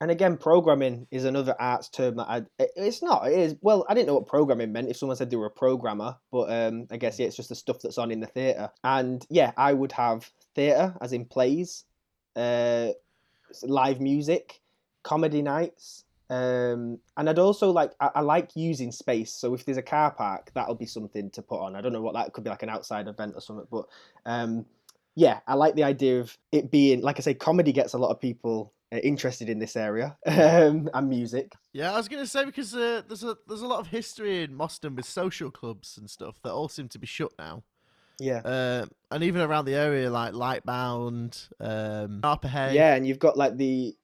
and 0.00 0.12
again, 0.12 0.36
programming 0.36 1.08
is 1.10 1.24
another 1.24 1.56
arts 1.58 1.88
term 1.88 2.16
that 2.16 2.28
I. 2.28 2.42
It's 2.58 3.02
not. 3.02 3.26
It 3.26 3.38
is. 3.38 3.56
Well, 3.60 3.84
I 3.88 3.94
didn't 3.94 4.06
know 4.06 4.14
what 4.14 4.28
programming 4.28 4.70
meant. 4.72 4.88
If 4.88 4.96
someone 4.96 5.16
said 5.16 5.28
they 5.28 5.36
were 5.36 5.46
a 5.46 5.50
programmer, 5.50 6.16
but 6.30 6.52
um, 6.52 6.86
I 6.90 6.98
guess 6.98 7.18
yeah, 7.18 7.26
it's 7.26 7.36
just 7.36 7.48
the 7.48 7.56
stuff 7.56 7.78
that's 7.82 7.98
on 7.98 8.12
in 8.12 8.20
the 8.20 8.26
theatre. 8.28 8.70
And 8.84 9.26
yeah, 9.28 9.52
I 9.56 9.72
would 9.72 9.92
have 9.92 10.30
theatre 10.54 10.94
as 11.00 11.12
in 11.12 11.24
plays, 11.24 11.84
uh, 12.36 12.90
live 13.62 14.00
music, 14.00 14.60
comedy 15.02 15.42
nights. 15.42 16.04
Um, 16.30 16.98
and 17.16 17.30
I'd 17.30 17.38
also 17.38 17.70
like 17.70 17.92
I, 18.00 18.10
I 18.16 18.20
like 18.20 18.50
using 18.54 18.92
space. 18.92 19.32
So 19.32 19.54
if 19.54 19.64
there's 19.64 19.78
a 19.78 19.82
car 19.82 20.10
park, 20.10 20.50
that'll 20.54 20.74
be 20.74 20.86
something 20.86 21.30
to 21.30 21.42
put 21.42 21.60
on. 21.60 21.74
I 21.74 21.80
don't 21.80 21.92
know 21.92 22.02
what 22.02 22.14
that 22.14 22.32
could 22.32 22.44
be 22.44 22.50
like 22.50 22.62
an 22.62 22.68
outside 22.68 23.08
event 23.08 23.32
or 23.34 23.40
something, 23.40 23.66
but 23.70 23.86
um, 24.26 24.66
yeah, 25.14 25.40
I 25.46 25.54
like 25.54 25.74
the 25.74 25.84
idea 25.84 26.20
of 26.20 26.36
it 26.52 26.70
being 26.70 27.00
like 27.00 27.18
I 27.18 27.22
say, 27.22 27.34
comedy 27.34 27.72
gets 27.72 27.94
a 27.94 27.98
lot 27.98 28.10
of 28.10 28.20
people 28.20 28.72
uh, 28.92 28.98
interested 28.98 29.48
in 29.48 29.58
this 29.58 29.76
area 29.76 30.16
um, 30.26 30.88
and 30.92 31.08
music. 31.08 31.54
Yeah, 31.72 31.92
I 31.92 31.96
was 31.96 32.08
gonna 32.08 32.26
say 32.26 32.44
because 32.44 32.74
uh, 32.74 33.02
there's 33.06 33.24
a 33.24 33.36
there's 33.46 33.62
a 33.62 33.66
lot 33.66 33.80
of 33.80 33.88
history 33.88 34.42
in 34.42 34.56
Moston 34.56 34.96
with 34.96 35.06
social 35.06 35.50
clubs 35.50 35.96
and 35.98 36.08
stuff 36.08 36.36
that 36.42 36.52
all 36.52 36.68
seem 36.68 36.88
to 36.90 36.98
be 36.98 37.06
shut 37.06 37.32
now. 37.38 37.64
Yeah. 38.18 38.38
Uh, 38.38 38.86
and 39.10 39.22
even 39.24 39.40
around 39.40 39.64
the 39.64 39.74
area, 39.74 40.10
like 40.10 40.32
Lightbowne, 40.34 41.48
um, 41.60 42.20
Yeah, 42.74 42.94
and 42.94 43.06
you've 43.06 43.18
got 43.18 43.36
like 43.36 43.56
the 43.56 43.96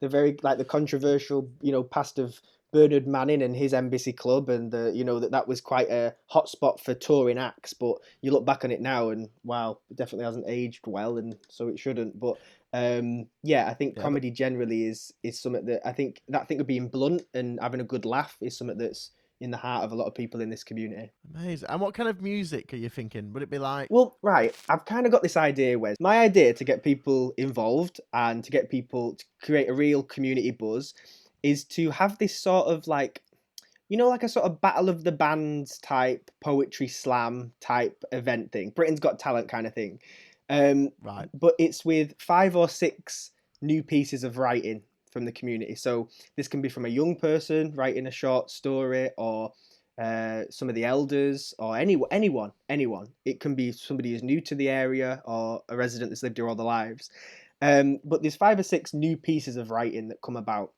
the 0.00 0.08
very 0.08 0.36
like 0.42 0.58
the 0.58 0.64
controversial, 0.64 1.50
you 1.60 1.72
know, 1.72 1.82
past 1.82 2.18
of 2.18 2.40
Bernard 2.72 3.06
Manning 3.06 3.42
and 3.42 3.56
his 3.56 3.74
Embassy 3.74 4.12
Club, 4.12 4.48
and 4.48 4.70
the 4.70 4.92
you 4.94 5.04
know 5.04 5.20
that 5.20 5.30
that 5.32 5.48
was 5.48 5.60
quite 5.60 5.90
a 5.90 6.14
hot 6.26 6.48
spot 6.48 6.80
for 6.80 6.94
touring 6.94 7.38
acts. 7.38 7.72
But 7.72 7.96
you 8.22 8.30
look 8.30 8.44
back 8.44 8.64
on 8.64 8.70
it 8.70 8.80
now, 8.80 9.10
and 9.10 9.28
wow, 9.44 9.78
it 9.90 9.96
definitely 9.96 10.24
hasn't 10.26 10.48
aged 10.48 10.86
well, 10.86 11.18
and 11.18 11.36
so 11.48 11.68
it 11.68 11.78
shouldn't. 11.78 12.18
But 12.18 12.36
um, 12.72 13.26
yeah, 13.42 13.66
I 13.68 13.74
think 13.74 13.92
Yeah, 13.92 13.96
but- 13.96 14.02
comedy 14.02 14.30
generally 14.30 14.86
is 14.86 15.12
is 15.22 15.40
something 15.40 15.64
that 15.66 15.86
I 15.86 15.92
think 15.92 16.22
that 16.28 16.48
thing 16.48 16.60
of 16.60 16.66
being 16.66 16.88
blunt 16.88 17.22
and 17.34 17.58
having 17.60 17.80
a 17.80 17.84
good 17.84 18.04
laugh 18.04 18.36
is 18.40 18.56
something 18.56 18.78
that's 18.78 19.10
in 19.40 19.50
the 19.50 19.56
heart 19.56 19.84
of 19.84 19.92
a 19.92 19.94
lot 19.94 20.06
of 20.06 20.14
people 20.14 20.40
in 20.40 20.50
this 20.50 20.64
community. 20.64 21.12
Amazing. 21.34 21.68
And 21.68 21.80
what 21.80 21.94
kind 21.94 22.08
of 22.08 22.20
music 22.20 22.72
are 22.72 22.76
you 22.76 22.88
thinking? 22.88 23.32
Would 23.32 23.42
it 23.42 23.50
be 23.50 23.58
like? 23.58 23.88
Well, 23.90 24.18
right, 24.22 24.54
I've 24.68 24.84
kind 24.84 25.06
of 25.06 25.12
got 25.12 25.22
this 25.22 25.36
idea 25.36 25.78
where 25.78 25.94
my 26.00 26.18
idea 26.18 26.52
to 26.54 26.64
get 26.64 26.82
people 26.82 27.34
involved 27.36 28.00
and 28.12 28.42
to 28.44 28.50
get 28.50 28.70
people 28.70 29.14
to 29.14 29.24
create 29.42 29.68
a 29.68 29.74
real 29.74 30.02
community 30.02 30.50
buzz 30.50 30.94
is 31.42 31.64
to 31.64 31.90
have 31.90 32.18
this 32.18 32.38
sort 32.38 32.66
of 32.66 32.86
like, 32.88 33.22
you 33.88 33.96
know, 33.96 34.08
like 34.08 34.24
a 34.24 34.28
sort 34.28 34.44
of 34.46 34.60
battle 34.60 34.88
of 34.88 35.04
the 35.04 35.12
bands 35.12 35.78
type 35.78 36.30
poetry 36.40 36.88
slam 36.88 37.52
type 37.60 38.02
event 38.12 38.50
thing, 38.52 38.70
Britain's 38.70 39.00
Got 39.00 39.18
Talent 39.18 39.48
kind 39.48 39.66
of 39.66 39.74
thing. 39.74 40.00
Um, 40.50 40.90
Right. 41.02 41.28
but 41.32 41.54
it's 41.58 41.84
with 41.84 42.14
five 42.18 42.56
or 42.56 42.68
six 42.68 43.30
new 43.60 43.82
pieces 43.82 44.24
of 44.24 44.38
writing 44.38 44.82
from 45.12 45.24
the 45.24 45.32
community. 45.32 45.74
So 45.74 46.08
this 46.36 46.48
can 46.48 46.62
be 46.62 46.68
from 46.68 46.84
a 46.84 46.88
young 46.88 47.16
person 47.16 47.72
writing 47.74 48.06
a 48.06 48.10
short 48.10 48.50
story, 48.50 49.10
or 49.16 49.52
uh, 50.00 50.42
some 50.50 50.68
of 50.68 50.74
the 50.74 50.84
elders, 50.84 51.54
or 51.58 51.76
any 51.76 52.00
anyone, 52.10 52.52
anyone. 52.68 53.08
It 53.24 53.40
can 53.40 53.54
be 53.54 53.72
somebody 53.72 54.12
who's 54.12 54.22
new 54.22 54.40
to 54.42 54.54
the 54.54 54.68
area 54.68 55.22
or 55.24 55.62
a 55.68 55.76
resident 55.76 56.10
that's 56.10 56.22
lived 56.22 56.38
here 56.38 56.48
all 56.48 56.54
their 56.54 56.64
lives. 56.66 57.10
Um, 57.60 57.98
but 58.04 58.22
there's 58.22 58.36
five 58.36 58.58
or 58.58 58.62
six 58.62 58.94
new 58.94 59.16
pieces 59.16 59.56
of 59.56 59.70
writing 59.70 60.08
that 60.08 60.22
come 60.22 60.36
about. 60.36 60.72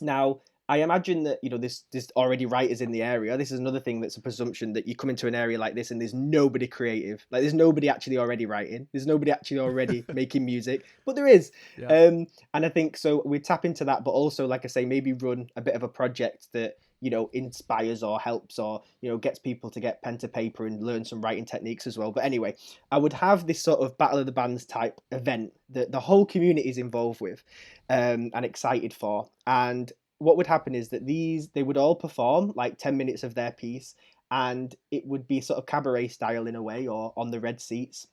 Now, 0.00 0.40
I 0.72 0.78
imagine 0.78 1.24
that 1.24 1.38
you 1.42 1.50
know 1.50 1.58
there's 1.58 1.84
there's 1.92 2.08
already 2.16 2.46
writers 2.46 2.80
in 2.80 2.92
the 2.92 3.02
area. 3.02 3.36
This 3.36 3.52
is 3.52 3.58
another 3.58 3.78
thing 3.78 4.00
that's 4.00 4.16
a 4.16 4.22
presumption 4.22 4.72
that 4.72 4.88
you 4.88 4.96
come 4.96 5.10
into 5.10 5.26
an 5.26 5.34
area 5.34 5.58
like 5.58 5.74
this 5.74 5.90
and 5.90 6.00
there's 6.00 6.14
nobody 6.14 6.66
creative. 6.66 7.26
Like 7.30 7.42
there's 7.42 7.52
nobody 7.52 7.90
actually 7.90 8.16
already 8.16 8.46
writing. 8.46 8.88
There's 8.90 9.06
nobody 9.06 9.30
actually 9.30 9.58
already 9.58 10.02
making 10.14 10.46
music, 10.46 10.86
but 11.04 11.14
there 11.14 11.26
is. 11.26 11.52
Yeah. 11.76 11.88
Um, 11.88 12.26
and 12.54 12.64
I 12.64 12.70
think 12.70 12.96
so. 12.96 13.20
We 13.26 13.38
tap 13.38 13.66
into 13.66 13.84
that, 13.84 14.02
but 14.02 14.12
also, 14.12 14.46
like 14.46 14.64
I 14.64 14.68
say, 14.68 14.86
maybe 14.86 15.12
run 15.12 15.50
a 15.56 15.60
bit 15.60 15.74
of 15.74 15.82
a 15.82 15.88
project 15.88 16.48
that 16.54 16.78
you 17.02 17.10
know 17.10 17.28
inspires 17.34 18.02
or 18.02 18.18
helps 18.18 18.58
or 18.58 18.80
you 19.02 19.10
know 19.10 19.18
gets 19.18 19.38
people 19.38 19.68
to 19.72 19.80
get 19.80 20.00
pen 20.00 20.16
to 20.18 20.28
paper 20.28 20.66
and 20.66 20.82
learn 20.82 21.04
some 21.04 21.20
writing 21.20 21.44
techniques 21.44 21.86
as 21.86 21.98
well. 21.98 22.12
But 22.12 22.24
anyway, 22.24 22.56
I 22.90 22.96
would 22.96 23.12
have 23.12 23.46
this 23.46 23.60
sort 23.60 23.80
of 23.80 23.98
battle 23.98 24.20
of 24.20 24.24
the 24.24 24.32
bands 24.32 24.64
type 24.64 24.98
event 25.10 25.52
that 25.68 25.92
the 25.92 26.00
whole 26.00 26.24
community 26.24 26.66
is 26.66 26.78
involved 26.78 27.20
with 27.20 27.44
um, 27.90 28.30
and 28.32 28.46
excited 28.46 28.94
for. 28.94 29.28
And 29.46 29.92
what 30.22 30.36
would 30.36 30.46
happen 30.46 30.74
is 30.74 30.90
that 30.90 31.04
these 31.04 31.48
they 31.48 31.62
would 31.62 31.76
all 31.76 31.96
perform 31.96 32.52
like 32.54 32.78
10 32.78 32.96
minutes 32.96 33.24
of 33.24 33.34
their 33.34 33.50
piece 33.50 33.94
and 34.30 34.74
it 34.90 35.04
would 35.04 35.26
be 35.26 35.40
sort 35.40 35.58
of 35.58 35.66
cabaret 35.66 36.08
style 36.08 36.46
in 36.46 36.56
a 36.56 36.62
way 36.62 36.86
or 36.86 37.12
on 37.16 37.30
the 37.30 37.40
red 37.40 37.60
seats. 37.60 38.06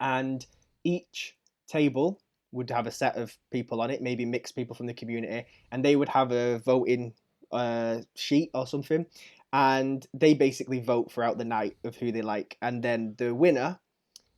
And 0.00 0.44
each 0.84 1.36
table 1.68 2.20
would 2.52 2.70
have 2.70 2.86
a 2.86 2.90
set 2.90 3.16
of 3.16 3.36
people 3.52 3.80
on 3.80 3.90
it 3.90 4.02
maybe 4.02 4.24
mixed 4.24 4.56
people 4.56 4.74
from 4.74 4.86
the 4.86 4.94
community 4.94 5.46
and 5.70 5.84
they 5.84 5.96
would 5.96 6.08
have 6.08 6.32
a 6.32 6.58
voting 6.58 7.14
uh, 7.52 7.98
sheet 8.16 8.50
or 8.52 8.66
something. 8.66 9.06
And 9.52 10.06
they 10.12 10.34
basically 10.34 10.80
vote 10.80 11.10
throughout 11.10 11.38
the 11.38 11.44
night 11.44 11.76
of 11.84 11.96
who 11.96 12.12
they 12.12 12.20
like. 12.20 12.58
And 12.60 12.82
then 12.82 13.14
the 13.16 13.34
winner 13.34 13.78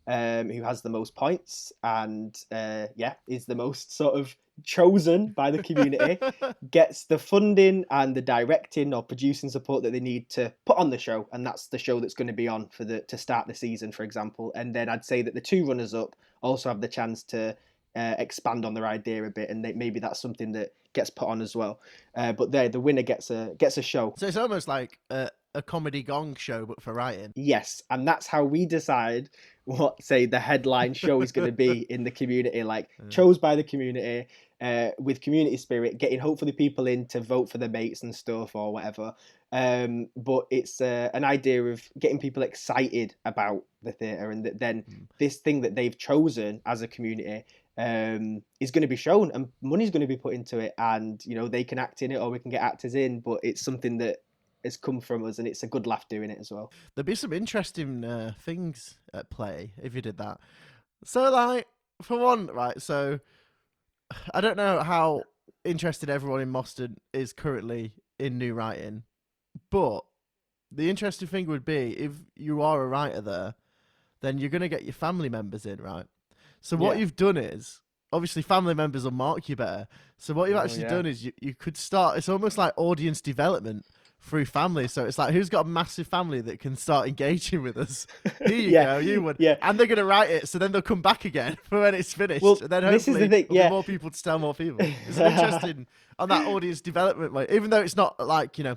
um, 0.06 0.50
who 0.50 0.62
has 0.62 0.82
the 0.82 0.88
most 0.88 1.14
points 1.14 1.72
and 1.82 2.44
uh, 2.52 2.86
yeah 2.96 3.14
is 3.26 3.46
the 3.46 3.54
most 3.54 3.96
sort 3.96 4.18
of 4.18 4.34
chosen 4.62 5.28
by 5.28 5.50
the 5.50 5.62
community 5.62 6.18
gets 6.70 7.04
the 7.04 7.18
funding 7.18 7.84
and 7.90 8.14
the 8.14 8.22
directing 8.22 8.92
or 8.92 9.02
producing 9.02 9.48
support 9.48 9.82
that 9.82 9.92
they 9.92 10.00
need 10.00 10.28
to 10.28 10.52
put 10.66 10.76
on 10.76 10.90
the 10.90 10.98
show 10.98 11.28
and 11.32 11.46
that's 11.46 11.68
the 11.68 11.78
show 11.78 12.00
that's 12.00 12.14
going 12.14 12.26
to 12.26 12.32
be 12.32 12.48
on 12.48 12.68
for 12.68 12.84
the 12.84 13.00
to 13.02 13.16
start 13.16 13.46
the 13.46 13.54
season 13.54 13.92
for 13.92 14.02
example. 14.02 14.52
And 14.54 14.74
then 14.74 14.88
i'd 14.88 15.04
say 15.04 15.22
that 15.22 15.34
the 15.34 15.40
two 15.40 15.66
runners 15.66 15.94
up 15.94 16.14
also 16.42 16.68
have 16.68 16.80
the 16.80 16.88
chance 16.88 17.22
to 17.24 17.56
uh, 17.96 18.14
expand 18.18 18.64
on 18.64 18.74
their 18.74 18.86
idea 18.86 19.24
a 19.24 19.30
bit 19.30 19.50
and 19.50 19.64
they, 19.64 19.72
maybe 19.72 19.98
that's 20.00 20.20
something 20.20 20.52
that 20.52 20.72
gets 20.92 21.10
put 21.10 21.28
on 21.28 21.40
as 21.40 21.54
well. 21.54 21.80
Uh, 22.14 22.32
but 22.32 22.50
there 22.52 22.68
the 22.68 22.80
winner 22.80 23.02
gets 23.02 23.30
a 23.30 23.54
gets 23.58 23.78
a 23.78 23.82
show. 23.82 24.14
So 24.16 24.26
it's 24.26 24.36
almost 24.36 24.68
like 24.68 24.98
uh, 25.10 25.30
a 25.54 25.62
comedy 25.62 26.02
gong 26.02 26.36
show, 26.36 26.66
but 26.66 26.82
for 26.82 26.92
writing. 26.92 27.32
Yes, 27.34 27.82
and 27.90 28.06
that's 28.06 28.26
how 28.26 28.44
we 28.44 28.66
decide 28.66 29.30
what, 29.64 30.02
say, 30.02 30.26
the 30.26 30.40
headline 30.40 30.94
show 30.94 31.20
is 31.22 31.32
going 31.32 31.46
to 31.46 31.52
be 31.52 31.80
in 31.90 32.04
the 32.04 32.10
community. 32.10 32.62
Like 32.62 32.88
Yeah. 32.98 33.08
chose 33.08 33.38
by 33.38 33.56
the 33.56 33.64
community, 33.64 34.28
uh, 34.60 34.90
with 34.98 35.20
community 35.20 35.56
spirit, 35.56 35.98
getting 35.98 36.18
hopefully 36.18 36.52
people 36.52 36.86
in 36.86 37.06
to 37.06 37.20
vote 37.20 37.50
for 37.50 37.58
their 37.58 37.68
mates 37.68 38.02
and 38.02 38.14
stuff 38.14 38.54
or 38.54 38.72
whatever. 38.72 39.14
Um, 39.52 40.08
but 40.16 40.46
it's 40.50 40.80
uh, 40.80 41.10
an 41.12 41.24
idea 41.24 41.64
of 41.64 41.82
getting 41.98 42.18
people 42.18 42.42
excited 42.42 43.14
about 43.24 43.64
the 43.82 43.92
theatre, 43.92 44.30
and 44.30 44.44
that 44.46 44.58
then 44.58 44.84
Mm. 44.88 45.06
this 45.18 45.36
thing 45.38 45.62
that 45.62 45.74
they've 45.74 45.96
chosen 45.98 46.60
as 46.64 46.82
a 46.82 46.88
community 46.88 47.44
um, 47.76 48.42
is 48.60 48.70
going 48.70 48.82
to 48.82 48.88
be 48.88 48.96
shown, 48.96 49.30
and 49.32 49.48
money's 49.62 49.90
going 49.90 50.02
to 50.02 50.06
be 50.06 50.16
put 50.16 50.34
into 50.34 50.58
it, 50.58 50.74
and 50.78 51.24
you 51.26 51.34
know 51.34 51.48
they 51.48 51.64
can 51.64 51.78
act 51.78 52.02
in 52.02 52.12
it, 52.12 52.16
or 52.18 52.30
we 52.30 52.38
can 52.38 52.50
get 52.50 52.62
actors 52.62 52.94
in. 52.94 53.20
But 53.20 53.40
it's 53.42 53.62
something 53.62 53.98
that 53.98 54.18
has 54.64 54.77
come 54.77 55.01
from 55.01 55.25
us, 55.25 55.38
and 55.38 55.46
it's 55.49 55.62
a 55.62 55.66
good 55.66 55.87
laugh 55.87 56.09
doing 56.09 56.31
it 56.31 56.38
as 56.38 56.51
well. 56.51 56.70
There'd 56.94 57.07
be 57.07 57.14
some 57.14 57.33
interesting 57.33 58.05
uh, 58.05 58.35
things 58.38 58.99
at 59.14 59.31
play 59.31 59.73
if 59.83 59.94
you 59.94 60.03
did 60.03 60.18
that. 60.18 60.38
So, 61.05 61.31
like, 61.31 61.66
for 62.03 62.18
one, 62.18 62.46
right? 62.49 62.81
So, 62.81 63.20
I 64.35 64.40
don't 64.40 64.57
know 64.57 64.81
how 64.83 65.25
interested 65.64 66.09
everyone 66.11 66.40
in 66.40 66.51
Moston 66.53 66.96
is 67.12 67.33
currently 67.33 67.92
in 68.18 68.38
new 68.38 68.55
writing, 68.55 69.05
but 69.70 70.01
the 70.70 70.88
interesting 70.90 71.29
thing 71.29 71.46
would 71.46 71.64
be 71.64 71.99
if 71.99 72.12
you 72.37 72.62
are 72.62 72.83
a 72.83 72.87
writer 72.87 73.20
there, 73.20 73.55
then 74.20 74.38
you're 74.38 74.51
going 74.51 74.61
to 74.62 74.68
get 74.68 74.85
your 74.85 74.92
family 74.92 75.29
members 75.29 75.66
in, 75.66 75.81
right? 75.81 76.07
So, 76.61 76.77
what 76.77 76.96
Yeah. 76.96 77.01
you've 77.01 77.16
done 77.16 77.37
is 77.38 77.81
obviously 78.12 78.42
family 78.42 78.75
members 78.75 79.05
will 79.05 79.11
mark 79.12 79.49
you 79.49 79.57
better. 79.57 79.88
So, 80.18 80.35
what 80.35 80.49
you've 80.51 80.59
Oh, 80.59 80.62
actually 80.62 80.83
yeah. 80.83 80.90
done 80.90 81.07
is 81.07 81.25
you, 81.25 81.33
you 81.40 81.55
could 81.55 81.77
start, 81.79 82.18
it's 82.18 82.29
almost 82.29 82.59
like 82.59 82.75
audience 82.77 83.20
development 83.23 83.87
through 84.22 84.44
family. 84.44 84.87
So 84.88 85.04
it's 85.04 85.18
like 85.18 85.33
who's 85.33 85.48
got 85.48 85.66
a 85.66 85.68
massive 85.68 86.06
family 86.06 86.40
that 86.42 86.61
can 86.61 86.76
start 86.76 87.09
engaging 87.09 87.62
with 87.62 87.76
us? 87.76 88.06
Here 88.46 88.56
you 88.56 88.70
Yeah, 88.70 88.85
go, 88.94 88.98
you 88.98 89.22
would. 89.22 89.37
yeah. 89.38 89.56
And 89.62 89.78
they're 89.78 89.87
gonna 89.87 90.04
write 90.04 90.30
it, 90.30 90.48
so 90.48 90.59
then 90.59 90.72
they'll 90.72 90.83
come 90.83 91.02
back 91.02 91.24
again 91.24 91.56
for 91.68 91.80
when 91.83 91.94
it's 91.94 92.12
finished. 92.14 92.42
Well, 92.42 92.59
and 92.61 92.68
then 92.70 92.83
this 92.92 93.09
is 93.09 93.16
the 93.18 93.28
thing, 93.28 93.46
yeah. 93.50 93.68
more 93.70 93.85
people 93.85 94.11
to 94.11 94.22
tell 94.22 94.38
more 94.38 94.54
people. 94.54 94.80
It's 95.09 95.18
interesting 95.18 95.87
on 96.18 96.28
that 96.28 96.46
audience 96.46 96.80
development 96.80 97.33
way. 97.33 97.46
Even 97.50 97.70
though 97.70 97.80
it's 97.80 97.96
not 97.96 98.18
like, 98.20 98.59
you 98.59 98.64
know, 98.64 98.76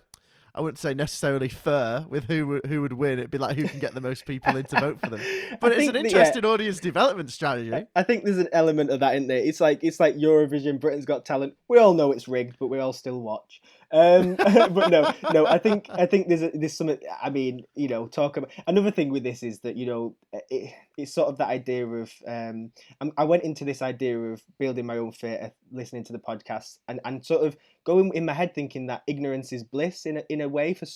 I 0.55 0.61
wouldn't 0.61 0.77
say 0.77 0.93
necessarily 0.93 1.49
fair 1.49 2.05
with 2.07 2.25
who 2.25 2.45
would 2.45 2.67
who 2.67 2.81
would 2.83 2.93
win. 2.93 3.13
It'd 3.17 3.31
be 3.31 3.39
like 3.39 3.57
who 3.57 3.67
can 3.67 3.79
get 3.79 3.95
the 3.95 4.01
most 4.01 4.27
people 4.27 4.55
in 4.55 4.63
to 4.65 4.79
vote 4.79 4.99
for 5.01 5.09
them. 5.09 5.19
But 5.59 5.71
I 5.71 5.75
it's 5.77 5.87
an 5.87 5.93
that- 5.93 6.01
yeah, 6.03 6.07
interesting 6.09 6.45
audience 6.45 6.79
development 6.79 7.31
strategy. 7.31 7.73
I- 7.73 7.87
I 7.95 8.03
think 8.03 8.23
there's 8.23 8.37
an 8.37 8.49
element 8.53 8.91
of 8.91 8.99
that 8.99 9.15
in 9.15 9.25
there. 9.25 9.39
It's 9.39 9.59
like 9.59 9.79
it's 9.83 9.99
like 9.99 10.15
Eurovision, 10.15 10.79
Britain's 10.79 11.05
Got 11.05 11.25
Talent. 11.25 11.55
We 11.67 11.79
all 11.79 11.95
know 11.95 12.11
it's 12.11 12.27
rigged, 12.27 12.57
but 12.59 12.67
we 12.67 12.77
all 12.77 12.93
still 12.93 13.19
watch. 13.19 13.61
Um, 13.93 14.35
but 14.37 14.89
no, 14.89 15.13
no. 15.31 15.45
I 15.45 15.59
think 15.59 15.87
I 15.91 16.07
think 16.07 16.27
there's 16.27 16.41
a, 16.41 16.51
there's 16.53 16.75
some. 16.75 16.97
I 17.21 17.29
mean, 17.29 17.63
you 17.75 17.87
know, 17.87 18.07
talk 18.07 18.37
about 18.37 18.49
another 18.65 18.89
thing 18.89 19.11
with 19.11 19.23
this 19.23 19.43
is 19.43 19.59
that 19.59 19.77
you 19.77 19.85
know 19.85 20.15
it, 20.49 20.73
it's 20.97 21.13
sort 21.13 21.29
of 21.29 21.37
that 21.37 21.49
idea 21.49 21.85
of. 21.85 22.11
Um, 22.27 22.71
I 23.17 23.23
went 23.23 23.43
into 23.43 23.65
this 23.65 23.83
idea 23.83 24.17
of 24.17 24.41
building 24.57 24.87
my 24.87 24.97
own 24.97 25.11
theatre, 25.11 25.51
listening 25.71 26.03
to 26.05 26.13
the 26.13 26.19
podcast, 26.19 26.79
and 26.87 26.99
and 27.05 27.23
sort 27.23 27.45
of 27.45 27.55
going 27.83 28.11
in 28.15 28.25
my 28.25 28.33
head 28.33 28.55
thinking 28.55 28.87
that 28.87 29.03
ignorance 29.05 29.53
is 29.53 29.63
bliss 29.63 30.07
in 30.07 30.17
a, 30.17 30.23
in 30.27 30.41
a 30.41 30.49
way. 30.49 30.73
For 30.73 30.87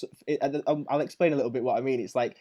I'll 0.90 1.02
explain 1.02 1.34
a 1.34 1.36
little 1.36 1.52
bit 1.52 1.64
what 1.64 1.78
I 1.78 1.82
mean. 1.82 2.00
It's 2.00 2.16
like 2.16 2.36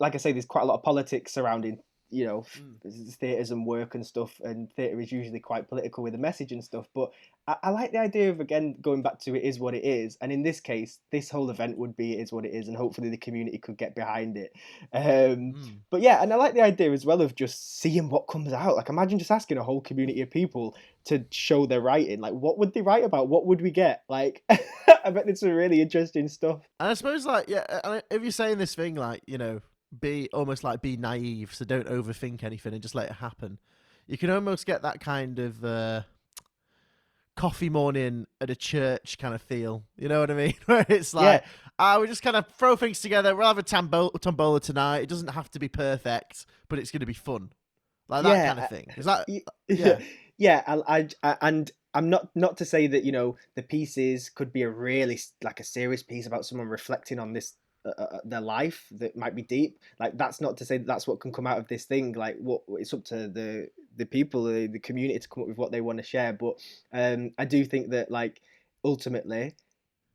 like 0.00 0.14
I 0.16 0.18
say, 0.18 0.32
there's 0.32 0.46
quite 0.46 0.62
a 0.62 0.66
lot 0.66 0.74
of 0.74 0.82
politics 0.82 1.32
surrounding 1.32 1.78
you 2.10 2.24
know 2.26 2.44
Mm. 2.84 3.14
theatres 3.18 3.50
and 3.50 3.66
work 3.66 3.94
and 3.94 4.06
stuff, 4.06 4.40
and 4.44 4.72
theatre 4.72 5.00
is 5.00 5.12
usually 5.12 5.40
quite 5.40 5.68
political 5.68 6.02
with 6.02 6.12
the 6.12 6.18
message 6.18 6.52
and 6.52 6.62
stuff. 6.64 6.86
But 6.94 7.10
I, 7.46 7.56
I 7.64 7.70
like 7.70 7.92
the 7.92 7.98
idea 7.98 8.30
of 8.30 8.40
again 8.40 8.76
going 8.80 9.02
back 9.02 9.20
to 9.20 9.34
it 9.34 9.42
is 9.44 9.58
what 9.60 9.74
it 9.74 9.84
is, 9.84 10.16
and 10.20 10.32
in 10.32 10.42
this 10.42 10.60
case, 10.60 10.98
this 11.10 11.30
whole 11.30 11.50
event 11.50 11.78
would 11.78 11.96
be 11.96 12.14
it 12.18 12.20
is 12.22 12.32
what 12.32 12.44
it 12.44 12.54
is, 12.54 12.68
and 12.68 12.76
hopefully 12.76 13.08
the 13.10 13.16
community 13.16 13.58
could 13.58 13.76
get 13.76 13.94
behind 13.94 14.36
it. 14.36 14.52
Um, 14.92 15.54
Mm. 15.54 15.76
but 15.90 16.00
yeah, 16.00 16.22
and 16.22 16.32
I 16.32 16.36
like 16.36 16.54
the 16.54 16.62
idea 16.62 16.92
as 16.92 17.04
well 17.06 17.20
of 17.22 17.34
just 17.34 17.78
seeing 17.80 18.08
what 18.10 18.28
comes 18.28 18.52
out. 18.52 18.76
Like 18.76 18.88
imagine 18.88 19.18
just 19.18 19.30
asking 19.30 19.58
a 19.58 19.62
whole 19.62 19.80
community 19.80 20.20
of 20.22 20.30
people 20.30 20.76
to 21.04 21.24
show 21.30 21.66
their 21.66 21.80
writing. 21.80 22.20
Like 22.20 22.34
what 22.34 22.58
would 22.58 22.74
they 22.74 22.82
write 22.82 23.04
about? 23.04 23.28
What 23.28 23.46
would 23.46 23.60
we 23.60 23.70
get? 23.70 24.02
Like 24.08 24.42
I 25.04 25.10
bet 25.10 25.28
it's 25.28 25.40
some 25.40 25.50
really 25.50 25.80
interesting 25.80 26.28
stuff. 26.28 26.60
And 26.78 26.88
I 26.90 26.94
suppose, 26.94 27.24
like, 27.24 27.48
yeah, 27.48 28.00
if 28.10 28.22
you're 28.22 28.30
saying 28.32 28.58
this 28.58 28.74
thing, 28.74 28.96
like, 28.96 29.22
you 29.26 29.38
know, 29.38 29.60
be 29.98 30.28
almost 30.32 30.62
like 30.64 30.82
be 30.82 30.96
naive, 30.96 31.54
so 31.54 31.64
don't 31.64 31.86
overthink 31.86 32.44
anything 32.44 32.72
and 32.72 32.82
just 32.82 32.94
let 32.94 33.10
it 33.10 33.16
happen. 33.16 33.58
You 34.06 34.18
can 34.18 34.30
almost 34.30 34.66
get 34.66 34.82
that 34.82 35.00
kind 35.00 35.38
of 35.38 35.64
uh, 35.64 36.02
coffee 37.36 37.70
morning 37.70 38.26
at 38.40 38.50
a 38.50 38.56
church 38.56 39.18
kind 39.18 39.34
of 39.34 39.42
feel. 39.42 39.84
You 39.96 40.08
know 40.08 40.20
what 40.20 40.30
I 40.30 40.34
mean? 40.34 40.54
Where 40.66 40.84
it's 40.88 41.14
like, 41.14 41.44
ah, 41.78 41.98
we 42.00 42.06
just 42.06 42.22
kind 42.22 42.36
of 42.36 42.46
throw 42.48 42.76
things 42.76 43.00
together. 43.00 43.34
We'll 43.34 43.46
have 43.46 43.58
a 43.58 43.62
tambo- 43.62 44.10
tombola 44.20 44.60
tonight. 44.60 44.98
It 45.02 45.08
doesn't 45.08 45.28
have 45.30 45.50
to 45.52 45.58
be 45.58 45.68
perfect, 45.68 46.46
but 46.68 46.78
it's 46.78 46.90
going 46.90 47.00
to 47.00 47.06
be 47.06 47.12
fun. 47.14 47.52
Like 48.08 48.24
that 48.24 48.30
Yeah, 48.30 48.46
kind 48.46 48.58
of 48.58 48.68
thing. 48.68 48.86
Is 48.96 49.04
that? 49.06 49.28
Yeah. 49.68 50.00
yeah 50.38 50.62
I, 50.66 50.98
I, 50.98 51.08
I- 51.22 51.36
and 51.42 51.70
i'm 51.92 52.08
not 52.08 52.28
not 52.36 52.56
to 52.56 52.64
say 52.64 52.86
that 52.86 53.02
you 53.04 53.10
know 53.10 53.36
the 53.56 53.62
pieces 53.62 54.30
could 54.30 54.52
be 54.52 54.62
a 54.62 54.70
really 54.70 55.18
like 55.42 55.58
a 55.58 55.64
serious 55.64 56.04
piece 56.04 56.24
about 56.26 56.46
someone 56.46 56.68
reflecting 56.68 57.18
on 57.18 57.32
this 57.32 57.54
uh, 57.84 57.90
uh, 58.02 58.18
their 58.24 58.40
life 58.40 58.86
that 58.90 59.16
might 59.16 59.34
be 59.34 59.42
deep 59.42 59.78
like 59.98 60.16
that's 60.18 60.40
not 60.40 60.56
to 60.56 60.64
say 60.64 60.76
that 60.78 60.86
that's 60.86 61.06
what 61.06 61.20
can 61.20 61.32
come 61.32 61.46
out 61.46 61.58
of 61.58 61.66
this 61.68 61.84
thing 61.84 62.12
like 62.12 62.36
what 62.38 62.62
it's 62.78 62.92
up 62.92 63.04
to 63.04 63.28
the 63.28 63.68
the 63.96 64.04
people 64.04 64.44
the, 64.44 64.66
the 64.66 64.78
community 64.78 65.18
to 65.18 65.28
come 65.28 65.42
up 65.42 65.48
with 65.48 65.58
what 65.58 65.72
they 65.72 65.80
want 65.80 65.98
to 65.98 66.04
share 66.04 66.32
but 66.32 66.54
um 66.92 67.30
i 67.38 67.44
do 67.44 67.64
think 67.64 67.90
that 67.90 68.10
like 68.10 68.42
ultimately 68.84 69.54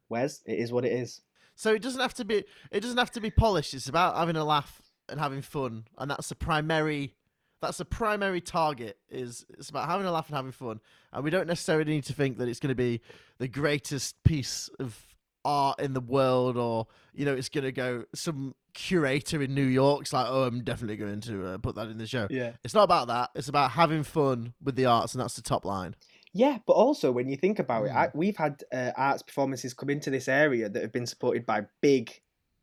wes 0.10 0.42
it 0.46 0.60
is 0.60 0.72
what 0.72 0.86
it 0.86 0.92
is 0.92 1.22
So 1.56 1.74
it 1.74 1.82
doesn't 1.82 2.02
have 2.02 2.14
to 2.16 2.26
be. 2.26 2.44
It 2.72 2.82
doesn't 2.82 2.98
have 2.98 3.12
to 3.12 3.22
be 3.22 3.32
polished. 3.32 3.74
It's 3.74 3.88
about 3.88 4.18
having 4.18 4.36
a 4.36 4.44
laugh 4.44 4.82
and 5.08 5.20
having 5.20 5.42
fun, 5.42 5.86
and 5.98 6.12
that's 6.12 6.30
the 6.30 6.36
primary. 6.36 7.16
That's 7.62 7.78
the 7.78 7.86
primary 7.86 8.42
target. 8.42 8.98
Is 9.10 9.46
it's 9.58 9.70
about 9.70 9.88
having 9.88 10.06
a 10.06 10.12
laugh 10.12 10.28
and 10.28 10.36
having 10.36 10.52
fun, 10.52 10.82
and 11.14 11.24
we 11.24 11.30
don't 11.30 11.48
necessarily 11.48 11.92
need 11.94 12.04
to 12.06 12.14
think 12.14 12.38
that 12.38 12.50
it's 12.50 12.60
going 12.60 12.70
to 12.70 12.76
be 12.76 13.02
the 13.38 13.48
greatest 13.48 14.22
piece 14.24 14.70
of 14.80 15.15
art 15.46 15.80
in 15.80 15.94
the 15.94 16.02
world, 16.02 16.58
or 16.58 16.88
you 17.14 17.24
know, 17.24 17.34
it's 17.34 17.48
to 17.50 17.72
go 17.72 18.04
some 18.14 18.56
curator 18.74 19.42
in 19.42 19.56
New 19.56 19.66
York's 19.66 20.12
like, 20.12 20.28
oh, 20.30 20.44
I'm 20.44 20.64
definitely 20.64 20.98
going 20.98 21.22
to 21.22 21.48
uh, 21.48 21.58
put 21.60 21.76
that 21.76 21.88
in 21.88 21.98
the 21.98 22.08
show. 22.08 22.28
yeah 22.30 22.52
It's 22.64 22.74
not 22.74 22.84
about 22.84 23.08
that. 23.08 23.30
It's 23.36 23.48
about 23.48 23.72
having 23.72 24.04
fun 24.04 24.54
with 24.62 24.76
the 24.76 24.86
arts, 24.86 25.14
and 25.14 25.22
that's 25.22 25.36
the 25.36 25.42
top 25.42 25.64
line. 25.64 25.96
Yeah, 26.34 26.58
but 26.68 26.74
also 26.74 27.14
when 27.14 27.30
you 27.30 27.38
think 27.38 27.60
about 27.60 27.86
it, 27.86 27.92
Mm. 27.92 27.96
I, 27.96 28.10
we've 28.14 28.36
had 28.36 28.62
uh, 28.74 28.92
arts 28.98 29.24
performances 29.24 29.74
come 29.74 29.90
into 29.90 30.10
this 30.10 30.28
area 30.28 30.68
that 30.68 30.82
have 30.82 30.92
been 30.92 31.06
supported 31.06 31.46
by 31.46 31.62
big 31.82 32.12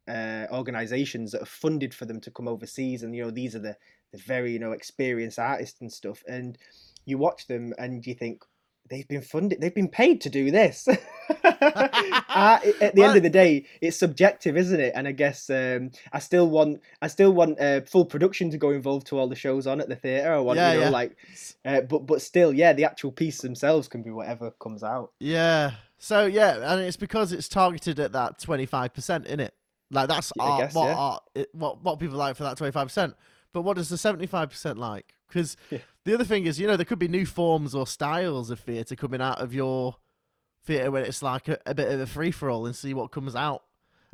uh, 0.07 0.47
organisations 0.53 1.33
that 1.33 1.41
have 1.41 1.49
funded 1.49 1.95
for 1.95 2.05
them 2.05 2.21
to 2.21 2.31
come 2.31 2.49
overseas, 2.49 3.03
and 3.03 3.17
you 3.17 3.23
know 3.25 3.31
these 3.31 3.55
are 3.55 3.61
the 3.61 3.77
the 4.13 4.19
very 4.19 4.53
you 4.53 4.59
know 4.59 4.73
experienced 4.73 5.39
artists 5.39 5.81
and 5.81 5.91
stuff, 5.91 6.23
and 6.29 6.59
you 7.07 7.19
watch 7.19 7.47
them 7.47 7.73
and 7.79 8.07
you 8.07 8.15
think 8.15 8.45
they've 8.93 9.09
been 9.09 9.23
funded, 9.23 9.61
they've 9.61 9.75
been 9.75 9.89
paid 9.89 10.21
to 10.21 10.29
do 10.31 10.51
this. 10.51 10.87
Art, 11.45 12.65
at 12.81 12.95
the 12.95 13.03
end 13.03 13.17
of 13.17 13.23
the 13.23 13.31
day, 13.31 13.65
it's 13.81 13.97
subjective, 13.97 14.57
isn't 14.57 14.79
it? 14.79 14.93
And 14.95 15.09
I 15.09 15.13
guess 15.13 15.49
um, 15.51 15.91
I 16.13 16.19
still 16.19 16.49
want 16.49 16.81
I 17.01 17.07
still 17.09 17.33
want 17.33 17.59
uh, 17.59 17.81
full 17.81 18.05
production 18.05 18.51
to 18.51 18.59
go 18.59 18.71
involved 18.71 19.07
to 19.09 19.19
all 19.19 19.29
the 19.29 19.35
shows 19.35 19.67
on 19.67 19.81
at 19.81 19.89
the 19.89 19.97
theatre. 19.97 20.33
I 20.33 20.39
want 20.39 20.59
Yeah, 20.59 20.73
you 20.73 20.79
know 20.81 20.85
yeah. 20.85 20.91
like 20.91 21.17
uh, 21.65 21.81
but 21.81 22.07
but 22.07 22.21
still, 22.23 22.53
yeah, 22.53 22.73
the 22.75 22.85
actual 22.85 23.13
piece 23.13 23.41
themselves 23.41 23.89
can 23.89 24.03
be 24.03 24.11
whatever 24.11 24.51
comes 24.53 24.83
out. 24.83 25.13
Yeah. 25.19 25.73
So 25.99 26.27
yeah, 26.27 26.73
and 26.73 26.83
it's 26.83 26.97
because 26.97 27.33
it's 27.33 27.49
targeted 27.49 27.99
at 27.99 28.13
that 28.13 28.39
twenty 28.39 28.67
five 28.67 28.93
percent 28.93 29.27
in 29.27 29.41
it. 29.41 29.55
Like 29.91 30.09
that's 30.09 30.33
Yeah, 30.37 30.43
art, 30.45 30.61
guess, 30.61 30.75
what 30.75 30.87
yeah. 30.87 30.95
art, 30.97 31.23
it, 31.35 31.49
what 31.55 31.83
what 31.83 31.99
people 31.99 32.19
like 32.19 32.37
for 32.37 32.45
that 32.45 32.57
twenty 32.59 32.73
five 32.73 32.89
percent. 32.89 33.15
But 33.53 33.63
what 33.63 33.77
does 33.77 33.89
the 33.89 33.99
seventy 33.99 34.27
five 34.27 34.51
percent 34.51 34.79
like? 34.79 35.15
Because 35.29 35.57
Yeah. 35.71 35.79
The 36.05 36.15
other 36.15 36.25
thing 36.25 36.47
is, 36.47 36.59
you 36.59 36.67
know, 36.67 36.77
there 36.77 36.85
could 36.85 36.99
be 36.99 37.09
new 37.09 37.27
forms 37.27 37.75
or 37.75 37.87
styles 37.87 38.51
of 38.51 38.61
theatre 38.61 38.97
coming 38.97 39.21
out 39.21 39.41
of 39.41 39.55
your 39.55 39.97
theatre 40.65 40.91
where 40.91 41.05
it's 41.05 41.23
like 41.23 41.49
a, 41.49 41.59
a 41.67 41.75
bit 41.75 41.91
of 41.91 42.01
a 42.01 42.07
free 42.07 42.31
for 42.31 42.51
all 42.51 42.67
and 42.67 42.75
see 42.75 42.95
what 42.95 43.11
comes 43.11 43.35
out. 43.35 43.63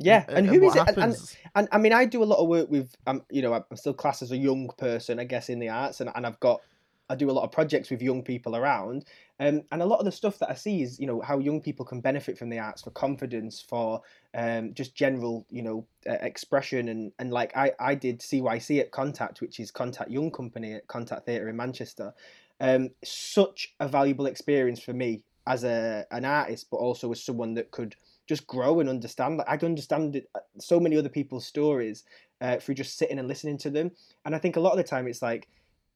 Yeah, 0.01 0.23
and 0.29 0.47
who 0.47 0.63
is 0.63 0.75
it? 0.75 0.87
And, 0.87 0.97
and, 0.97 1.35
and 1.55 1.67
I 1.73 1.77
mean, 1.77 1.91
I 1.91 2.05
do 2.05 2.23
a 2.23 2.25
lot 2.25 2.37
of 2.37 2.47
work 2.47 2.69
with, 2.69 2.95
um, 3.05 3.21
you 3.29 3.41
know, 3.41 3.53
I'm 3.53 3.63
still 3.75 3.93
classed 3.93 4.21
as 4.21 4.31
a 4.31 4.37
young 4.37 4.69
person, 4.77 5.19
I 5.19 5.25
guess, 5.25 5.49
in 5.49 5.59
the 5.59 5.69
arts, 5.69 5.99
and, 5.99 6.09
and 6.15 6.25
I've 6.25 6.39
got, 6.39 6.61
I 7.09 7.15
do 7.15 7.29
a 7.29 7.33
lot 7.33 7.43
of 7.43 7.51
projects 7.51 7.89
with 7.89 8.01
young 8.01 8.23
people 8.23 8.55
around, 8.55 9.05
um, 9.39 9.63
and 9.71 9.81
a 9.81 9.85
lot 9.85 9.99
of 9.99 10.05
the 10.05 10.11
stuff 10.11 10.37
that 10.39 10.49
I 10.49 10.53
see 10.53 10.81
is, 10.81 10.99
you 10.99 11.07
know, 11.07 11.21
how 11.21 11.39
young 11.39 11.61
people 11.61 11.85
can 11.85 12.01
benefit 12.01 12.37
from 12.37 12.49
the 12.49 12.59
arts 12.59 12.83
for 12.83 12.91
confidence, 12.91 13.61
for 13.61 14.01
um, 14.35 14.73
just 14.73 14.95
general, 14.95 15.45
you 15.49 15.61
know, 15.61 15.85
uh, 16.07 16.17
expression, 16.21 16.89
and 16.89 17.11
and 17.19 17.31
like 17.31 17.55
I 17.55 17.71
I 17.79 17.95
did 17.95 18.19
CYC 18.19 18.79
at 18.79 18.91
Contact, 18.91 19.41
which 19.41 19.59
is 19.59 19.71
Contact 19.71 20.11
Young 20.11 20.31
Company 20.31 20.73
at 20.73 20.87
Contact 20.87 21.25
Theatre 21.25 21.49
in 21.49 21.55
Manchester, 21.55 22.13
um, 22.59 22.89
such 23.03 23.73
a 23.79 23.87
valuable 23.87 24.25
experience 24.25 24.79
for 24.79 24.93
me 24.93 25.23
as 25.47 25.63
a 25.63 26.05
an 26.11 26.25
artist, 26.25 26.67
but 26.69 26.77
also 26.77 27.11
as 27.11 27.23
someone 27.23 27.55
that 27.55 27.71
could 27.71 27.95
just 28.27 28.45
grow 28.45 28.79
and 28.79 28.87
understand. 28.87 29.37
Like 29.37 29.49
I 29.49 29.57
can 29.57 29.69
understand 29.69 30.21
uh, 30.35 30.39
so 30.59 30.79
many 30.79 30.95
other 30.95 31.09
people's 31.09 31.45
stories 31.45 32.03
uh, 32.41 32.57
through 32.57 32.75
just 32.75 32.97
sitting 32.97 33.17
and 33.17 33.27
listening 33.27 33.57
to 33.59 33.71
them. 33.71 33.91
And 34.23 34.35
I 34.35 34.37
think 34.37 34.55
a 34.55 34.59
lot 34.59 34.71
of 34.71 34.77
the 34.77 34.83
time 34.83 35.07
it's 35.07 35.23
like 35.23 35.47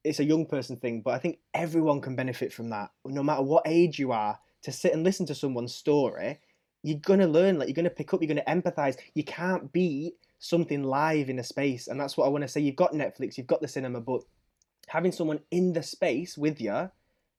it's 0.04 0.20
a 0.20 0.26
young 0.26 0.46
person 0.46 0.78
thing, 0.78 1.02
but 1.02 1.14
I 1.14 1.18
think 1.18 1.40
everyone 1.54 2.02
can 2.02 2.16
benefit 2.16 2.52
from 2.52 2.70
that, 2.70 2.92
no 3.06 3.24
matter 3.24 3.42
what 3.42 3.64
age 3.66 4.00
you 4.00 4.12
are. 4.12 4.40
To 4.64 4.72
sit 4.72 4.94
and 4.94 5.04
listen 5.04 5.26
to 5.26 5.36
someone's 5.36 5.76
story 5.76 6.40
you're 6.84 7.00
gonna 7.00 7.28
learn, 7.28 7.58
like 7.58 7.68
you're 7.68 7.74
gonna 7.74 7.90
pick 7.90 8.14
up, 8.14 8.22
you're 8.22 8.28
gonna 8.28 8.44
empathize. 8.62 8.98
You 9.16 9.24
can't 9.24 9.72
beat 9.72 10.16
something 10.40 10.84
live 10.84 11.30
in 11.30 11.40
a 11.40 11.44
space, 11.44 11.88
and 11.88 12.00
that's 12.00 12.18
what 12.18 12.26
I 12.26 12.30
want 12.30 12.44
to 12.44 12.48
say. 12.48 12.62
You've 12.62 12.76
got 12.76 12.92
Netflix, 12.92 13.38
you've 13.38 13.48
got 13.48 13.62
the 13.62 13.68
cinema, 13.68 14.02
but 14.02 14.22
having 14.88 15.14
someone 15.14 15.40
in 15.50 15.72
the 15.72 15.82
space 15.82 16.38
with 16.38 16.60
you, 16.60 16.92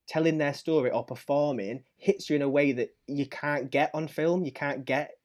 telling 0.09 0.38
their 0.38 0.55
story 0.55 0.91
or 0.91 1.05
performing, 1.05 1.84
hits 1.99 2.28
you 2.30 2.36
in 2.36 2.43
a 2.43 2.49
way 2.49 2.72
that 2.72 2.95
you 3.07 3.26
can't 3.26 3.70
get 3.70 3.91
on 3.93 4.09
film, 4.09 4.45
you 4.45 4.53
can't 4.53 4.86
get 4.86 5.18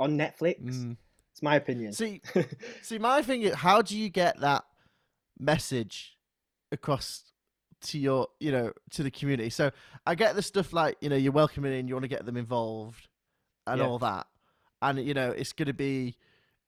on 0.00 0.16
Netflix. 0.16 0.64
Mm. 0.64 0.96
It's 1.32 1.42
my 1.42 1.56
opinion. 1.56 1.92
See, 1.92 2.22
see, 2.82 2.98
my 2.98 3.20
thing 3.20 3.42
is, 3.42 3.54
how 3.54 3.82
do 3.82 3.96
you 3.96 4.08
get 4.08 4.40
that 4.40 4.64
message 5.38 6.15
across 6.72 7.22
to 7.82 7.98
your, 7.98 8.28
you 8.40 8.50
know, 8.52 8.72
to 8.90 9.02
the 9.02 9.10
community? 9.10 9.50
So 9.50 9.70
I 10.06 10.14
get 10.14 10.34
the 10.34 10.42
stuff 10.42 10.72
like, 10.72 10.96
you 11.00 11.08
know, 11.08 11.16
you're 11.16 11.32
welcoming 11.32 11.72
in, 11.78 11.88
you 11.88 11.94
want 11.94 12.04
to 12.04 12.08
get 12.08 12.24
them 12.26 12.36
involved, 12.36 13.08
and 13.66 13.80
Yeah. 13.80 13.86
all 13.86 13.98
that, 14.00 14.26
and 14.82 14.98
you 15.04 15.14
know, 15.14 15.30
it's 15.30 15.52
gonna 15.52 15.72
be, 15.74 16.16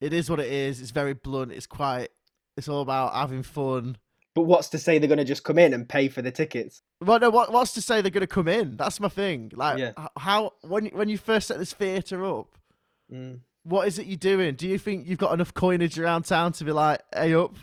it 0.01 0.13
is 0.13 0.29
what 0.29 0.39
it 0.39 0.51
is. 0.51 0.81
It's 0.81 0.91
very 0.91 1.13
blunt. 1.13 1.51
It's 1.51 1.67
quite. 1.67 2.09
It's 2.57 2.67
all 2.67 2.81
about 2.81 3.13
having 3.13 3.43
fun. 3.43 3.97
But 4.35 4.43
what's 4.43 4.69
to 4.69 4.77
say 4.77 4.97
they're 4.99 5.09
gonna 5.09 5.25
just 5.25 5.43
come 5.43 5.57
in 5.57 5.73
and 5.73 5.87
pay 5.87 6.07
for 6.09 6.21
the 6.21 6.31
tickets? 6.31 6.81
Well, 7.01 7.19
no, 7.19 7.29
what, 7.29 7.51
what's 7.51 7.73
to 7.73 7.81
say 7.81 8.01
they're 8.01 8.11
gonna 8.11 8.27
come 8.27 8.47
in? 8.47 8.75
That's 8.77 8.99
my 8.99 9.09
thing. 9.09 9.51
Like, 9.55 9.79
Yeah. 9.79 9.91
how 10.17 10.53
when 10.61 10.85
you- 10.85 10.91
when 10.91 11.09
you 11.09 11.17
first 11.17 11.47
set 11.47 11.57
this 11.57 11.73
theatre 11.73 12.23
up, 12.25 12.57
Mm. 13.11 13.39
what 13.63 13.87
is 13.87 13.97
it 13.99 14.05
you're 14.07 14.17
doing? 14.17 14.55
Do 14.55 14.67
you 14.67 14.77
think 14.77 15.07
you've 15.07 15.17
got 15.19 15.33
enough 15.33 15.53
coinage 15.53 15.97
around 15.99 16.23
town 16.23 16.51
to 16.53 16.63
be 16.65 16.71
like, 16.71 17.01
hey 17.13 17.33
up? 17.33 17.55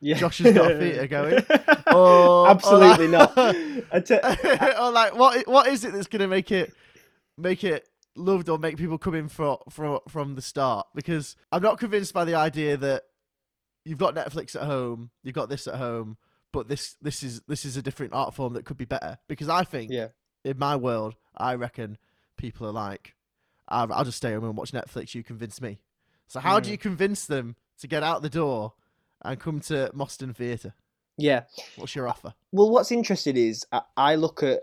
Yeah. 0.00 0.16
Josh 0.18 0.38
has 0.38 0.54
got 0.54 0.72
a 0.72 0.78
theatre 0.78 1.06
going. 1.08 1.44
Or, 1.94 2.48
Absolutely 2.48 3.06
or 3.06 3.08
not. 3.08 3.36
like, 3.92 4.04
te- 4.04 4.18
or 4.80 4.90
like, 4.90 5.16
what 5.16 5.46
what 5.48 5.66
is 5.68 5.84
it 5.84 5.92
that's 5.92 6.06
gonna 6.08 6.28
make 6.28 6.50
it 6.52 6.72
make 7.38 7.64
it 7.64 7.88
loved 8.14 8.48
or 8.48 8.58
make 8.58 8.76
people 8.76 8.98
come 8.98 9.14
in 9.14 9.28
for, 9.28 9.58
from 9.70 10.00
from 10.08 10.34
the 10.34 10.42
start? 10.42 10.86
Because 10.94 11.36
I'm 11.50 11.62
not 11.62 11.78
convinced 11.78 12.12
by 12.12 12.24
the 12.24 12.34
idea 12.34 12.76
that 12.76 13.04
you've 13.84 13.98
got 13.98 14.14
Netflix 14.14 14.54
at 14.56 14.62
home, 14.62 15.10
you've 15.22 15.34
got 15.34 15.48
this 15.48 15.66
at 15.66 15.76
home, 15.76 16.16
but 16.52 16.68
this 16.68 16.96
this 17.00 17.22
is 17.22 17.40
this 17.48 17.64
is 17.64 17.76
a 17.76 17.82
different 17.82 18.12
art 18.12 18.34
form 18.34 18.52
that 18.54 18.64
could 18.64 18.76
be 18.76 18.84
better. 18.84 19.18
Because 19.28 19.48
I 19.48 19.64
think 19.64 19.90
yeah. 19.90 20.08
in 20.44 20.58
my 20.58 20.76
world, 20.76 21.14
I 21.36 21.54
reckon 21.54 21.96
people 22.36 22.66
are 22.66 22.72
like, 22.72 23.14
I'll, 23.68 23.90
I'll 23.92 24.04
just 24.04 24.18
stay 24.18 24.32
home 24.34 24.44
and 24.44 24.56
watch 24.56 24.72
Netflix. 24.72 25.14
You 25.14 25.22
convince 25.24 25.60
me. 25.60 25.78
So 26.26 26.40
how 26.40 26.60
do 26.60 26.68
Mm. 26.68 26.72
you 26.72 26.78
convince 26.78 27.24
them 27.26 27.56
to 27.78 27.86
get 27.86 28.02
out 28.02 28.20
the 28.22 28.28
door 28.28 28.72
and 29.22 29.38
come 29.40 29.60
to 29.60 29.90
Moston 29.94 30.34
Theatre? 30.34 30.74
Yeah. 31.18 31.44
What's 31.76 31.94
your 31.94 32.08
offer? 32.08 32.34
Well, 32.52 32.70
what's 32.70 32.92
interesting 32.92 33.36
is 33.36 33.64
I, 33.72 33.80
I 33.96 34.14
look 34.16 34.42
at 34.42 34.60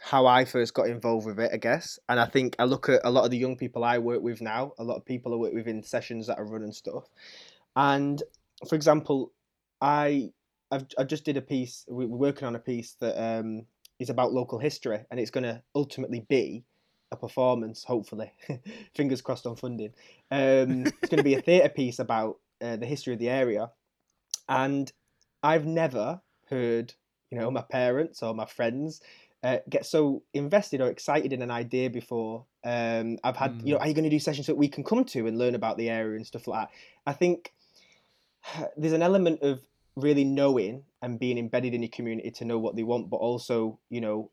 how 0.00 0.26
I 0.26 0.44
first 0.44 0.74
got 0.74 0.88
involved 0.88 1.26
with 1.26 1.38
it, 1.40 1.50
I 1.52 1.56
guess, 1.56 1.98
and 2.08 2.18
I 2.18 2.26
think 2.26 2.56
I 2.58 2.64
look 2.64 2.88
at 2.88 3.00
a 3.04 3.10
lot 3.10 3.24
of 3.24 3.30
the 3.30 3.38
young 3.38 3.56
people 3.56 3.84
I 3.84 3.98
work 3.98 4.20
with 4.22 4.40
now, 4.40 4.72
a 4.78 4.84
lot 4.84 4.96
of 4.96 5.04
people 5.04 5.32
I 5.32 5.36
work 5.36 5.52
with 5.52 5.68
in 5.68 5.82
sessions 5.82 6.26
that 6.26 6.38
I 6.38 6.42
run 6.42 6.62
and 6.62 6.74
stuff. 6.74 7.08
And 7.76 8.22
for 8.68 8.74
example, 8.74 9.32
I 9.80 10.30
I've 10.70 10.86
I 10.98 11.04
just 11.04 11.24
did 11.24 11.36
a 11.36 11.42
piece. 11.42 11.84
we- 11.88 12.06
We're 12.06 12.16
working 12.16 12.46
on 12.48 12.56
a 12.56 12.60
piece 12.60 12.94
that 13.00 13.20
um, 13.20 13.66
is 13.98 14.10
about 14.10 14.32
local 14.32 14.58
history, 14.58 15.00
and 15.10 15.20
it's 15.20 15.30
going 15.30 15.44
to 15.44 15.62
ultimately 15.74 16.20
be 16.28 16.64
a 17.12 17.16
performance. 17.16 17.84
Hopefully, 17.84 18.32
fingers 18.96 19.20
crossed 19.20 19.46
on 19.46 19.56
funding. 19.56 19.92
Um, 20.30 20.86
it's 20.86 21.08
going 21.10 21.18
to 21.18 21.22
be 21.24 21.34
a 21.34 21.42
theatre 21.42 21.68
piece 21.68 21.98
about 21.98 22.38
uh, 22.62 22.76
the 22.76 22.86
history 22.86 23.12
of 23.12 23.18
the 23.18 23.28
area, 23.28 23.70
and 24.48 24.92
I've 25.42 25.66
never 25.66 26.20
heard, 26.48 26.94
you 27.30 27.38
know, 27.38 27.50
my 27.50 27.62
parents 27.62 28.22
or 28.22 28.34
my 28.34 28.46
friends 28.46 29.00
uh, 29.42 29.58
get 29.68 29.84
so 29.84 30.22
invested 30.34 30.80
or 30.80 30.88
excited 30.88 31.32
in 31.32 31.42
an 31.42 31.50
idea 31.50 31.90
before. 31.90 32.46
Um, 32.64 33.18
I've 33.24 33.36
had, 33.36 33.60
you 33.64 33.74
know, 33.74 33.80
are 33.80 33.88
you 33.88 33.94
going 33.94 34.04
to 34.04 34.10
do 34.10 34.20
sessions 34.20 34.46
that 34.46 34.56
we 34.56 34.68
can 34.68 34.84
come 34.84 35.04
to 35.06 35.26
and 35.26 35.38
learn 35.38 35.54
about 35.54 35.76
the 35.76 35.90
area 35.90 36.16
and 36.16 36.26
stuff 36.26 36.46
like 36.46 36.68
that? 36.68 36.70
I 37.06 37.12
think 37.12 37.52
there's 38.76 38.92
an 38.92 39.02
element 39.02 39.42
of 39.42 39.60
really 39.96 40.24
knowing 40.24 40.84
and 41.02 41.18
being 41.18 41.38
embedded 41.38 41.74
in 41.74 41.82
your 41.82 41.90
community 41.90 42.30
to 42.30 42.44
know 42.44 42.58
what 42.58 42.76
they 42.76 42.84
want, 42.84 43.10
but 43.10 43.16
also, 43.16 43.78
you 43.90 44.00
know, 44.00 44.30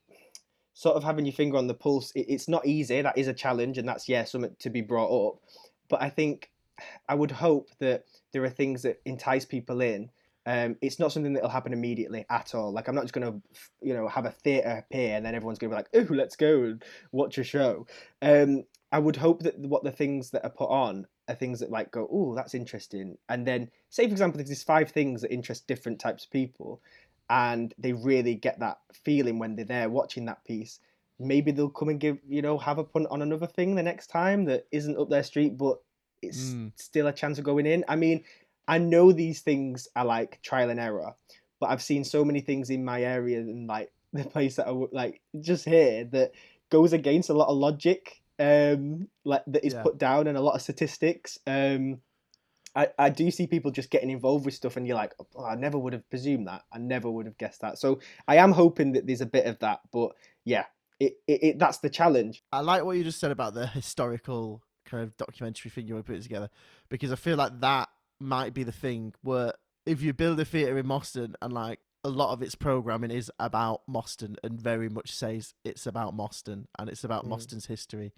sort 0.74 0.96
of 0.96 1.04
having 1.04 1.26
your 1.26 1.34
finger 1.34 1.58
on 1.58 1.68
the 1.68 1.74
pulse. 1.74 2.12
It, 2.16 2.28
it's 2.30 2.48
not 2.48 2.66
easy. 2.66 3.02
That 3.02 3.18
is 3.18 3.28
a 3.28 3.34
challenge, 3.34 3.78
and 3.78 3.88
that's 3.88 4.08
yeah, 4.08 4.24
something 4.24 4.56
to 4.60 4.70
be 4.70 4.82
brought 4.82 5.28
up. 5.28 5.42
But 5.90 6.02
I 6.02 6.10
think 6.10 6.52
I 7.10 7.16
would 7.16 7.32
hope 7.32 7.70
that 7.80 8.06
there 8.32 8.44
are 8.44 8.50
things 8.50 8.84
that 8.84 9.02
entice 9.06 9.46
people 9.46 9.82
in. 9.82 10.10
Um, 10.46 10.78
it's 10.82 11.00
not 11.00 11.12
something 11.12 11.34
that'll 11.34 11.50
happen 11.50 11.74
immediately 11.74 12.26
at 12.30 12.56
all. 12.56 12.72
Like 12.72 12.88
I'm 12.88 12.96
not 12.96 13.04
just 13.04 13.14
gonna, 13.14 13.40
you 13.82 13.94
know, 13.94 14.08
have 14.08 14.26
a 14.26 14.32
theatre 14.32 14.84
appear 14.84 15.16
and 15.16 15.26
then 15.26 15.36
everyone's 15.36 15.60
gonna 15.60 15.72
be 15.72 15.76
like, 15.76 15.90
"Oh, 15.94 16.08
let's 16.14 16.36
go 16.36 16.64
and 16.64 16.84
watch 17.12 17.38
a 17.38 17.44
show." 17.44 17.86
Um, 18.22 18.64
I 18.92 19.00
would 19.00 19.16
hope 19.16 19.44
that 19.44 19.60
what 19.60 19.84
the 19.84 19.92
things 19.92 20.32
that 20.32 20.44
are 20.44 20.50
put 20.50 20.70
on 20.70 21.06
are 21.28 21.36
things 21.36 21.60
that 21.60 21.70
like 21.70 21.92
go, 21.92 22.08
"Oh, 22.12 22.34
that's 22.36 22.56
interesting," 22.56 23.18
and 23.28 23.46
then 23.46 23.70
say, 23.90 24.06
for 24.08 24.12
example, 24.12 24.42
there's 24.44 24.64
five 24.64 24.90
things 24.90 25.22
that 25.22 25.32
interest 25.32 25.68
different 25.68 26.00
types 26.00 26.26
of 26.26 26.32
people, 26.32 26.82
and 27.30 27.74
they 27.78 27.94
really 27.94 28.36
get 28.36 28.60
that 28.60 28.80
feeling 28.94 29.38
when 29.40 29.56
they're 29.56 29.66
there 29.66 29.90
watching 29.90 30.26
that 30.26 30.44
piece. 30.46 30.80
Maybe 31.20 31.52
they'll 31.52 31.70
come 31.70 31.90
and 31.90 32.00
give, 32.00 32.18
you 32.28 32.42
know, 32.42 32.58
have 32.58 32.80
a 32.80 32.84
punt 32.84 33.08
on 33.12 33.22
another 33.22 33.46
thing 33.48 33.76
the 33.76 33.84
next 33.84 34.08
time 34.08 34.46
that 34.46 34.68
isn't 34.72 34.98
up 34.98 35.10
their 35.10 35.24
street, 35.24 35.58
but 35.58 35.80
it's 36.22 36.52
Mm. 36.52 36.72
still 36.76 37.08
a 37.08 37.14
chance 37.14 37.38
of 37.38 37.44
going 37.46 37.66
in. 37.66 37.84
I 37.88 37.96
mean, 37.96 38.24
I 38.68 38.78
know 38.78 39.12
these 39.12 39.42
things 39.42 39.88
are 39.96 40.06
like 40.06 40.42
trial 40.42 40.70
and 40.70 40.80
error, 40.80 41.16
but 41.60 41.70
I've 41.70 41.82
seen 41.82 42.04
so 42.04 42.24
many 42.24 42.42
things 42.42 42.70
in 42.70 42.86
my 42.86 43.02
area 43.04 43.40
and 43.40 43.68
like 43.68 43.92
the 44.14 44.24
place 44.24 44.56
that 44.58 44.68
I 44.68 44.72
like 44.92 45.22
just 45.40 45.66
here 45.66 46.04
that 46.06 46.32
goes 46.70 46.94
against 46.94 47.30
a 47.30 47.34
lot 47.34 47.48
of 47.50 47.58
logic 47.58 48.22
um 48.40 49.10
like 49.26 49.44
that 49.48 49.66
is 49.66 49.74
Yeah. 49.74 49.84
put 49.84 49.98
down 49.98 50.28
and 50.28 50.38
a 50.38 50.42
lot 50.42 50.56
of 50.56 50.62
statistics 50.62 51.38
um 51.46 52.00
I, 52.76 52.88
I 52.98 53.10
do 53.10 53.30
see 53.32 53.48
people 53.48 53.72
just 53.72 53.90
getting 53.90 54.10
involved 54.10 54.46
with 54.46 54.54
stuff 54.54 54.78
and 54.78 54.88
you're 54.88 54.96
like 54.96 55.14
oh, 55.36 55.44
i 55.44 55.56
never 55.56 55.78
would 55.78 55.92
have 55.92 56.10
presumed 56.10 56.48
that 56.48 56.64
i 56.72 56.78
never 56.78 57.12
would 57.12 57.26
have 57.26 57.38
guessed 57.38 57.62
that 57.62 57.78
so 57.80 58.00
i 58.30 58.38
am 58.38 58.54
hoping 58.54 58.94
that 58.94 59.06
there's 59.06 59.20
a 59.22 59.26
bit 59.26 59.46
of 59.46 59.60
that 59.60 59.82
but 59.92 60.12
yeah 60.46 60.66
it, 61.02 61.18
it, 61.28 61.44
it 61.44 61.60
that's 61.60 61.80
the 61.80 61.90
challenge 61.90 62.44
I 62.52 62.62
like 62.62 62.86
what 62.86 62.96
you 62.98 63.04
just 63.04 63.20
said 63.20 63.32
about 63.32 63.54
the 63.56 63.68
historical 63.68 64.62
kind 64.90 65.04
of 65.04 65.16
documentary 65.18 65.70
thing 65.72 65.88
you 65.88 65.94
want 65.96 66.06
to 66.06 66.12
put 66.14 66.22
together 66.24 66.50
because 66.90 67.12
I 67.12 67.16
feel 67.16 67.38
like 67.38 67.60
that 67.62 67.90
might 68.20 68.54
be 68.54 68.64
the 68.64 68.72
thing 68.72 69.14
where 69.22 69.54
if 69.86 70.02
you 70.02 70.14
build 70.14 70.40
a 70.40 70.46
theatre 70.46 70.78
in 70.78 70.86
Moston 70.86 71.34
and 71.42 71.54
like 71.54 71.80
a 72.04 72.10
lot 72.10 72.32
of 72.34 72.42
its 72.42 72.56
programming 72.56 73.12
is 73.12 73.32
about 73.40 73.82
Moston 73.90 74.36
and 74.44 74.60
very 74.60 74.90
much 74.90 75.12
says 75.14 75.54
it's 75.66 75.86
about 75.86 76.16
Moston 76.16 76.66
and 76.78 76.90
it's 76.90 77.04
about 77.04 77.26
Mm. 77.26 77.30
Moston's 77.30 77.66
history, 77.66 78.14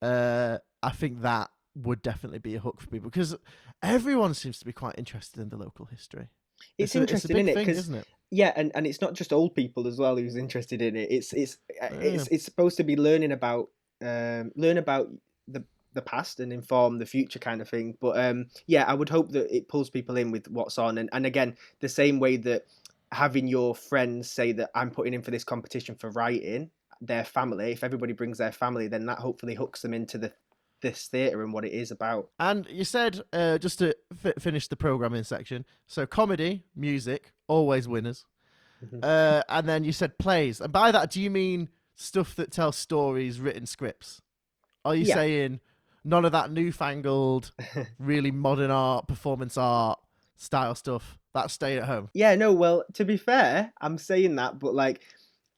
uh, 0.00 0.58
I 0.82 0.90
think 0.90 1.22
that 1.22 1.50
would 1.74 2.02
definitely 2.02 2.38
be 2.38 2.54
a 2.54 2.60
hook 2.60 2.80
for 2.80 2.88
people 2.88 3.08
because 3.10 3.34
everyone 3.82 4.34
seems 4.34 4.58
to 4.58 4.64
be 4.64 4.72
quite 4.72 4.94
interested 4.98 5.40
in 5.40 5.48
the 5.48 5.56
local 5.56 5.86
history. 5.86 6.28
it's, 6.78 6.94
a, 6.94 7.00
interesting 7.00 7.36
it's 7.36 7.36
a 7.36 7.40
in 7.40 7.46
big 7.46 7.56
it 7.56 7.66
thing, 7.66 7.68
isn't 7.76 7.94
it? 7.94 8.06
yeah 8.30 8.52
and, 8.56 8.70
and 8.74 8.86
it's 8.86 9.00
not 9.00 9.14
just 9.14 9.32
old 9.32 9.54
people 9.54 9.86
as 9.86 9.98
well 9.98 10.16
who's 10.16 10.36
interested 10.36 10.80
in 10.82 10.96
it 10.96 11.10
it's 11.10 11.32
it's 11.32 11.56
uh, 11.82 11.88
it's, 11.92 12.26
Yeah. 12.26 12.34
it's 12.34 12.44
supposed 12.44 12.76
to 12.76 12.84
be 12.84 12.96
learning 12.96 13.32
about 13.32 13.68
um 14.02 14.52
learn 14.56 14.78
about 14.78 15.08
the 15.94 16.02
past 16.02 16.40
and 16.40 16.52
inform 16.52 16.98
the 16.98 17.06
future 17.06 17.38
kind 17.38 17.60
of 17.60 17.68
thing 17.68 17.96
but 18.00 18.18
um 18.18 18.46
yeah 18.66 18.84
i 18.86 18.94
would 18.94 19.08
hope 19.08 19.30
that 19.32 19.54
it 19.54 19.68
pulls 19.68 19.90
people 19.90 20.16
in 20.16 20.30
with 20.30 20.48
what's 20.48 20.78
on 20.78 20.98
and, 20.98 21.08
and 21.12 21.26
again 21.26 21.56
the 21.80 21.88
same 21.88 22.18
way 22.18 22.36
that 22.36 22.64
having 23.10 23.46
your 23.46 23.74
friends 23.74 24.30
say 24.30 24.52
that 24.52 24.70
i'm 24.74 24.90
putting 24.90 25.12
in 25.14 25.22
for 25.22 25.30
this 25.30 25.44
competition 25.44 25.94
for 25.94 26.10
writing 26.10 26.70
their 27.00 27.24
family 27.24 27.72
if 27.72 27.82
everybody 27.84 28.12
brings 28.12 28.38
their 28.38 28.52
family 28.52 28.88
then 28.88 29.06
that 29.06 29.18
hopefully 29.18 29.54
hooks 29.54 29.82
them 29.82 29.92
into 29.92 30.16
the 30.18 30.32
this 30.80 31.06
theatre 31.06 31.44
and 31.44 31.52
what 31.52 31.64
it 31.64 31.72
is 31.72 31.92
about 31.92 32.28
And 32.40 32.66
you 32.68 32.82
said 32.84 33.20
uh, 33.32 33.56
just 33.58 33.78
to 33.78 33.94
fi- 34.20 34.32
finish 34.36 34.66
the 34.66 34.74
programming 34.74 35.22
section. 35.22 35.64
So 35.86 36.06
comedy, 36.06 36.64
music, 36.74 37.30
always 37.46 37.86
winners. 37.86 38.24
Mhm. 38.84 38.98
Uh, 39.00 39.44
and 39.48 39.68
then 39.68 39.84
you 39.84 39.92
said 39.92 40.18
plays. 40.18 40.60
And 40.60 40.72
by 40.72 40.90
that, 40.90 41.12
do 41.12 41.20
you 41.20 41.30
mean 41.30 41.68
stuff 41.94 42.34
that 42.34 42.50
tells 42.50 42.74
stories, 42.74 43.38
written 43.40 43.64
scripts? 43.64 44.22
Are 44.84 44.96
you 44.96 45.04
Yeah. 45.06 45.14
saying 45.14 45.60
none 46.04 46.24
of 46.24 46.32
that 46.32 46.50
newfangled, 46.50 47.52
really 47.98 48.30
modern 48.30 48.70
art, 48.70 49.06
performance 49.08 49.56
art 49.56 49.98
style 50.36 50.74
stuff? 50.74 51.18
That's 51.34 51.52
staying 51.52 51.78
at 51.78 51.84
home. 51.84 52.10
Yeah, 52.12 52.34
no, 52.34 52.52
well, 52.52 52.84
to 52.94 53.04
be 53.04 53.16
fair, 53.16 53.72
I'm 53.80 53.96
saying 53.96 54.36
that, 54.36 54.58
but 54.58 54.74
like 54.74 55.00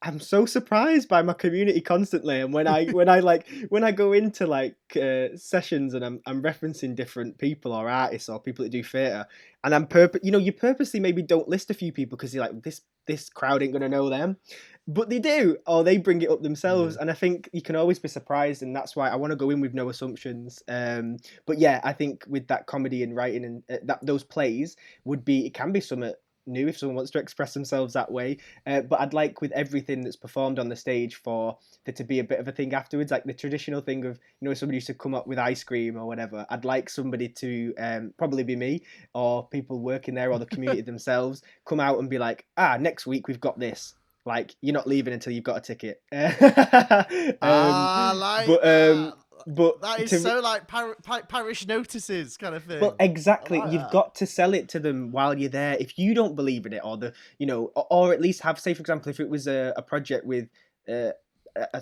I'm 0.05 0.21
so 0.21 0.45
surprised 0.45 1.09
by 1.09 1.23
my 1.23 1.33
community 1.33 1.81
constantly 1.81 2.41
and 2.41 2.53
when 2.53 2.67
I 2.67 2.87
when 2.91 3.09
I 3.09 3.21
like 3.21 3.49
when 3.71 3.83
I 3.83 3.91
go 3.91 4.13
into 4.13 4.47
like 4.47 4.77
uh, 5.01 5.29
sessions 5.35 5.95
and 5.95 6.05
I'm 6.05 6.21
I'm 6.27 6.43
referencing 6.43 6.95
different 6.95 7.39
people 7.39 7.73
or 7.73 7.89
artists 7.89 8.29
or 8.29 8.39
people 8.39 8.65
that 8.65 8.71
do 8.71 8.85
theater 8.85 9.27
and 9.65 9.75
I'm 9.75 9.87
purpose 9.87 10.21
you 10.23 10.31
know, 10.31 10.39
you 10.39 10.53
purposely 10.53 11.01
maybe 11.01 11.23
don't 11.23 11.49
list 11.49 11.71
a 11.71 11.75
few 11.75 11.91
people 11.91 12.17
because 12.17 12.35
you're 12.35 12.45
like 12.45 12.63
this 12.63 12.83
this 13.07 13.29
crowd 13.29 13.63
ain't 13.63 13.73
going 13.73 13.83
to 13.83 13.89
know 13.89 14.09
them. 14.09 14.37
But 14.87 15.09
they 15.09 15.19
do 15.19 15.57
or 15.67 15.83
they 15.83 15.97
bring 15.97 16.21
it 16.21 16.29
up 16.29 16.43
themselves 16.43 16.97
and 16.97 17.11
I 17.11 17.15
think 17.15 17.49
you 17.55 17.63
can 17.63 17.75
always 17.75 17.99
be 17.99 18.09
surprised 18.09 18.63
and 18.63 18.77
that's 18.77 18.95
why 18.95 19.09
I 19.09 19.17
want 19.17 19.31
to 19.31 19.37
go 19.37 19.49
in 19.49 19.63
with 19.63 19.73
no 19.73 19.89
assumptions. 19.89 20.63
Um 20.69 21.17
but 21.47 21.59
yeah, 21.59 21.81
I 21.85 21.95
think 21.95 22.25
with 22.29 22.47
that 22.49 22.67
comedy 22.67 23.03
and 23.03 23.17
writing 23.17 23.47
and 23.47 23.63
uh, 23.71 23.79
that 23.85 24.05
those 24.05 24.25
plays 24.25 24.77
would 25.05 25.25
be 25.25 25.47
it 25.47 25.55
can 25.55 25.73
be 25.73 25.81
something 25.81 26.13
new 26.47 26.69
if 26.69 26.79
someone 26.79 26.97
wants 26.97 27.11
to 27.13 27.19
express 27.19 27.55
themselves 27.55 27.95
that 27.95 28.11
way. 28.11 28.39
Uh, 28.67 28.83
but 28.83 29.01
I'd 29.01 29.15
like 29.15 29.41
with 29.41 29.53
everything 29.53 30.03
that's 30.03 30.17
performed 30.17 30.59
on 30.59 30.69
the 30.69 30.77
stage 30.77 31.17
for 31.17 31.57
there 31.85 31.95
to 31.95 32.05
be 32.05 32.19
a 32.19 32.25
bit 32.25 32.39
of 32.41 32.49
a 32.49 32.53
thing 32.53 32.75
afterwards, 32.75 33.11
like 33.11 33.25
the 33.25 33.33
traditional 33.35 33.81
thing 33.81 34.05
of 34.05 34.19
you 34.41 34.49
know 34.49 34.55
somebody 34.55 34.77
used 34.77 34.87
to 34.89 34.95
come 34.95 35.15
up 35.15 35.27
with 35.27 35.39
ice 35.39 35.65
cream 35.65 35.97
or 35.97 36.07
whatever. 36.07 36.47
I'd 36.51 36.65
like 36.65 36.89
somebody 36.89 37.29
to 37.29 37.75
um, 37.79 38.15
probably 38.19 38.45
be 38.45 38.57
me 38.57 38.83
or 39.15 39.47
people 39.49 39.81
working 39.81 40.15
there 40.15 40.33
or 40.33 40.39
the 40.39 40.47
community 40.47 40.81
themselves 40.83 41.43
come 41.65 41.81
out 41.81 41.99
and 41.99 42.09
be 42.11 42.19
like, 42.19 42.45
ah, 42.57 42.77
next 42.81 43.07
week 43.07 43.29
we've 43.29 43.41
got 43.41 43.59
this. 43.59 43.95
Like 44.27 44.55
you're 44.63 44.73
not 44.73 44.87
leaving 44.87 45.13
until 45.13 45.35
you've 45.35 45.45
got 45.45 45.59
a 45.59 45.61
ticket. 45.61 46.01
um, 46.13 47.37
Ah, 47.43 48.15
like 48.17 48.47
but 48.47 48.65
um, 48.65 49.05
that. 49.05 49.15
But 49.47 49.81
That 49.83 50.01
is 50.01 50.11
to- 50.11 50.19
so 50.21 50.41
like 50.41 50.67
par- 50.67 50.97
pa- 51.03 51.23
parish 51.29 51.67
notices 51.67 52.37
kind 52.37 52.55
of 52.55 52.65
thing. 52.65 52.81
Well, 52.81 52.97
exactly. 53.01 53.59
like 53.59 53.73
You've 53.73 53.83
that. 53.83 53.93
got 53.93 54.15
to 54.17 54.27
sell 54.27 54.55
it 54.55 54.69
to 54.71 54.81
them 54.81 55.11
while 55.13 55.39
you're 55.39 55.51
there. 55.51 55.77
If 55.79 55.99
you 55.99 56.15
don't 56.15 56.35
believe 56.37 56.67
in 56.67 56.73
it, 56.73 56.81
or 56.85 56.97
the 56.97 57.13
you 57.39 57.47
know, 57.47 57.71
or, 57.75 57.87
or 57.91 58.13
at 58.13 58.21
least 58.21 58.43
have, 58.43 58.59
say, 58.59 58.75
for 58.75 58.81
example, 58.81 59.11
if 59.11 59.21
it 59.21 59.29
was 59.29 59.47
a, 59.47 59.73
a 59.77 59.83
project 59.83 60.25
with 60.27 60.49
uh, 60.89 61.11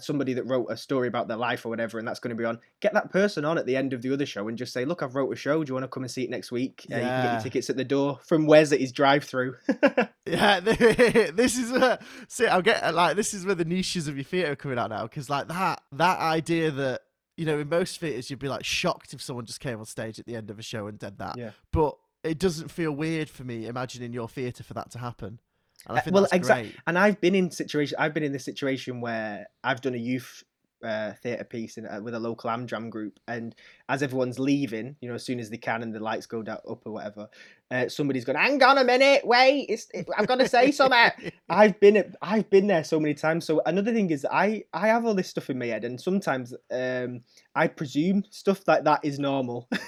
somebody 0.02 0.34
that 0.34 0.44
wrote 0.44 0.66
a 0.68 0.76
story 0.76 1.08
about 1.08 1.28
their 1.28 1.36
life 1.38 1.64
or 1.64 1.70
whatever, 1.70 1.98
and 1.98 2.06
that's 2.06 2.20
going 2.20 2.28
to 2.28 2.40
be 2.40 2.44
on, 2.44 2.58
get 2.80 2.92
that 2.92 3.10
person 3.10 3.42
on 3.46 3.56
at 3.56 3.64
the 3.64 3.74
end 3.74 3.94
of 3.94 4.02
the 4.02 4.12
other 4.12 4.26
show 4.26 4.46
and 4.48 4.58
just 4.58 4.72
say, 4.72 4.84
"Look, 4.84 5.02
I've 5.02 5.14
wrote 5.14 5.32
a 5.32 5.36
show. 5.36 5.64
Do 5.64 5.70
you 5.70 5.74
want 5.74 5.84
to 5.84 5.88
come 5.88 6.02
and 6.02 6.10
see 6.10 6.24
it 6.24 6.30
next 6.30 6.52
week? 6.52 6.86
Uh, 6.92 6.96
you 6.96 7.00
can 7.02 7.22
get 7.24 7.32
your 7.32 7.42
tickets 7.42 7.70
at 7.70 7.76
the 7.78 7.84
door 7.84 8.18
from 8.26 8.46
where's 8.46 8.72
at 8.72 8.80
his 8.80 8.92
drive-through." 8.92 9.56
Yeah, 10.24 10.60
this 10.60 11.58
is 11.58 11.72
uh, 11.72 11.96
see, 12.28 12.46
I'll 12.46 12.62
get 12.62 12.94
like 12.94 13.16
this 13.16 13.34
is 13.34 13.44
where 13.44 13.56
the 13.56 13.64
niches 13.64 14.06
of 14.06 14.16
your 14.16 14.24
theatre 14.24 14.52
are 14.52 14.56
coming 14.56 14.78
out 14.78 14.88
now 14.90 15.02
because 15.02 15.28
like 15.28 15.48
that 15.48 15.82
that 15.92 16.20
idea 16.20 16.70
that 16.70 17.00
you 17.36 17.46
know 17.46 17.58
in 17.58 17.68
most 17.68 17.98
theatres 17.98 18.30
you'd 18.30 18.38
be 18.38 18.48
like 18.48 18.64
shocked 18.64 19.14
if 19.14 19.22
someone 19.22 19.44
just 19.46 19.60
came 19.60 19.78
on 19.78 19.86
stage 19.86 20.18
at 20.18 20.26
the 20.26 20.36
end 20.36 20.50
of 20.50 20.58
a 20.58 20.62
show 20.62 20.86
and 20.86 20.98
did 20.98 21.18
that. 21.18 21.36
Yeah. 21.38 21.50
But 21.72 21.96
it 22.22 22.38
doesn't 22.38 22.70
feel 22.70 22.92
weird 22.92 23.28
for 23.28 23.44
me 23.44 23.66
imagining 23.66 24.12
your 24.12 24.28
theatre 24.28 24.62
for 24.62 24.74
that 24.74 24.90
to 24.92 24.98
happen. 24.98 25.40
And 25.88 25.98
I 25.98 26.00
Uh, 26.00 26.10
well, 26.12 26.28
exactly. 26.32 26.74
and 26.86 26.98
I've 26.98 27.20
been 27.20 27.34
in 27.34 27.50
situation. 27.50 27.96
I've 27.98 28.14
been 28.14 28.22
in 28.22 28.32
this 28.32 28.44
situation 28.44 29.00
where 29.00 29.46
I've 29.64 29.80
done 29.80 29.94
a 29.94 29.98
youth 29.98 30.44
uh, 30.84 31.12
theatre 31.22 31.44
piece 31.44 31.78
in, 31.78 31.86
uh, 31.86 32.00
with 32.02 32.14
a 32.14 32.18
local 32.18 32.50
Amdram 32.50 32.90
group, 32.90 33.18
and 33.28 33.54
as 33.88 34.02
everyone's 34.02 34.38
leaving, 34.38 34.96
you 35.00 35.08
know, 35.08 35.14
as 35.14 35.24
soon 35.24 35.40
as 35.40 35.50
they 35.50 35.56
can, 35.56 35.82
and 35.82 35.94
the 35.94 36.00
lights 36.00 36.26
go 36.26 36.42
down, 36.42 36.58
up 36.68 36.82
or 36.86 36.92
whatever, 36.92 37.28
uh, 37.70 37.88
somebody's 37.88 38.24
going, 38.24 38.38
"Hang 38.38 38.62
on 38.62 38.78
a 38.78 38.84
minute, 38.84 39.26
wait, 39.26 39.66
it's, 39.68 39.88
it, 39.94 40.06
I've 40.16 40.26
got 40.26 40.38
to 40.40 40.48
say 40.48 40.70
something." 40.70 41.32
I've 41.48 41.78
been 41.80 41.96
at, 41.96 42.14
I've 42.22 42.48
been 42.50 42.66
there 42.66 42.84
so 42.84 43.00
many 43.00 43.14
times. 43.14 43.44
So 43.44 43.60
another 43.66 43.92
thing 43.92 44.10
is, 44.10 44.26
I 44.30 44.64
I 44.72 44.88
have 44.88 45.04
all 45.04 45.14
this 45.14 45.28
stuff 45.28 45.50
in 45.50 45.58
my 45.58 45.66
head, 45.66 45.84
and 45.84 46.00
sometimes 46.00 46.54
um, 46.70 47.22
I 47.54 47.68
presume 47.68 48.24
stuff 48.30 48.66
like 48.66 48.84
that 48.84 49.04
is 49.04 49.18
normal. 49.18 49.68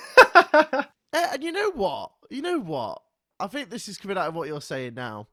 And 1.14 1.42
you 1.44 1.52
know 1.52 1.70
what? 1.72 2.10
You 2.30 2.42
know 2.42 2.58
what? 2.58 3.00
I 3.38 3.46
think 3.46 3.70
this 3.70 3.88
is 3.88 3.98
coming 3.98 4.16
out 4.16 4.28
of 4.28 4.34
what 4.34 4.48
you're 4.48 4.60
saying 4.60 4.94
now. 4.94 5.28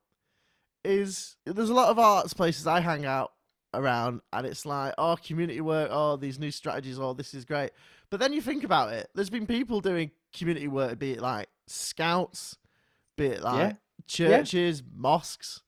Is 0.84 1.36
there's 1.46 1.70
a 1.70 1.76
lot 1.76 1.90
of 1.90 2.00
arts 2.00 2.34
places 2.34 2.66
I 2.66 2.80
hang 2.80 3.06
out 3.06 3.32
around, 3.74 4.22
and 4.34 4.46
it's 4.46 4.66
like, 4.66 4.94
oh, 4.98 5.18
community 5.24 5.62
work, 5.62 5.90
oh, 5.92 6.16
these 6.16 6.40
new 6.40 6.52
strategies, 6.52 7.00
oh, 7.00 7.14
this 7.14 7.34
is 7.34 7.46
great. 7.46 7.72
But 8.10 8.20
then 8.20 8.34
you 8.34 8.42
think 8.42 8.64
about 8.64 8.94
it. 8.94 9.10
There's 9.16 9.30
been 9.30 9.48
people 9.48 9.80
doing 9.82 10.12
community 10.34 10.68
work, 10.68 11.00
be 11.00 11.14
it 11.14 11.22
like 11.22 11.48
scouts, 11.68 12.58
be 13.18 13.28
it 13.28 13.42
like 13.42 13.78
churches, 14.08 14.84
mosques, 14.94 15.62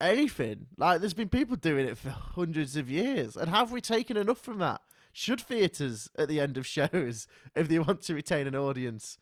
anything. 0.00 0.66
Like 0.76 1.00
there's 1.00 1.14
been 1.14 1.28
people 1.28 1.56
doing 1.56 1.86
it 1.86 1.98
for 1.98 2.10
hundreds 2.10 2.76
of 2.76 2.90
years, 2.90 3.36
and 3.36 3.50
have 3.50 3.72
we 3.72 3.80
taken 3.80 4.16
enough 4.16 4.38
from 4.38 4.58
that? 4.58 4.80
Should 5.12 5.40
theatres 5.40 6.10
at 6.18 6.28
the 6.28 6.40
end 6.40 6.56
of 6.56 6.66
shows, 6.66 7.26
if 7.54 7.68
they 7.68 7.78
want 7.78 8.02
to 8.02 8.14
retain 8.14 8.46
an 8.46 8.56
audience, 8.56 9.18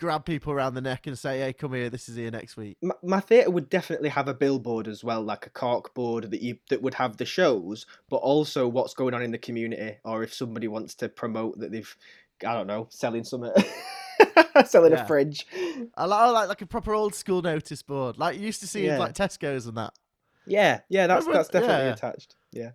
grab 0.00 0.24
people 0.24 0.52
around 0.52 0.74
the 0.74 0.80
neck 0.80 1.06
and 1.06 1.16
say, 1.16 1.38
"Hey, 1.38 1.52
come 1.52 1.74
here. 1.74 1.90
This 1.90 2.08
is 2.08 2.16
here 2.16 2.30
next 2.30 2.56
week." 2.56 2.78
my, 2.82 2.94
my 3.02 3.20
theatre 3.20 3.50
would 3.50 3.68
definitely 3.70 4.08
have 4.08 4.26
a 4.26 4.34
billboard 4.34 4.88
as 4.88 5.04
well, 5.04 5.22
like 5.22 5.46
a 5.46 5.50
cork 5.50 5.94
board 5.94 6.30
that 6.32 6.42
you 6.42 6.56
that 6.70 6.82
would 6.82 6.94
have 6.94 7.16
the 7.18 7.24
shows, 7.26 7.86
but 8.08 8.16
also 8.16 8.66
what's 8.66 8.94
going 8.94 9.14
on 9.14 9.22
in 9.22 9.30
the 9.30 9.38
community, 9.38 9.98
or 10.04 10.22
if 10.22 10.34
somebody 10.34 10.66
wants 10.66 10.94
to 10.96 11.08
promote 11.08 11.60
that 11.60 11.70
they've, 11.70 11.96
I 12.44 12.54
don't 12.54 12.66
know, 12.66 12.88
selling 12.90 13.22
something, 13.22 13.52
selling 14.64 14.92
Yeah. 14.92 15.04
a 15.04 15.06
fridge. 15.06 15.46
I 15.96 16.06
like, 16.06 16.20
I 16.20 16.26
like 16.30 16.48
like 16.48 16.62
a 16.62 16.66
proper 16.66 16.94
old 16.94 17.14
school 17.14 17.42
notice 17.42 17.82
board, 17.82 18.18
like 18.18 18.36
you 18.38 18.46
used 18.46 18.60
to 18.60 18.66
see 18.66 18.86
in 18.88 18.98
like 18.98 19.14
Tesco's 19.14 19.66
and 19.66 19.76
that. 19.76 19.92
Yeah, 20.46 20.80
yeah, 20.88 21.06
that's 21.06 21.26
Remember- 21.26 21.38
that's 21.38 21.48
definitely 21.50 21.76
yeah, 21.76 21.84
yeah. 21.86 21.92
attached. 21.92 22.36
Yeah. 22.52 22.70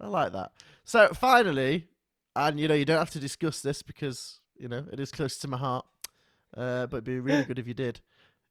I 0.00 0.08
like 0.08 0.32
that. 0.32 0.52
So 0.84 1.08
finally, 1.14 1.86
and 2.34 2.60
you 2.60 2.68
know, 2.68 2.74
you 2.74 2.84
don't 2.84 2.98
have 2.98 3.10
to 3.10 3.18
discuss 3.20 3.62
this 3.62 3.80
because 3.82 4.40
you 4.58 4.68
know 4.68 4.84
it 4.92 5.00
is 5.00 5.10
close 5.10 5.38
to 5.38 5.48
my 5.48 5.56
heart. 5.56 5.86
Uh, 6.56 6.86
but 6.86 6.98
it'd 6.98 7.04
be 7.04 7.20
really 7.20 7.44
good 7.44 7.58
if 7.58 7.68
you 7.68 7.74
did. 7.74 8.00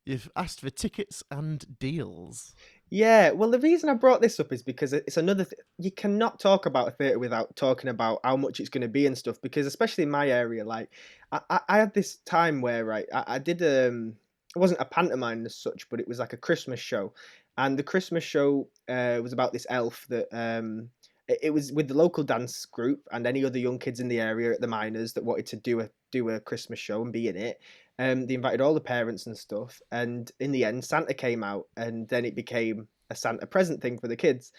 You've 0.05 0.29
asked 0.35 0.61
for 0.61 0.69
tickets 0.69 1.23
and 1.31 1.79
deals. 1.79 2.53
Yeah, 2.91 3.31
well, 3.31 3.49
the 3.49 3.59
reason 3.59 3.89
I 3.89 3.95
brought 3.95 4.21
this 4.21 4.39
up 4.39 4.53
is 4.53 4.61
because 4.61 4.93
it's 4.93 5.17
another. 5.17 5.45
Th- 5.45 5.59
you 5.79 5.91
cannot 5.91 6.39
talk 6.39 6.67
about 6.67 6.87
a 6.87 6.91
theatre 6.91 7.17
without 7.17 7.55
talking 7.55 7.89
about 7.89 8.19
how 8.23 8.37
much 8.37 8.59
it's 8.59 8.69
going 8.69 8.83
to 8.83 8.87
be 8.87 9.07
and 9.07 9.17
stuff. 9.17 9.41
Because 9.41 9.65
especially 9.65 10.03
in 10.03 10.11
my 10.11 10.29
area, 10.29 10.63
like 10.63 10.91
I, 11.31 11.41
I, 11.49 11.59
I 11.67 11.77
had 11.77 11.95
this 11.95 12.17
time 12.17 12.61
where 12.61 12.85
right, 12.85 13.07
I, 13.11 13.23
I 13.27 13.39
did 13.39 13.63
um, 13.63 14.15
it 14.55 14.59
wasn't 14.59 14.81
a 14.81 14.85
pantomime 14.85 15.43
as 15.47 15.55
such, 15.55 15.89
but 15.89 15.99
it 15.99 16.07
was 16.07 16.19
like 16.19 16.33
a 16.33 16.37
Christmas 16.37 16.79
show, 16.79 17.11
and 17.57 17.77
the 17.77 17.83
Christmas 17.83 18.23
show 18.23 18.67
uh, 18.87 19.19
was 19.23 19.33
about 19.33 19.53
this 19.53 19.65
elf 19.69 20.05
that 20.09 20.27
um, 20.31 20.89
it, 21.27 21.53
was 21.53 21.73
with 21.73 21.87
the 21.87 21.93
local 21.93 22.23
dance 22.23 22.65
group 22.65 23.07
and 23.11 23.25
any 23.25 23.43
other 23.43 23.57
young 23.57 23.79
kids 23.79 23.99
in 23.99 24.07
the 24.07 24.21
area 24.21 24.51
at 24.51 24.61
the 24.61 24.67
miners 24.67 25.13
that 25.13 25.25
wanted 25.25 25.47
to 25.47 25.55
do 25.55 25.79
a 25.79 25.89
do 26.11 26.29
a 26.29 26.39
Christmas 26.39 26.79
show 26.79 27.01
and 27.01 27.11
be 27.11 27.27
in 27.27 27.35
it. 27.35 27.59
Um, 27.97 28.27
they 28.27 28.33
invited 28.33 28.61
all 28.61 28.73
the 28.73 28.81
parents 28.81 29.25
and 29.25 29.37
stuff, 29.37 29.81
and 29.91 30.29
in 30.39 30.51
the 30.51 30.65
end, 30.65 30.83
Santa 30.83 31.13
came 31.13 31.43
out, 31.43 31.67
and 31.77 32.07
then 32.09 32.25
it 32.25 32.35
became 32.35 32.87
a 33.09 33.15
Santa 33.15 33.45
present 33.45 33.81
thing 33.81 33.99
for 33.99 34.07
the 34.07 34.17
kids. 34.17 34.51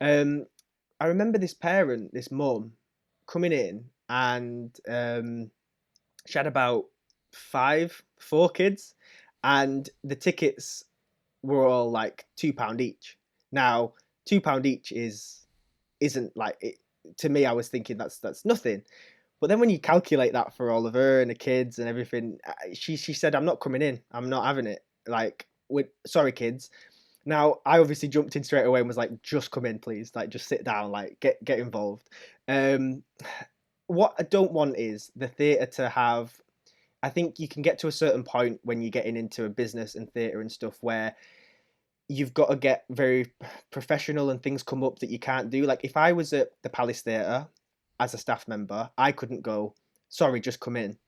Um, 0.00 0.44
I 1.00 1.06
remember 1.06 1.38
this 1.38 1.54
parent, 1.54 2.12
this 2.12 2.30
mum, 2.30 2.72
coming 3.26 3.52
in, 3.52 3.84
and 4.08 4.76
um, 4.88 5.50
she 6.26 6.38
had 6.38 6.46
about 6.46 6.84
five, 7.32 8.02
four 8.20 8.50
kids, 8.50 8.94
and 9.42 9.88
the 10.04 10.16
tickets 10.16 10.84
were 11.42 11.66
all 11.66 11.90
like 11.90 12.26
two 12.36 12.52
pound 12.52 12.80
each. 12.80 13.16
Now, 13.50 13.94
two 14.26 14.40
pound 14.40 14.66
each 14.66 14.92
is 14.92 15.46
isn't 16.00 16.36
like 16.36 16.56
it, 16.60 16.76
to 17.18 17.28
me. 17.28 17.46
I 17.46 17.52
was 17.52 17.68
thinking 17.68 17.96
that's 17.96 18.18
that's 18.18 18.44
nothing. 18.44 18.82
But 19.42 19.48
then 19.48 19.58
when 19.58 19.70
you 19.70 19.80
calculate 19.80 20.34
that 20.34 20.56
for 20.56 20.70
all 20.70 20.86
of 20.86 20.94
her 20.94 21.20
and 21.20 21.28
the 21.28 21.34
kids 21.34 21.80
and 21.80 21.88
everything, 21.88 22.38
she 22.74 22.96
she 22.96 23.12
said, 23.12 23.34
"I'm 23.34 23.44
not 23.44 23.58
coming 23.58 23.82
in. 23.82 24.00
I'm 24.12 24.28
not 24.28 24.46
having 24.46 24.68
it." 24.68 24.84
Like, 25.08 25.48
with 25.68 25.88
sorry, 26.06 26.30
kids. 26.30 26.70
Now 27.24 27.56
I 27.66 27.80
obviously 27.80 28.08
jumped 28.08 28.36
in 28.36 28.44
straight 28.44 28.66
away 28.66 28.78
and 28.78 28.86
was 28.86 28.96
like, 28.96 29.20
"Just 29.24 29.50
come 29.50 29.66
in, 29.66 29.80
please. 29.80 30.12
Like, 30.14 30.28
just 30.28 30.46
sit 30.46 30.62
down. 30.62 30.92
Like, 30.92 31.18
get 31.18 31.42
get 31.44 31.58
involved." 31.58 32.08
Um, 32.46 33.02
what 33.88 34.14
I 34.16 34.22
don't 34.22 34.52
want 34.52 34.78
is 34.78 35.10
the 35.16 35.26
theatre 35.26 35.66
to 35.66 35.88
have. 35.88 36.40
I 37.02 37.10
think 37.10 37.40
you 37.40 37.48
can 37.48 37.62
get 37.62 37.80
to 37.80 37.88
a 37.88 37.92
certain 37.92 38.22
point 38.22 38.60
when 38.62 38.80
you're 38.80 38.90
getting 38.90 39.16
into 39.16 39.44
a 39.44 39.48
business 39.48 39.96
and 39.96 40.08
theatre 40.12 40.40
and 40.40 40.52
stuff 40.52 40.78
where 40.82 41.16
you've 42.06 42.32
got 42.32 42.50
to 42.50 42.56
get 42.56 42.84
very 42.90 43.32
professional 43.72 44.30
and 44.30 44.40
things 44.40 44.62
come 44.62 44.84
up 44.84 45.00
that 45.00 45.10
you 45.10 45.18
can't 45.18 45.50
do. 45.50 45.64
Like 45.64 45.80
if 45.82 45.96
I 45.96 46.12
was 46.12 46.32
at 46.32 46.50
the 46.62 46.68
Palace 46.70 47.00
Theatre 47.00 47.48
as 48.02 48.14
a 48.14 48.18
staff 48.18 48.48
member, 48.48 48.90
I 48.98 49.12
couldn't 49.12 49.42
go, 49.42 49.74
sorry, 50.08 50.40
just 50.40 50.60
come 50.60 50.76
in. 50.76 50.98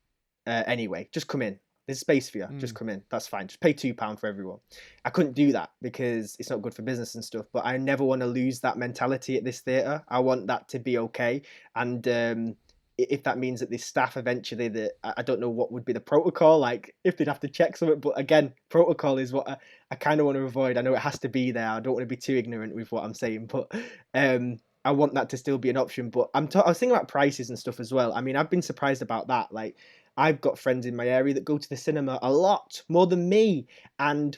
Uh, 0.46 0.62
anyway, 0.66 1.08
just 1.12 1.26
come 1.26 1.42
in. 1.42 1.58
There's 1.86 2.00
space 2.00 2.30
for 2.30 2.38
you. 2.38 2.46
Just 2.58 2.74
Mm. 2.74 2.78
come 2.78 2.88
in. 2.88 3.02
That's 3.10 3.26
fine. 3.26 3.46
Just 3.48 3.60
pay 3.60 3.72
two 3.74 3.92
pound 3.94 4.18
for 4.20 4.26
everyone. 4.26 4.58
I 5.04 5.10
couldn't 5.10 5.34
do 5.34 5.52
that 5.52 5.70
because 5.82 6.36
it's 6.38 6.48
not 6.50 6.62
good 6.62 6.72
for 6.72 6.82
business 6.82 7.14
and 7.14 7.24
stuff. 7.24 7.46
But 7.52 7.66
I 7.66 7.76
never 7.76 8.04
want 8.04 8.20
to 8.22 8.26
lose 8.26 8.60
that 8.60 8.78
mentality 8.78 9.36
at 9.36 9.44
this 9.44 9.60
theatre. 9.60 10.02
I 10.08 10.20
want 10.20 10.46
that 10.46 10.68
to 10.70 10.78
be 10.78 10.96
okay. 10.98 11.42
And 11.74 12.06
um, 12.08 12.56
if 12.96 13.22
that 13.24 13.36
means 13.38 13.60
that 13.60 13.68
the 13.70 13.76
staff 13.76 14.16
eventually, 14.16 14.68
that 14.68 14.92
I 15.02 15.14
I 15.18 15.22
don't 15.22 15.40
know 15.40 15.50
what 15.50 15.72
would 15.72 15.84
be 15.84 15.92
the 15.92 16.00
protocol, 16.00 16.58
like 16.58 16.94
if 17.04 17.16
they'd 17.16 17.28
have 17.28 17.40
to 17.40 17.48
check 17.48 17.76
something. 17.76 18.00
But 18.00 18.18
again, 18.18 18.54
protocol 18.70 19.18
is 19.18 19.32
what 19.32 19.48
I, 19.48 19.56
I 19.90 19.96
kind 19.96 20.20
of 20.20 20.26
want 20.26 20.36
to 20.36 20.44
avoid. 20.44 20.78
I 20.78 20.82
know 20.82 20.94
it 20.94 21.00
has 21.00 21.18
to 21.18 21.28
be 21.28 21.50
there. 21.50 21.68
I 21.68 21.80
don't 21.80 21.94
want 21.94 22.04
to 22.08 22.14
be 22.16 22.16
too 22.16 22.36
ignorant 22.36 22.74
with 22.74 22.92
what 22.92 23.04
I'm 23.04 23.14
saying, 23.14 23.46
but 23.46 23.70
um, 24.14 24.58
I 24.84 24.92
want 24.92 25.14
that 25.14 25.28
to 25.30 25.36
still 25.36 25.58
be 25.58 25.70
an 25.70 25.76
option. 25.76 26.10
But 26.10 26.30
I'm 26.34 26.48
ta- 26.48 26.60
I 26.60 26.68
was 26.68 26.78
thinking 26.78 26.94
about 26.94 27.08
prices 27.08 27.48
and 27.48 27.58
stuff 27.58 27.80
as 27.80 27.92
well. 27.92 28.12
I 28.12 28.20
mean, 28.20 28.36
I've 28.36 28.50
been 28.50 28.62
surprised 28.62 29.02
about 29.02 29.28
that. 29.28 29.52
Like, 29.52 29.76
I've 30.16 30.40
got 30.40 30.58
friends 30.58 30.86
in 30.86 30.96
my 30.96 31.08
area 31.08 31.34
that 31.34 31.44
go 31.44 31.58
to 31.58 31.68
the 31.68 31.76
cinema 31.76 32.18
a 32.22 32.32
lot 32.32 32.82
more 32.88 33.06
than 33.06 33.28
me, 33.28 33.66
and 33.98 34.36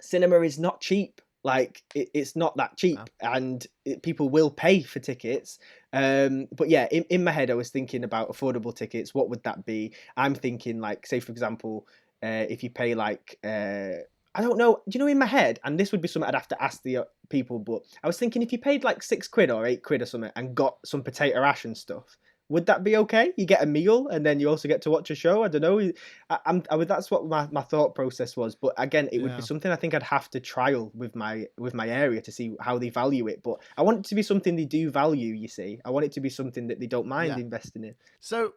cinema 0.00 0.40
is 0.40 0.58
not 0.58 0.80
cheap. 0.80 1.20
Like, 1.42 1.82
it, 1.94 2.10
it's 2.12 2.36
not 2.36 2.56
that 2.58 2.76
cheap, 2.76 2.98
and 3.22 3.66
it, 3.84 4.02
people 4.02 4.28
will 4.28 4.50
pay 4.50 4.82
for 4.82 4.98
tickets. 4.98 5.58
Um, 5.92 6.48
but 6.54 6.68
yeah, 6.68 6.86
in, 6.90 7.04
in 7.04 7.24
my 7.24 7.30
head, 7.30 7.50
I 7.50 7.54
was 7.54 7.70
thinking 7.70 8.04
about 8.04 8.30
affordable 8.30 8.74
tickets. 8.74 9.14
What 9.14 9.30
would 9.30 9.42
that 9.44 9.64
be? 9.64 9.94
I'm 10.16 10.34
thinking, 10.34 10.80
like, 10.80 11.06
say, 11.06 11.18
for 11.20 11.32
example, 11.32 11.86
uh, 12.22 12.44
if 12.50 12.62
you 12.62 12.68
pay 12.68 12.94
like 12.94 13.38
uh, 13.42 14.02
I 14.34 14.42
don't 14.42 14.58
know. 14.58 14.82
Do 14.88 14.96
you 14.96 15.00
know 15.00 15.10
in 15.10 15.18
my 15.18 15.26
head? 15.26 15.58
And 15.64 15.78
this 15.78 15.92
would 15.92 16.00
be 16.00 16.08
something 16.08 16.28
I'd 16.28 16.34
have 16.34 16.48
to 16.48 16.62
ask 16.62 16.82
the 16.82 17.06
people. 17.30 17.58
But 17.58 17.82
I 18.02 18.06
was 18.06 18.18
thinking 18.18 18.42
if 18.42 18.52
you 18.52 18.58
paid 18.58 18.84
like 18.84 19.02
six 19.02 19.26
quid 19.28 19.50
or 19.50 19.64
eight 19.64 19.82
quid 19.82 20.02
or 20.02 20.06
something 20.06 20.30
and 20.36 20.54
got 20.54 20.76
some 20.84 21.02
potato 21.02 21.42
ash 21.42 21.64
and 21.64 21.76
stuff, 21.76 22.18
would 22.50 22.66
that 22.66 22.82
be 22.82 22.96
okay? 22.96 23.32
You 23.36 23.46
get 23.46 23.62
a 23.62 23.66
meal 23.66 24.08
and 24.08 24.26
then 24.26 24.40
you 24.40 24.48
also 24.48 24.66
get 24.66 24.82
to 24.82 24.90
watch 24.90 25.08
a 25.10 25.14
show. 25.14 25.44
I 25.44 25.48
don't 25.48 25.62
know. 25.62 25.92
I, 26.28 26.38
I'm, 26.46 26.62
I, 26.68 26.84
that's 26.84 27.08
what 27.08 27.24
my, 27.26 27.46
my 27.52 27.62
thought 27.62 27.94
process 27.94 28.36
was. 28.36 28.56
But 28.56 28.74
again, 28.76 29.08
it 29.12 29.22
would 29.22 29.30
Yeah. 29.30 29.36
be 29.36 29.42
something 29.42 29.70
I 29.70 29.76
think 29.76 29.94
I'd 29.94 30.02
have 30.02 30.28
to 30.30 30.40
trial 30.40 30.90
with 30.92 31.14
my 31.14 31.46
with 31.58 31.74
my 31.74 31.88
area 31.88 32.20
to 32.22 32.32
see 32.32 32.56
how 32.60 32.76
they 32.76 32.90
value 32.90 33.28
it. 33.28 33.42
But 33.44 33.62
I 33.78 33.82
want 33.82 34.00
it 34.00 34.04
to 34.06 34.16
be 34.16 34.22
something 34.22 34.56
they 34.56 34.64
do 34.64 34.90
value. 34.90 35.32
You 35.32 35.46
see, 35.46 35.78
I 35.84 35.90
want 35.90 36.06
it 36.06 36.12
to 36.12 36.20
be 36.20 36.28
something 36.28 36.66
that 36.66 36.80
they 36.80 36.88
don't 36.88 37.06
mind 37.06 37.28
Yeah. 37.28 37.38
investing 37.38 37.84
in. 37.84 37.94
So 38.18 38.54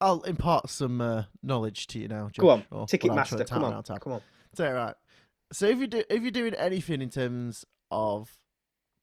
I'll 0.00 0.22
impart 0.22 0.70
some 0.70 1.00
uh, 1.00 1.24
knowledge 1.42 1.88
to 1.88 1.98
you 1.98 2.06
now. 2.08 2.30
Go 2.38 2.48
on, 2.48 2.60
Josh, 2.60 2.68
what 2.70 2.80
I'm 2.80 2.86
Ticketmaster. 2.86 3.48
Come 3.48 3.64
on, 3.64 3.82
come 3.82 4.12
on. 4.12 4.22
Right. 4.56 4.94
So 5.52 5.66
if 5.66 5.78
you 5.78 5.86
do 5.88 6.04
if 6.08 6.22
you're 6.22 6.30
doing 6.30 6.54
anything 6.54 7.02
in 7.02 7.10
terms 7.10 7.64
of 7.92 8.38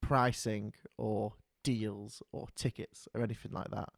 pricing 0.02 0.74
or 0.98 1.34
deals 1.64 2.22
or 2.32 2.48
tickets 2.56 3.08
or 3.14 3.22
anything 3.22 3.52
like 3.52 3.70
that, 3.72 3.90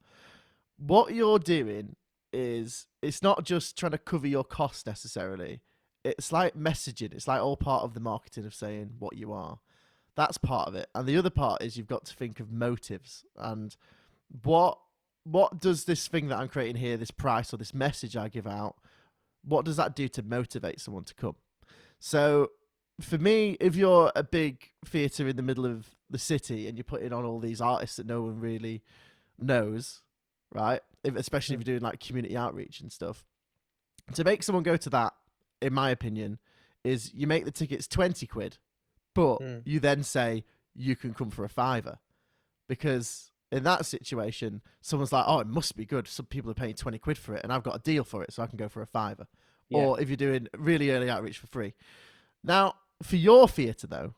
what 0.78 1.14
you're 1.14 1.40
doing 1.40 1.96
is 2.34 2.88
it's 3.02 3.22
not 3.22 3.44
just 3.44 3.78
trying 3.78 3.92
to 3.92 3.98
cover 3.98 4.28
your 4.28 4.44
costs 4.44 4.86
necessarily. 4.86 5.62
It's 6.04 6.32
like 6.32 6.56
messaging. 6.56 7.14
It's 7.14 7.28
like 7.28 7.42
all 7.42 7.58
part 7.58 7.84
of 7.84 7.94
the 7.94 8.00
marketing 8.00 8.46
of 8.46 8.56
saying 8.56 8.92
what 9.00 9.18
you 9.18 9.32
are. 9.32 9.60
That's 10.16 10.38
part 10.38 10.68
of 10.68 10.76
it. 10.76 10.90
And 10.96 11.08
the 11.08 11.18
other 11.18 11.30
part 11.30 11.62
is 11.62 11.78
you've 11.78 11.88
got 11.88 12.06
to 12.06 12.16
think 12.16 12.40
of 12.40 12.52
motives 12.52 13.24
and 13.38 13.76
what 14.44 14.78
what 15.24 15.60
does 15.60 15.86
this 15.86 16.08
thing 16.08 16.28
that 16.28 16.40
I'm 16.40 16.48
creating 16.48 16.78
here, 16.78 16.98
this 16.98 17.12
price 17.12 17.54
or 17.54 17.58
this 17.58 17.74
message 17.74 18.18
I 18.18 18.28
give 18.28 18.48
out, 18.48 18.76
what 19.44 19.66
does 19.66 19.78
that 19.78 19.96
do 19.96 20.08
to 20.10 20.24
motivate 20.24 20.80
someone 20.80 21.04
to 21.06 21.14
come? 21.14 21.36
So 22.00 22.52
for 23.02 23.18
me, 23.18 23.58
if 23.60 23.76
you're 23.76 24.12
a 24.16 24.24
big 24.24 24.70
theatre 24.86 25.28
in 25.28 25.36
the 25.36 25.42
middle 25.44 25.66
of 25.66 25.88
the 26.10 26.18
city 26.20 26.68
and 26.68 26.78
you're 26.78 26.84
putting 26.84 27.14
on 27.14 27.26
all 27.26 27.40
these 27.40 27.62
artists 27.62 27.98
that 27.98 28.06
no 28.06 28.22
one 28.22 28.40
really 28.40 28.82
knows, 29.40 30.02
right? 30.52 30.82
If, 31.04 31.16
especially 31.16 31.56
if 31.56 31.60
you're 31.62 31.74
doing 31.78 31.82
like 31.84 32.00
community 32.00 32.38
outreach 32.38 32.80
and 32.82 32.92
stuff, 32.92 33.26
to 34.14 34.24
make 34.24 34.44
someone 34.44 34.64
go 34.64 34.78
to 34.78 34.90
that, 34.92 35.14
in 35.62 35.74
my 35.74 35.90
opinion, 35.90 36.40
is 36.84 37.14
you 37.14 37.28
make 37.28 37.46
the 37.46 37.52
tickets 37.52 37.88
20 37.88 38.26
quid, 38.28 38.58
but 39.14 39.40
Mm. 39.40 39.62
you 39.66 39.80
then 39.80 40.04
say 40.04 40.44
you 40.76 40.96
can 40.96 41.14
come 41.14 41.30
for 41.30 41.44
a 41.46 41.50
fiver. 41.50 42.00
Because 42.68 43.32
in 43.52 43.64
that 43.64 43.86
situation, 43.86 44.62
someone's 44.82 45.12
like, 45.12 45.26
oh, 45.28 45.40
it 45.40 45.48
must 45.48 45.76
be 45.76 45.86
good. 45.86 46.08
Some 46.08 46.26
people 46.26 46.50
are 46.52 46.56
paying 46.56 46.74
20 46.76 46.98
quid 47.00 47.18
for 47.18 47.36
it, 47.36 47.42
and 47.44 47.52
I've 47.52 47.64
got 47.64 47.76
a 47.76 47.80
deal 47.80 48.04
for 48.04 48.24
it, 48.24 48.32
so 48.34 48.42
I 48.44 48.48
can 48.48 48.58
go 48.58 48.70
for 48.70 48.82
a 48.82 48.88
fiver 48.88 49.28
Yeah. 49.70 49.80
or 49.80 50.00
if 50.02 50.10
you're 50.10 50.18
doing 50.18 50.48
really 50.58 50.90
early 50.92 51.10
outreach 51.10 51.38
for 51.38 51.48
free. 51.48 51.74
Now, 52.44 52.76
for 53.02 53.16
your 53.16 53.48
theatre 53.48 53.88
though, 53.88 54.16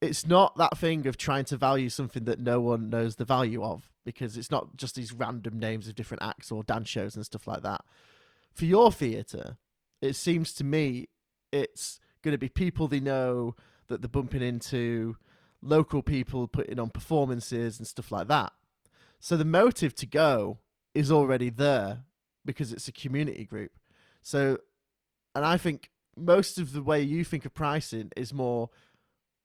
it's 0.00 0.26
not 0.26 0.56
that 0.56 0.78
thing 0.78 1.06
of 1.06 1.16
trying 1.16 1.44
to 1.46 1.56
value 1.56 1.88
something 1.88 2.24
that 2.24 2.38
no 2.38 2.60
one 2.60 2.88
knows 2.88 3.16
the 3.16 3.24
value 3.24 3.62
of 3.62 3.90
because 4.04 4.36
it's 4.36 4.50
not 4.50 4.76
just 4.76 4.94
these 4.94 5.12
random 5.12 5.58
names 5.58 5.88
of 5.88 5.94
different 5.94 6.22
acts 6.22 6.52
or 6.52 6.62
dance 6.62 6.88
shows 6.88 7.16
and 7.16 7.26
stuff 7.26 7.46
like 7.46 7.62
that. 7.62 7.84
For 8.52 8.64
your 8.64 8.92
theatre, 8.92 9.56
it 10.00 10.14
seems 10.14 10.52
to 10.54 10.64
me 10.64 11.08
it's 11.52 11.98
going 12.22 12.32
to 12.32 12.38
be 12.38 12.48
people 12.48 12.86
they 12.86 13.00
know 13.00 13.56
that 13.88 14.00
they're 14.00 14.08
bumping 14.08 14.42
into, 14.42 15.16
local 15.60 16.02
people 16.02 16.46
putting 16.46 16.78
on 16.78 16.90
performances 16.90 17.78
and 17.78 17.86
stuff 17.86 18.12
like 18.12 18.28
that. 18.28 18.52
So 19.18 19.36
the 19.36 19.44
motive 19.44 19.94
to 19.96 20.06
go 20.06 20.58
is 20.94 21.10
already 21.10 21.50
there 21.50 22.04
because 22.44 22.72
it's 22.72 22.88
a 22.88 22.92
community 22.92 23.44
group. 23.44 23.72
So, 24.22 24.58
and 25.34 25.44
I 25.44 25.56
think 25.56 25.90
most 26.18 26.58
of 26.58 26.72
the 26.72 26.82
way 26.82 27.00
you 27.02 27.24
think 27.24 27.44
of 27.44 27.54
pricing 27.54 28.10
is 28.16 28.32
more 28.32 28.70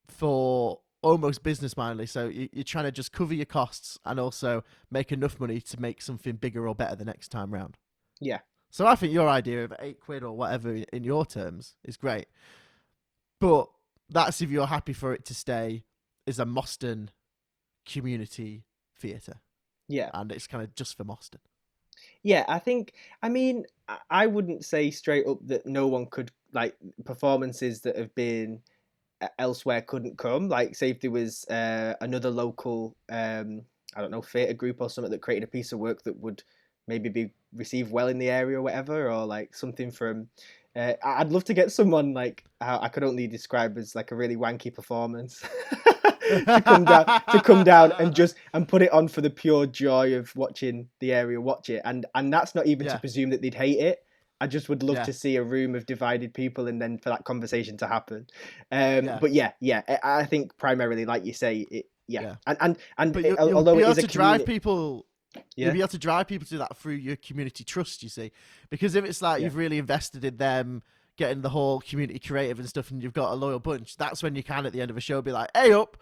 for 0.07 0.81
almost 1.01 1.43
business 1.43 1.75
mindedly. 1.75 2.05
So 2.05 2.27
you- 2.27 2.49
you're 2.53 2.63
trying 2.63 2.85
to 2.85 2.91
just 2.91 3.11
cover 3.11 3.33
your 3.33 3.45
costs 3.45 3.99
and 4.05 4.19
also 4.19 4.63
make 4.89 5.11
enough 5.11 5.39
money 5.39 5.59
to 5.61 5.79
make 5.79 6.01
something 6.01 6.35
bigger 6.37 6.67
or 6.67 6.75
better 6.75 6.95
the 6.95 7.05
next 7.05 7.29
time 7.29 7.53
round. 7.53 7.77
Yeah. 8.19 8.39
So 8.69 8.87
I 8.87 8.95
think 8.95 9.13
your 9.13 9.27
idea 9.29 9.63
of 9.65 9.73
eight 9.79 9.99
quid 9.99 10.23
or 10.23 10.35
whatever 10.35 10.73
in- 10.73 11.03
your 11.03 11.25
terms 11.25 11.75
is 11.83 11.97
great, 11.97 12.27
but 13.39 13.69
that's 14.09 14.41
if 14.41 14.49
you're 14.49 14.67
happy 14.67 14.93
for 14.93 15.13
it 15.13 15.25
to 15.25 15.35
stay 15.35 15.83
as 16.25 16.39
a 16.39 16.45
Moston 16.45 17.09
community 17.85 18.63
theatre, 18.95 19.41
Yeah. 19.87 20.09
and 20.13 20.31
it's 20.31 20.47
kind 20.47 20.63
of 20.63 20.73
just 20.75 20.95
for 20.95 21.03
Moston. 21.03 21.39
Yeah, 22.23 22.45
I 22.47 22.59
think. 22.59 22.93
I 23.21 23.29
mean, 23.29 23.65
I 24.09 24.27
wouldn't 24.27 24.65
say 24.65 24.89
straight 24.91 25.27
up 25.27 25.39
that 25.47 25.65
no 25.65 25.87
one 25.87 26.05
could 26.07 26.31
like 26.53 26.75
performances 27.05 27.81
that 27.81 27.97
have 27.97 28.13
been 28.15 28.59
elsewhere 29.39 29.81
couldn't 29.81 30.17
come. 30.17 30.49
Like, 30.49 30.75
say 30.75 30.89
if 30.91 31.01
there 31.01 31.11
was 31.11 31.45
uh, 31.49 31.93
another 32.01 32.29
local, 32.29 32.95
um, 33.09 33.61
I 33.95 34.01
don't 34.01 34.11
know, 34.11 34.21
theatre 34.21 34.53
group 34.53 34.77
or 34.79 34.89
something 34.89 35.11
that 35.11 35.21
created 35.21 35.43
a 35.43 35.51
piece 35.51 35.71
of 35.71 35.79
work 35.79 36.03
that 36.03 36.17
would 36.17 36.43
maybe 36.87 37.09
be 37.09 37.31
received 37.55 37.91
well 37.91 38.07
in 38.07 38.17
the 38.17 38.29
area 38.29 38.57
or 38.57 38.61
whatever, 38.61 39.11
or 39.11 39.25
like 39.25 39.55
something 39.55 39.91
from. 39.91 40.27
Uh, 40.75 40.93
I'd 41.03 41.31
love 41.31 41.43
to 41.45 41.53
get 41.53 41.71
someone 41.71 42.13
like 42.13 42.43
how 42.59 42.79
I 42.81 42.87
could 42.89 43.03
only 43.03 43.27
describe 43.27 43.77
as 43.77 43.93
like 43.93 44.11
a 44.11 44.15
really 44.15 44.35
wanky 44.35 44.73
performance 44.73 45.39
to 46.29 46.63
come 46.65 46.83
down 46.83 47.05
to 47.29 47.41
come 47.43 47.63
down 47.63 47.91
and 47.99 48.15
just 48.21 48.35
and 48.53 48.67
put 48.67 48.81
it 48.81 48.91
on 48.91 49.07
for 49.07 49.21
the 49.21 49.29
pure 49.29 49.67
joy 49.67 50.15
of 50.15 50.35
watching 50.35 50.89
the 50.99 51.13
area 51.13 51.39
watch 51.39 51.69
it 51.69 51.83
and 51.85 52.07
and 52.15 52.33
that's 52.33 52.55
not 52.55 52.65
even 52.65 52.87
Yeah. 52.87 52.93
to 52.93 52.99
presume 52.99 53.29
that 53.29 53.43
they'd 53.43 53.53
hate 53.53 53.77
it 53.77 54.03
i 54.41 54.47
just 54.47 54.69
would 54.69 54.83
love 54.83 54.97
Yeah. 54.97 55.03
to 55.03 55.13
see 55.13 55.35
a 55.37 55.43
room 55.43 55.75
of 55.75 55.85
divided 55.85 56.33
people 56.33 56.67
and 56.67 56.81
then 56.81 56.97
for 56.97 57.09
that 57.09 57.23
conversation 57.25 57.77
to 57.77 57.87
happen 57.87 58.27
um 58.71 59.05
Yeah. 59.05 59.17
but 59.21 59.31
yeah 59.31 59.51
yeah 59.59 59.81
I, 59.87 60.21
I 60.21 60.25
think 60.25 60.57
primarily 60.57 61.05
like 61.05 61.25
you 61.25 61.33
say 61.33 61.65
it 61.71 61.85
yeah, 62.07 62.21
Yeah. 62.21 62.35
and 62.47 62.57
and 62.59 62.77
and 62.97 63.13
But 63.13 63.25
it- 63.25 63.27
you'll, 63.37 63.47
you'll 63.49 63.57
although 63.57 63.75
be 63.77 63.83
able 63.83 63.95
to 63.95 64.01
drive 64.07 64.41
community 64.41 64.53
people. 64.53 65.05
Yeah. 65.55 65.65
You'll 65.65 65.73
be 65.73 65.79
able 65.79 65.87
to 65.87 65.97
drive 65.97 66.27
people 66.27 66.45
to 66.47 66.57
that 66.59 66.77
through 66.77 66.95
your 66.95 67.15
community 67.15 67.63
trust. 67.63 68.03
You 68.03 68.09
see, 68.09 68.31
because 68.69 68.93
if 68.95 69.05
it's 69.05 69.21
like 69.21 69.41
you've 69.41 69.55
really 69.55 69.77
invested 69.79 70.23
in 70.25 70.35
them, 70.37 70.83
getting 71.17 71.41
the 71.41 71.49
whole 71.49 71.79
community 71.79 72.19
creative 72.19 72.59
and 72.59 72.67
stuff, 72.69 72.91
and 72.91 73.01
you've 73.01 73.13
got 73.13 73.31
a 73.31 73.35
loyal 73.35 73.59
bunch, 73.59 73.95
that's 73.97 74.21
when 74.21 74.35
you 74.35 74.43
can 74.43 74.65
at 74.65 74.73
the 74.73 74.81
end 74.81 74.91
of 74.91 74.97
a 74.97 75.01
show 75.01 75.21
be 75.21 75.31
like, 75.31 75.49
"Hey 75.55 75.71
up." 75.71 75.95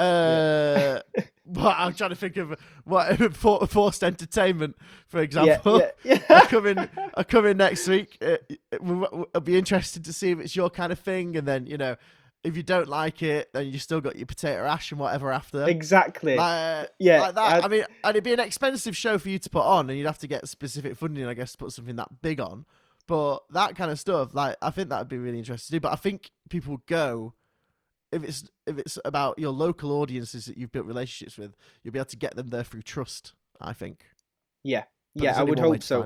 Uh, 0.00 1.00
what 1.44 1.74
I'm 1.78 1.94
trying 1.94 2.10
to 2.10 2.16
think 2.16 2.36
of 2.36 2.54
what 2.84 3.16
for, 3.36 3.66
Forced 3.66 4.02
Entertainment, 4.04 4.76
for 5.08 5.18
yeah, 5.18 5.22
example. 5.24 5.78
yeah, 6.04 6.14
I 6.28 6.34
yeah. 6.34 6.46
come 6.46 6.66
in, 6.66 6.88
I 7.14 7.22
come 7.24 7.46
in 7.46 7.56
next 7.56 7.86
week. 7.88 8.18
Uh, 8.22 8.36
it- 8.48 8.60
we- 8.82 8.94
we- 8.94 9.24
I'll 9.34 9.40
be 9.40 9.56
interested 9.58 10.04
to 10.04 10.12
see 10.12 10.30
if 10.30 10.38
it's 10.40 10.54
your 10.56 10.70
kind 10.70 10.92
of 10.92 10.98
thing, 10.98 11.36
and 11.36 11.46
then 11.46 11.66
you 11.66 11.76
know, 11.76 11.96
if 12.44 12.56
you 12.56 12.62
don't 12.62 12.88
like 12.88 13.22
it, 13.22 13.52
then 13.52 13.66
you 13.66 13.78
still 13.78 14.00
got 14.00 14.16
your 14.16 14.26
potato 14.26 14.64
ash 14.64 14.90
and 14.92 15.00
whatever 15.00 15.30
after. 15.30 15.68
exactly 15.68 16.36
Like, 16.36 16.88
Yeah, 16.98 17.20
like 17.20 17.34
that. 17.34 17.62
I- 17.62 17.66
I, 17.66 17.68
mean, 17.68 17.84
and 18.04 18.10
it'd 18.10 18.24
be 18.24 18.32
an 18.32 18.40
expensive 18.40 18.96
show 18.96 19.18
for 19.18 19.28
you 19.28 19.38
to 19.38 19.50
put 19.50 19.62
on, 19.64 19.90
and 19.90 19.98
you'd 19.98 20.06
have 20.06 20.18
to 20.18 20.26
get 20.26 20.48
specific 20.48 20.96
funding, 20.96 21.26
I 21.26 21.34
guess, 21.34 21.52
to 21.52 21.58
put 21.58 21.72
something 21.72 21.96
that 21.96 22.22
big 22.22 22.40
on. 22.40 22.64
But 23.06 23.40
that 23.50 23.74
kind 23.76 23.90
of 23.90 23.98
stuff, 23.98 24.34
like, 24.34 24.56
I 24.62 24.70
think 24.70 24.88
that'd 24.88 25.08
be 25.08 25.18
really 25.18 25.38
interesting 25.38 25.74
to 25.74 25.80
do. 25.80 25.80
But 25.80 25.92
I 25.92 25.96
think 25.96 26.30
people 26.48 26.72
would 26.72 26.86
go 26.86 27.34
if 28.12 28.24
it's 28.24 28.44
if 28.66 28.78
it's 28.78 28.98
about 29.04 29.38
your 29.38 29.52
local 29.52 29.92
audiences 29.92 30.46
that 30.46 30.56
you've 30.56 30.72
built 30.72 30.86
relationships 30.86 31.38
with, 31.38 31.56
you'll 31.82 31.92
be 31.92 31.98
able 31.98 32.06
to 32.06 32.16
get 32.16 32.36
them 32.36 32.48
there 32.48 32.64
through 32.64 32.82
trust. 32.82 33.34
I 33.60 33.72
think. 33.72 34.06
yeah 34.62 34.84
But 35.14 35.24
yeah 35.24 35.38
i 35.38 35.42
would 35.42 35.58
hope 35.58 35.82
so. 35.82 36.00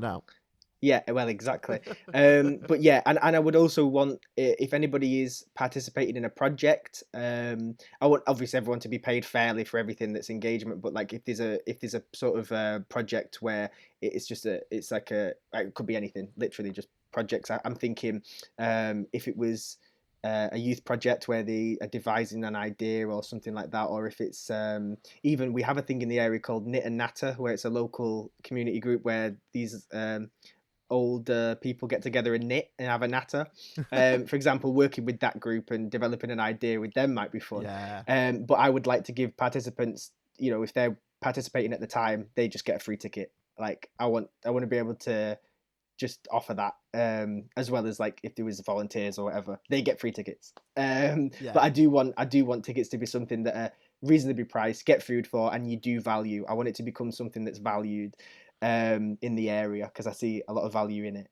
Yeah, 0.85 1.01
well, 1.11 1.29
exactly. 1.29 1.81
um, 2.13 2.59
but 2.69 2.83
yeah, 2.83 3.01
and, 3.07 3.19
and 3.23 3.35
I 3.35 3.39
would 3.39 3.57
also 3.57 3.87
want 3.87 4.21
if 4.37 4.75
anybody 4.75 5.23
is 5.23 5.47
participating 5.55 6.17
in 6.17 6.27
a 6.27 6.29
project, 6.29 7.03
um, 7.15 7.75
I 8.03 8.07
want 8.07 8.23
obviously 8.27 8.59
everyone 8.59 8.81
to 8.81 8.91
be 8.91 8.99
paid 8.99 9.25
fairly 9.25 9.65
for 9.65 9.79
everything 9.79 10.13
that's 10.13 10.29
engagement. 10.29 10.83
But 10.83 10.93
like 10.93 11.15
if 11.15 11.25
there's 11.25 11.41
a 11.41 11.59
if 11.67 11.81
there's 11.81 11.95
a 11.95 12.03
sort 12.13 12.39
of 12.39 12.53
uh 12.53 12.81
project 12.91 13.41
where 13.41 13.71
it's 14.03 14.27
just 14.27 14.45
a 14.45 14.61
it's 14.71 14.91
like 14.91 15.11
a 15.11 15.33
it 15.55 15.73
could 15.73 15.87
be 15.87 15.97
anything, 15.97 16.29
literally 16.37 16.71
just 16.71 16.89
projects. 17.13 17.51
I, 17.51 17.59
I'm 17.65 17.77
thinking 17.77 18.23
um, 18.59 19.07
if 19.15 19.27
it 19.27 19.37
was. 19.37 19.79
Uh, 20.25 20.49
a 20.53 20.59
youth 20.59 20.85
project 20.87 21.29
where 21.29 21.43
they 21.43 21.77
are 21.83 21.87
devising 21.89 22.45
an 22.45 22.57
idea 22.57 23.07
or 23.07 23.23
something 23.23 23.53
like 23.53 23.71
that, 23.71 23.85
or 23.85 24.07
if 24.07 24.23
it's 24.23 24.49
um, 24.49 24.97
even 25.23 25.53
we 25.53 25.61
have 25.61 25.77
a 25.77 25.83
thing 25.83 26.01
in 26.01 26.09
the 26.09 26.19
area 26.19 26.41
called 26.41 26.67
Knit 26.67 26.85
and 26.85 26.97
Natter, 26.97 27.35
where 27.37 27.53
it's 27.53 27.67
a 27.67 27.71
local 27.71 28.33
community 28.43 28.81
group 28.81 29.05
where 29.05 29.37
these 29.53 29.87
um, 29.93 30.31
old 30.91 31.29
uh, 31.31 31.57
people 31.57 31.89
get 31.89 32.03
together 32.03 32.35
and 32.35 32.49
knit 32.49 32.71
and 32.79 32.89
have 32.89 33.03
a 33.03 33.09
natter. 33.09 33.47
Um, 33.93 34.27
for 34.27 34.37
example, 34.37 34.73
working 34.73 35.05
with 35.05 35.21
that 35.21 35.39
group 35.39 35.71
and 35.71 35.91
developing 35.91 36.31
an 36.31 36.41
idea 36.41 36.81
with 36.81 36.95
them 36.95 37.15
might 37.15 37.31
be 37.31 37.39
fun. 37.39 37.63
Yeah. 37.63 38.03
Um, 38.09 38.45
but 38.45 38.55
I 38.55 38.69
would 38.69 38.87
like 38.87 39.05
to 39.05 39.13
give 39.13 39.37
participants, 39.37 40.11
you 40.39 40.51
know, 40.51 40.63
if 40.63 40.73
they're 40.73 40.97
participating 41.21 41.73
at 41.73 41.81
the 41.81 41.87
time, 41.87 42.27
they 42.35 42.49
just 42.49 42.65
get 42.65 42.77
a 42.77 42.79
free 42.79 42.97
ticket. 42.97 43.31
Like 43.59 43.91
I 43.99 44.07
want, 44.07 44.31
I 44.45 44.51
want 44.51 44.63
to 44.63 44.67
be 44.69 44.79
able 44.79 44.97
to 44.97 45.39
just 45.99 46.27
offer 46.31 46.55
that, 46.55 46.75
um, 46.95 47.45
as 47.57 47.71
well 47.71 47.87
as 47.87 48.01
like 48.01 48.21
if 48.23 48.35
there 48.35 48.45
was 48.45 48.61
volunteers 48.61 49.19
or 49.19 49.25
whatever, 49.27 49.61
they 49.71 49.83
get 49.83 50.01
free 50.01 50.13
tickets. 50.13 50.53
Um, 50.77 51.31
Yeah. 51.41 51.53
But 51.53 51.63
I 51.63 51.71
do 51.71 51.91
want, 51.91 52.15
I 52.17 52.25
do 52.25 52.45
want 52.45 52.65
tickets 52.65 52.89
to 52.91 52.99
be 52.99 53.07
something 53.07 53.45
that 53.45 53.57
are 53.57 53.73
reasonably 54.03 54.45
priced, 54.45 54.87
get 54.87 55.03
food 55.03 55.27
for, 55.27 55.55
and 55.55 55.71
you 55.71 55.77
do 55.77 56.01
value. 56.01 56.45
I 56.49 56.55
want 56.55 56.69
it 56.69 56.75
to 56.77 56.83
become 56.83 57.13
something 57.13 57.45
that's 57.45 57.59
valued 57.59 58.15
um, 58.63 59.19
in 59.23 59.35
the 59.35 59.51
area 59.51 59.87
because 59.87 60.07
I 60.07 60.13
see 60.13 60.43
a 60.49 60.53
lot 60.53 60.65
of 60.65 60.73
value 60.73 61.05
in 61.05 61.17
it. 61.17 61.29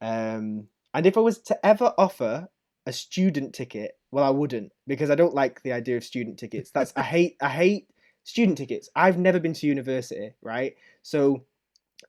Um, 0.00 0.68
and 0.92 1.06
if 1.06 1.16
I 1.16 1.20
was 1.20 1.38
to 1.42 1.66
ever 1.66 1.92
offer 1.98 2.48
a 2.86 2.92
student 2.92 3.54
ticket, 3.54 3.92
well, 4.10 4.24
I 4.24 4.30
wouldn't 4.30 4.72
because 4.86 5.10
I 5.10 5.14
don't 5.14 5.34
like 5.34 5.62
the 5.62 5.72
idea 5.72 5.96
of 5.96 6.04
student 6.04 6.38
tickets. 6.38 6.70
That's 6.70 6.92
I 6.96 7.02
hate 7.02 7.36
I 7.40 7.48
hate 7.48 7.88
student 8.24 8.58
tickets. 8.58 8.88
I've 8.94 9.18
never 9.18 9.40
been 9.40 9.54
to 9.54 9.66
university, 9.66 10.32
right? 10.42 10.74
So 11.02 11.44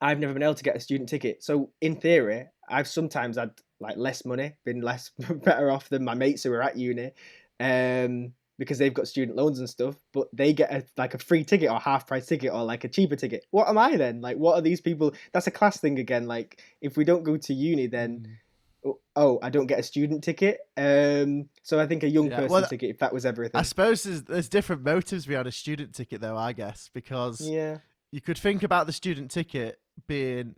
I've 0.01 0.19
never 0.19 0.33
been 0.33 0.43
able 0.43 0.55
to 0.55 0.63
get 0.63 0.75
a 0.75 0.79
student 0.79 1.09
ticket. 1.09 1.43
So 1.43 1.71
in 1.81 1.95
theory, 1.95 2.47
I've 2.69 2.87
sometimes 2.87 3.37
had 3.37 3.51
like 3.79 3.97
less 3.97 4.25
money, 4.25 4.53
been 4.65 4.81
less 4.81 5.11
better 5.43 5.71
off 5.71 5.89
than 5.89 6.03
my 6.03 6.15
mates 6.15 6.43
who 6.43 6.51
are 6.53 6.63
at 6.63 6.77
uni, 6.77 7.11
um, 7.59 8.33
because 8.57 8.77
they've 8.77 8.93
got 8.93 9.07
student 9.07 9.37
loans 9.37 9.59
and 9.59 9.69
stuff. 9.69 9.95
But 10.13 10.27
they 10.33 10.53
get 10.53 10.71
a, 10.71 10.85
like 10.97 11.13
a 11.13 11.19
free 11.19 11.43
ticket 11.43 11.69
or 11.69 11.79
half 11.79 12.07
price 12.07 12.25
ticket 12.25 12.51
or 12.51 12.63
like 12.63 12.83
a 12.83 12.89
cheaper 12.89 13.15
ticket. 13.15 13.45
What 13.51 13.67
am 13.67 13.77
I 13.77 13.97
then? 13.97 14.21
Like, 14.21 14.37
what 14.37 14.55
are 14.55 14.61
these 14.61 14.81
people? 14.81 15.13
That's 15.33 15.47
a 15.47 15.51
class 15.51 15.79
thing 15.79 15.99
again. 15.99 16.27
Like, 16.27 16.61
if 16.81 16.97
we 16.97 17.03
don't 17.03 17.23
go 17.23 17.37
to 17.37 17.53
uni, 17.53 17.87
then 17.87 18.37
oh, 18.85 18.99
oh 19.15 19.39
I 19.41 19.49
don't 19.49 19.67
get 19.67 19.79
a 19.79 19.83
student 19.83 20.23
ticket. 20.23 20.59
Um, 20.77 21.49
so 21.63 21.79
I 21.79 21.87
think 21.87 22.03
a 22.03 22.09
young 22.09 22.29
Yeah, 22.29 22.37
person 22.37 22.51
well, 22.51 22.67
ticket, 22.67 22.89
if 22.89 22.99
that 22.99 23.13
was 23.13 23.25
everything. 23.25 23.59
I 23.59 23.63
suppose 23.63 24.03
there's, 24.03 24.23
there's 24.23 24.49
different 24.49 24.83
motives 24.83 25.25
behind 25.25 25.47
a 25.47 25.51
student 25.51 25.93
ticket, 25.93 26.21
though. 26.21 26.37
I 26.37 26.53
guess 26.53 26.89
because 26.93 27.41
yeah, 27.41 27.79
you 28.11 28.21
could 28.21 28.37
think 28.37 28.63
about 28.63 28.87
the 28.87 28.93
student 28.93 29.31
ticket 29.31 29.79
being 30.07 30.55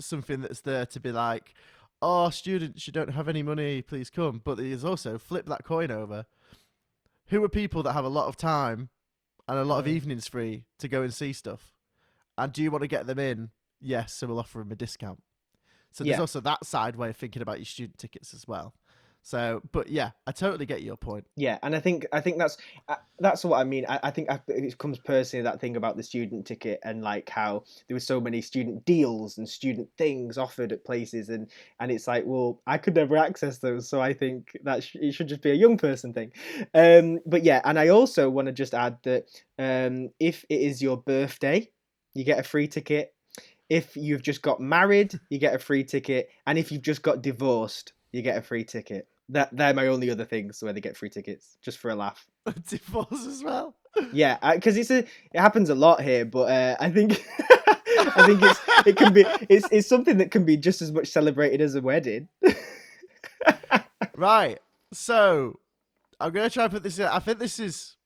something 0.00 0.40
that's 0.42 0.60
there 0.60 0.86
to 0.86 1.00
be 1.00 1.12
like, 1.12 1.54
oh, 2.02 2.30
students, 2.30 2.86
you 2.86 2.92
don't 2.92 3.12
have 3.12 3.28
any 3.28 3.42
money, 3.42 3.82
please 3.82 4.10
come. 4.10 4.40
But 4.44 4.56
there's 4.58 4.84
also 4.84 5.18
flip 5.18 5.46
that 5.46 5.64
coin 5.64 5.90
over. 5.90 6.26
Who 7.26 7.44
are 7.44 7.48
people 7.48 7.82
that 7.84 7.92
have 7.92 8.04
a 8.04 8.08
lot 8.08 8.26
of 8.28 8.36
time 8.36 8.88
and 9.46 9.58
a 9.58 9.64
lot 9.64 9.78
of 9.78 9.86
evenings 9.88 10.26
free 10.28 10.64
to 10.78 10.88
go 10.88 11.02
and 11.02 11.12
see 11.14 11.32
stuff? 11.32 11.72
And 12.36 12.52
do 12.52 12.62
you 12.62 12.70
want 12.70 12.82
to 12.82 12.88
get 12.88 13.06
them 13.06 13.18
in? 13.18 13.50
Yes, 13.80 14.14
so 14.14 14.26
we'll 14.26 14.38
offer 14.38 14.58
them 14.58 14.72
a 14.72 14.76
discount. 14.76 15.22
So 15.92 16.04
there's 16.04 16.16
Yeah. 16.16 16.20
also 16.20 16.40
that 16.40 16.64
side 16.64 16.96
way 16.96 17.10
of 17.10 17.16
thinking 17.16 17.42
about 17.42 17.58
your 17.58 17.66
student 17.66 17.98
tickets 17.98 18.32
as 18.34 18.46
well. 18.48 18.74
So, 19.22 19.60
but 19.72 19.88
yeah, 19.88 20.10
I 20.26 20.32
totally 20.32 20.66
get 20.66 20.82
your 20.82 20.96
point. 20.96 21.26
Yeah, 21.36 21.58
and 21.62 21.76
I 21.76 21.80
think 21.80 22.06
I 22.12 22.20
think 22.20 22.38
that's 22.38 22.56
uh, 22.88 22.96
that's 23.18 23.44
what 23.44 23.58
I 23.58 23.64
mean. 23.64 23.84
I, 23.88 24.00
I 24.04 24.10
think 24.10 24.30
I, 24.30 24.40
it 24.48 24.78
comes 24.78 24.98
personally 24.98 25.44
that 25.44 25.60
thing 25.60 25.76
about 25.76 25.96
the 25.96 26.02
student 26.02 26.46
ticket 26.46 26.80
and 26.84 27.02
like 27.02 27.28
how 27.28 27.64
there 27.86 27.94
were 27.94 28.00
so 28.00 28.20
many 28.20 28.40
student 28.40 28.84
deals 28.84 29.36
and 29.36 29.48
student 29.48 29.88
things 29.98 30.38
offered 30.38 30.72
at 30.72 30.84
places, 30.84 31.28
and 31.28 31.50
and 31.78 31.90
it's 31.90 32.08
like, 32.08 32.24
well, 32.26 32.62
I 32.66 32.78
could 32.78 32.94
never 32.94 33.16
access 33.16 33.58
those, 33.58 33.88
so 33.88 34.00
I 34.00 34.14
think 34.14 34.56
that 34.64 34.82
sh- 34.84 34.96
it 34.96 35.12
should 35.12 35.28
just 35.28 35.42
be 35.42 35.50
a 35.50 35.54
young 35.54 35.76
person 35.76 36.14
thing. 36.14 36.32
Um, 36.74 37.20
but 37.26 37.42
yeah, 37.42 37.60
and 37.64 37.78
I 37.78 37.88
also 37.88 38.30
want 38.30 38.46
to 38.46 38.52
just 38.52 38.74
add 38.74 38.98
that 39.02 39.26
um, 39.58 40.10
if 40.18 40.44
it 40.48 40.60
is 40.60 40.82
your 40.82 40.96
birthday, 40.96 41.68
you 42.14 42.24
get 42.24 42.38
a 42.38 42.42
free 42.44 42.68
ticket. 42.68 43.14
If 43.68 43.96
you've 43.96 44.22
just 44.22 44.42
got 44.42 44.60
married, 44.60 45.18
you 45.28 45.38
get 45.38 45.54
a 45.54 45.58
free 45.58 45.84
ticket, 45.84 46.30
and 46.46 46.58
if 46.58 46.72
you've 46.72 46.82
just 46.82 47.02
got 47.02 47.22
divorced, 47.22 47.92
you 48.12 48.22
get 48.22 48.36
a 48.36 48.42
free 48.42 48.64
ticket. 48.64 49.08
That 49.28 49.56
they're 49.56 49.74
my 49.74 49.86
only 49.86 50.10
other 50.10 50.24
things 50.24 50.62
where 50.62 50.72
they 50.72 50.80
get 50.80 50.96
free 50.96 51.10
tickets, 51.10 51.56
just 51.62 51.78
for 51.78 51.90
a 51.90 51.94
laugh. 51.94 52.26
Divorce 52.68 53.26
as 53.26 53.44
well. 53.44 53.76
Yeah, 54.12 54.38
because 54.54 54.76
it's 54.76 54.90
a 54.90 54.98
it 54.98 55.40
happens 55.40 55.70
a 55.70 55.74
lot 55.74 56.02
here, 56.02 56.24
but 56.24 56.50
uh, 56.50 56.76
I 56.80 56.90
think 56.90 57.24
I 57.40 58.26
think 58.26 58.42
it's 58.42 58.60
it 58.86 58.96
can 58.96 59.12
be 59.12 59.24
it's 59.48 59.68
it's 59.70 59.88
something 59.88 60.18
that 60.18 60.30
can 60.30 60.44
be 60.44 60.56
just 60.56 60.82
as 60.82 60.90
much 60.90 61.08
celebrated 61.08 61.60
as 61.60 61.74
a 61.74 61.80
wedding. 61.80 62.28
Right. 64.20 64.58
So 64.92 65.60
I'm 66.20 66.32
gonna 66.32 66.50
try 66.50 66.64
and 66.64 66.72
put 66.72 66.82
this 66.82 66.98
in. 66.98 67.06
I 67.06 67.20
think 67.20 67.38
this 67.38 67.58
is 67.58 67.96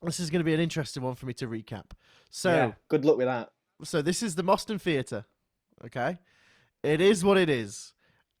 this 0.00 0.20
is 0.20 0.30
gonna 0.30 0.44
be 0.44 0.54
an 0.54 0.60
interesting 0.60 1.02
one 1.02 1.16
for 1.16 1.26
me 1.26 1.32
to 1.34 1.48
recap. 1.48 1.90
So 2.30 2.50
yeah, 2.54 2.72
good 2.86 3.04
luck 3.04 3.16
with 3.16 3.26
that. 3.26 3.50
so 3.82 4.00
this 4.00 4.22
is 4.22 4.36
the 4.36 4.44
Moston 4.44 4.80
Theatre. 4.80 5.24
Okay. 5.84 6.18
It 6.84 7.00
is 7.00 7.24
what 7.24 7.36
it 7.36 7.48
is. 7.48 7.93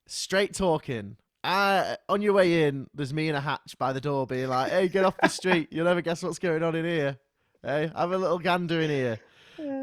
Straight 0.06 0.54
talking. 0.54 1.16
Uh, 1.42 1.96
on 2.08 2.22
your 2.22 2.32
way 2.32 2.64
in, 2.64 2.88
there's 2.94 3.12
me 3.12 3.28
in 3.28 3.34
a 3.34 3.40
hatch 3.40 3.76
by 3.78 3.92
the 3.92 4.00
door 4.00 4.26
being 4.26 4.48
like, 4.48 4.70
hey, 4.70 4.88
get 4.88 5.04
off 5.04 5.16
the 5.20 5.28
street. 5.40 5.68
You'll 5.70 5.84
never 5.84 6.00
guess 6.00 6.22
what's 6.22 6.38
going 6.38 6.62
on 6.62 6.74
in 6.74 6.84
here. 6.84 7.18
Hey, 7.62 7.90
have 7.94 8.12
a 8.12 8.18
little 8.18 8.38
gander 8.38 8.80
in 8.80 8.90
here. 8.90 9.18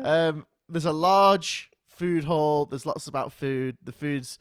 Um, 0.03 0.45
there's 0.69 0.85
a 0.85 0.91
large 0.91 1.69
food 1.87 2.23
hall. 2.23 2.65
There's 2.65 2.85
lots 2.85 3.07
about 3.07 3.31
food. 3.31 3.77
The 3.83 3.91
food's 3.91 4.39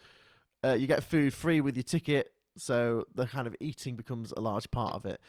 uh, 0.64 0.72
you 0.72 0.87
get 0.87 1.03
food 1.03 1.33
free 1.33 1.61
with 1.61 1.76
your 1.76 1.83
ticket, 1.83 2.33
so 2.57 3.05
the 3.14 3.26
kind 3.26 3.47
of 3.47 3.57
eating 3.61 3.97
becomes 3.97 4.33
a 4.33 4.41
large 4.41 4.70
part 4.70 4.95
of 4.95 5.07
it. 5.07 5.20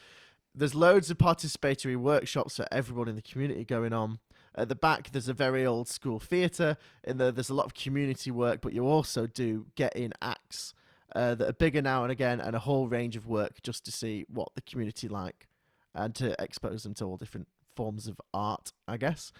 There's 0.54 0.74
loads 0.74 1.10
of 1.10 1.16
participatory 1.18 1.96
workshops 1.96 2.56
for 2.56 2.66
everyone 2.70 3.08
in 3.08 3.16
the 3.16 3.22
community 3.22 3.64
going 3.64 3.94
on. 3.94 4.18
At 4.54 4.68
the 4.68 4.74
back, 4.74 5.10
there's 5.12 5.28
a 5.28 5.32
very 5.34 5.64
old 5.64 5.88
school 5.88 6.18
theatre. 6.18 6.76
In 7.04 7.16
there, 7.18 7.32
there's 7.32 7.48
a 7.50 7.54
lot 7.54 7.66
of 7.66 7.74
community 7.74 8.30
work, 8.30 8.60
but 8.60 8.72
you 8.72 8.86
also 8.86 9.26
do 9.26 9.66
get 9.76 9.96
in 9.96 10.12
acts 10.20 10.74
uh, 11.14 11.34
that 11.36 11.48
are 11.48 11.52
bigger 11.54 11.80
now 11.82 12.02
and 12.02 12.12
again, 12.12 12.40
and 12.40 12.54
a 12.54 12.58
whole 12.58 12.86
range 12.88 13.16
of 13.16 13.26
work 13.26 13.62
just 13.62 13.84
to 13.86 13.92
see 13.92 14.26
what 14.28 14.48
the 14.54 14.62
community 14.62 15.08
like 15.08 15.48
and 15.94 16.14
to 16.16 16.34
expose 16.42 16.82
them 16.82 16.94
to 16.94 17.04
all 17.04 17.16
different 17.16 17.48
forms 17.74 18.06
of 18.06 18.20
art, 18.34 18.72
I 18.86 18.96
guess. 18.98 19.32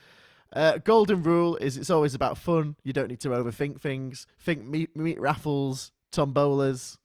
Uh, 0.54 0.76
golden 0.78 1.22
rule 1.22 1.56
is 1.56 1.78
it's 1.78 1.88
always 1.90 2.14
about 2.14 2.36
fun. 2.36 2.76
You 2.82 2.92
don't 2.92 3.08
need 3.08 3.20
to 3.20 3.30
overthink 3.30 3.80
things. 3.80 4.26
Think 4.38 4.66
meat, 4.66 4.94
meat 4.96 5.18
raffles, 5.18 5.92
tombolas. 6.12 6.98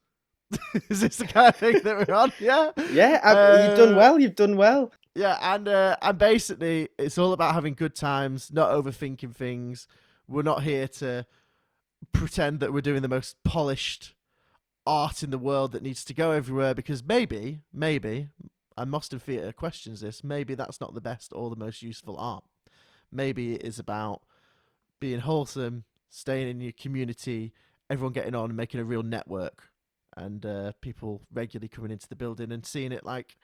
is 0.89 1.01
this 1.01 1.17
the 1.17 1.27
kind 1.27 1.49
of 1.49 1.55
thing 1.55 1.79
that 1.83 2.07
we're 2.07 2.13
on? 2.13 2.31
Yeah. 2.39 2.71
Yeah, 2.91 3.19
I, 3.23 3.67
you've 3.67 3.77
done 3.77 3.93
Uh, 3.93 3.97
well. 3.97 4.19
You've 4.19 4.35
done 4.35 4.57
well. 4.57 4.91
Yeah, 5.17 5.39
and 5.41 5.67
uh, 5.67 5.97
and 5.99 6.15
basically, 6.19 6.89
it's 6.99 7.17
all 7.17 7.33
about 7.33 7.55
having 7.55 7.73
good 7.73 7.95
times, 7.95 8.53
not 8.53 8.69
overthinking 8.69 9.35
things. 9.35 9.87
We're 10.27 10.43
not 10.43 10.61
here 10.61 10.87
to 10.99 11.25
pretend 12.11 12.59
that 12.59 12.71
we're 12.71 12.81
doing 12.81 13.01
the 13.01 13.07
most 13.07 13.43
polished 13.43 14.13
art 14.85 15.23
in 15.23 15.31
the 15.31 15.39
world 15.39 15.71
that 15.71 15.81
needs 15.81 16.05
to 16.05 16.13
go 16.13 16.33
everywhere 16.33 16.75
because 16.75 17.03
maybe, 17.03 17.61
maybe, 17.73 18.27
and 18.77 18.91
Moston 18.91 19.19
Theatre 19.19 19.51
questions 19.51 20.01
this, 20.01 20.23
maybe 20.23 20.53
that's 20.53 20.79
not 20.79 20.93
the 20.93 21.01
best 21.01 21.33
or 21.33 21.49
the 21.49 21.55
most 21.55 21.81
useful 21.81 22.15
art. 22.19 22.43
Maybe 23.11 23.55
it 23.55 23.63
is 23.63 23.79
about 23.79 24.21
being 24.99 25.21
wholesome, 25.21 25.85
staying 26.09 26.47
in 26.47 26.61
your 26.61 26.73
community, 26.73 27.53
everyone 27.89 28.13
getting 28.13 28.35
on 28.35 28.51
and 28.51 28.57
making 28.57 28.79
a 28.79 28.85
real 28.85 29.01
network, 29.01 29.69
and 30.15 30.45
uh, 30.45 30.73
people 30.79 31.23
regularly 31.33 31.69
coming 31.69 31.89
into 31.89 32.07
the 32.07 32.15
building 32.15 32.51
and 32.51 32.67
seeing 32.67 32.91
it 32.91 33.03
like 33.03 33.35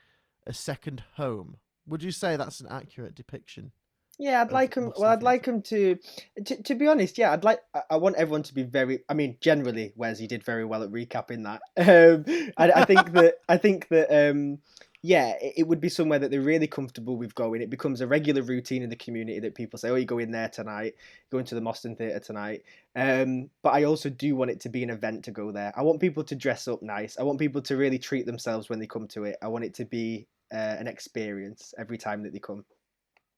a 0.46 0.52
second 0.52 1.02
home. 1.16 1.56
Would 1.86 2.02
you 2.02 2.10
say 2.10 2.36
that's 2.36 2.60
an 2.60 2.68
accurate 2.70 3.14
depiction? 3.14 3.72
Yeah, 4.18 4.40
I'd 4.40 4.52
like 4.52 4.74
him. 4.74 4.92
Well, 4.96 5.10
I'd 5.10 5.22
like 5.22 5.46
him 5.46 5.62
to, 5.62 5.98
to. 6.44 6.62
To 6.62 6.74
be 6.74 6.86
honest, 6.86 7.18
yeah, 7.18 7.32
I'd 7.32 7.44
like. 7.44 7.60
I, 7.90 7.96
want 7.96 8.16
everyone 8.16 8.44
to 8.44 8.54
be 8.54 8.62
very. 8.62 9.00
I 9.08 9.14
mean, 9.14 9.36
generally, 9.40 9.92
Wes, 9.96 10.20
you 10.20 10.28
did 10.28 10.44
very 10.44 10.64
well 10.64 10.82
at 10.82 10.90
recapping 10.90 11.44
that. 11.44 11.62
Um, 11.76 12.52
I, 12.56 12.70
I 12.70 12.84
think 12.84 13.12
that. 13.12 13.34
I 13.48 13.56
think 13.56 13.88
that. 13.88 14.30
Um, 14.30 14.58
yeah, 15.02 15.34
it, 15.38 15.54
it 15.58 15.68
would 15.68 15.80
be 15.80 15.90
somewhere 15.90 16.18
that 16.18 16.30
they're 16.30 16.40
really 16.40 16.66
comfortable 16.66 17.18
with 17.18 17.34
going. 17.34 17.60
It 17.60 17.68
becomes 17.68 18.00
a 18.00 18.06
regular 18.06 18.40
routine 18.40 18.82
in 18.82 18.88
the 18.88 18.96
community 18.96 19.38
that 19.40 19.54
people 19.54 19.78
say, 19.78 19.90
"Oh, 19.90 19.96
you 19.96 20.06
go 20.06 20.18
in 20.18 20.30
there 20.30 20.48
tonight. 20.48 20.94
Go 21.30 21.38
into 21.38 21.54
the 21.54 21.60
Moston 21.60 21.98
Theatre 21.98 22.20
tonight." 22.20 22.62
Um, 22.94 23.50
but 23.62 23.74
I 23.74 23.84
also 23.84 24.10
do 24.10 24.36
want 24.36 24.52
it 24.52 24.60
to 24.60 24.68
be 24.68 24.82
an 24.82 24.90
event 24.90 25.24
to 25.24 25.32
go 25.32 25.50
there. 25.50 25.72
I 25.76 25.82
want 25.82 26.00
people 26.00 26.24
to 26.24 26.36
dress 26.36 26.68
up 26.68 26.82
nice. 26.82 27.18
I 27.18 27.24
want 27.24 27.40
people 27.40 27.62
to 27.62 27.76
really 27.76 27.98
treat 27.98 28.26
themselves 28.26 28.68
when 28.68 28.78
they 28.78 28.86
come 28.86 29.08
to 29.08 29.24
it. 29.24 29.36
I 29.42 29.48
want 29.48 29.64
it 29.64 29.74
to 29.74 29.84
be 29.84 30.26
uh, 30.52 30.56
an 30.56 30.86
experience 30.86 31.74
every 31.78 31.98
time 31.98 32.22
that 32.22 32.32
they 32.32 32.38
come. 32.38 32.64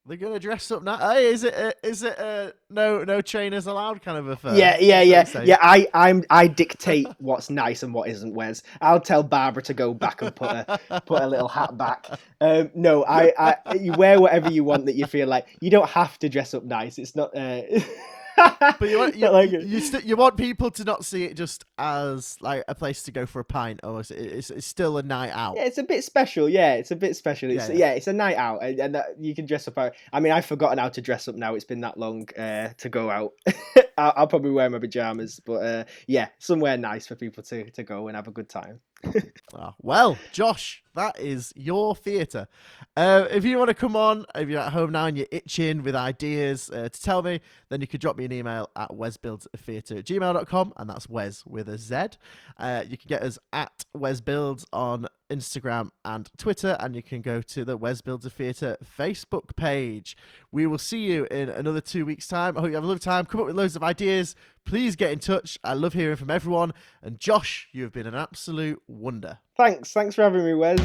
They're 0.09 0.17
gonna 0.17 0.39
dress 0.39 0.71
up 0.71 0.85
now. 0.85 0.99
Hey, 0.99 1.27
is 1.27 1.43
it 1.43 1.55
a, 1.55 1.75
is 1.83 2.05
it 2.05 2.17
a 2.17 2.55
no 2.71 3.03
no 3.03 3.21
trainers 3.21 3.67
allowed 3.67 4.03
kind 4.03 4.17
of 4.17 4.29
a 4.29 4.37
firm? 4.37 4.55
yeah, 4.55 4.79
yeah, 4.79 5.03
yeah, 5.03 5.43
yeah. 5.43 5.59
I, 5.61 5.89
I'm, 5.93 6.23
I 6.31 6.47
dictate 6.47 7.09
what's 7.19 7.51
nice 7.51 7.83
and 7.83 7.93
what 7.93 8.09
isn't. 8.09 8.33
Wes, 8.33 8.63
I'll 8.81 9.01
tell 9.01 9.25
Barbara 9.25 9.65
to 9.65 9.75
go 9.75 9.93
back 9.95 10.23
and 10.23 10.35
put 10.35 10.51
a 10.51 11.03
put 11.07 11.23
a 11.23 11.27
little 11.27 11.49
hat 11.49 11.77
back. 11.77 12.07
Um, 12.41 12.71
no, 12.75 13.05
I, 13.05 13.33
I, 13.37 13.75
you 13.75 13.95
wear 13.95 14.21
whatever 14.21 14.49
you 14.49 14.63
want 14.63 14.87
that 14.87 14.95
you 14.95 15.07
feel 15.07 15.27
like. 15.27 15.49
You 15.61 15.71
don't 15.71 15.89
have 15.89 16.21
to 16.21 16.29
dress 16.29 16.55
up 16.55 16.63
nice. 16.63 16.99
It's 16.99 17.17
not. 17.17 17.37
Uh... 17.37 17.63
But 18.79 18.89
you 18.91 18.99
want 18.99 19.17
you, 19.17 19.29
like 19.31 19.51
you, 19.51 19.81
st- 19.81 20.05
you 20.05 20.17
want 20.17 20.37
people 20.37 20.71
to 20.73 20.85
not 20.85 21.05
see 21.05 21.25
it 21.25 21.35
just 21.37 21.65
as 21.79 22.37
like 22.41 22.65
a 22.69 22.75
place 22.75 23.03
to 23.05 23.13
go 23.13 23.25
for 23.27 23.41
a 23.41 23.45
pint. 23.45 23.81
or 23.83 24.01
It- 24.01 24.11
it's 24.11 24.51
it's 24.51 24.67
still 24.67 24.99
a 24.99 25.03
night 25.03 25.31
out. 25.31 25.57
Yeah, 25.57 25.65
it's 25.65 25.79
a 25.79 25.83
bit 25.83 26.05
special. 26.05 26.49
Yeah, 26.49 26.75
it's 26.75 26.91
a 26.91 26.97
bit 26.97 27.17
special. 27.17 27.51
It's 27.51 27.69
Yeah, 27.69 27.75
yeah, 27.75 27.79
yeah. 27.79 27.93
it's 27.93 28.07
a 28.07 28.13
night 28.13 28.37
out, 28.37 28.63
and, 28.63 28.79
and 28.79 28.95
that, 28.95 29.07
you 29.19 29.35
can 29.35 29.47
dress 29.47 29.67
up. 29.69 29.79
I 29.79 30.21
mean, 30.21 30.33
I've 30.33 30.47
forgotten 30.47 30.79
how 30.79 30.89
to 30.91 31.01
dress 31.01 31.29
up 31.29 31.35
now. 31.37 31.55
It's 31.55 31.65
been 31.65 31.81
that 31.81 31.99
long 31.99 32.29
uh, 32.39 32.71
to 32.79 32.89
go 32.89 33.11
out. 33.11 33.33
I'll, 33.97 34.13
I'll 34.17 34.27
probably 34.27 34.51
wear 34.51 34.69
my 34.71 34.79
pajamas, 34.79 35.41
but 35.41 35.65
uh, 35.65 35.85
yeah, 36.07 36.29
somewhere 36.39 36.77
nice 36.77 37.07
for 37.07 37.15
people 37.15 37.43
to 37.45 37.71
to 37.71 37.83
go 37.83 38.09
and 38.09 38.17
have 38.17 38.29
a 38.29 38.33
good 38.33 38.49
time. 38.49 38.81
Ah, 39.55 39.75
well, 39.81 40.19
Josh, 40.33 40.83
that 40.97 41.19
is 41.19 41.53
your 41.57 41.95
theatre. 41.95 42.47
Uh, 42.95 43.27
if 43.31 43.45
you 43.45 43.57
want 43.57 43.69
to 43.69 43.75
come 43.75 43.97
on, 43.97 44.27
if 44.35 44.49
you're 44.49 44.61
at 44.61 44.73
home 44.73 44.93
now 44.93 45.07
and 45.07 45.17
you're 45.17 45.29
itching 45.31 45.83
with 45.83 45.95
ideas 45.95 46.69
uh, 46.71 46.89
to 46.89 47.03
tell 47.03 47.23
me, 47.23 47.41
then 47.71 47.81
you 47.81 47.87
could 47.87 48.01
drop 48.01 48.19
me 48.19 48.27
an 48.27 48.33
email 48.33 48.69
at 48.77 48.91
wesbuildstheatre 48.91 49.99
at 49.99 50.05
gmail.com, 50.05 50.73
and 50.77 50.91
that's 50.91 51.09
Wes 51.09 51.47
with 51.47 51.69
a 51.69 51.79
Z. 51.79 52.19
Uh, 52.59 52.85
you 52.87 52.99
can 52.99 53.09
get 53.09 53.23
us 53.23 53.39
at 53.53 53.85
Wesbuilds 53.97 54.67
on 54.75 55.07
Instagram 55.31 55.91
and 56.05 56.31
Twitter, 56.37 56.77
and 56.81 56.95
you 56.95 57.03
can 57.03 57.21
go 57.21 57.43
to 57.43 57.65
the 57.65 57.77
Wes 57.77 58.01
Builds 58.01 58.27
a 58.27 58.31
Theatre 58.31 58.77
Facebook 58.99 59.57
page. 59.57 60.17
We 60.53 60.67
will 60.67 60.79
see 60.79 61.01
you 61.01 61.27
in 61.31 61.49
another 61.49 61.81
two 61.81 62.07
weeks' 62.07 62.29
time. 62.29 62.57
I 62.57 62.61
hope 62.61 62.69
you 62.71 62.75
have 62.75 62.85
a 62.85 62.87
lovely 62.87 63.01
time. 63.01 63.27
Come 63.27 63.41
up 63.41 63.47
with 63.47 63.57
loads 63.57 63.77
of 63.77 63.83
ideas. 63.83 64.35
Please 64.65 64.97
get 64.97 65.13
in 65.13 65.19
touch. 65.19 65.59
I 65.63 65.75
love 65.75 65.93
hearing 65.93 66.17
from 66.17 66.31
everyone. 66.31 66.73
And 67.03 67.19
Josh, 67.19 67.69
you 67.73 67.83
have 67.83 67.93
been 67.93 68.07
an 68.07 68.15
absolute 68.15 68.83
wonder. 68.87 69.39
Thanks, 69.57 69.93
thanks 69.93 70.15
for 70.15 70.23
having 70.23 70.45
me, 70.45 70.55
Wes. 70.55 70.81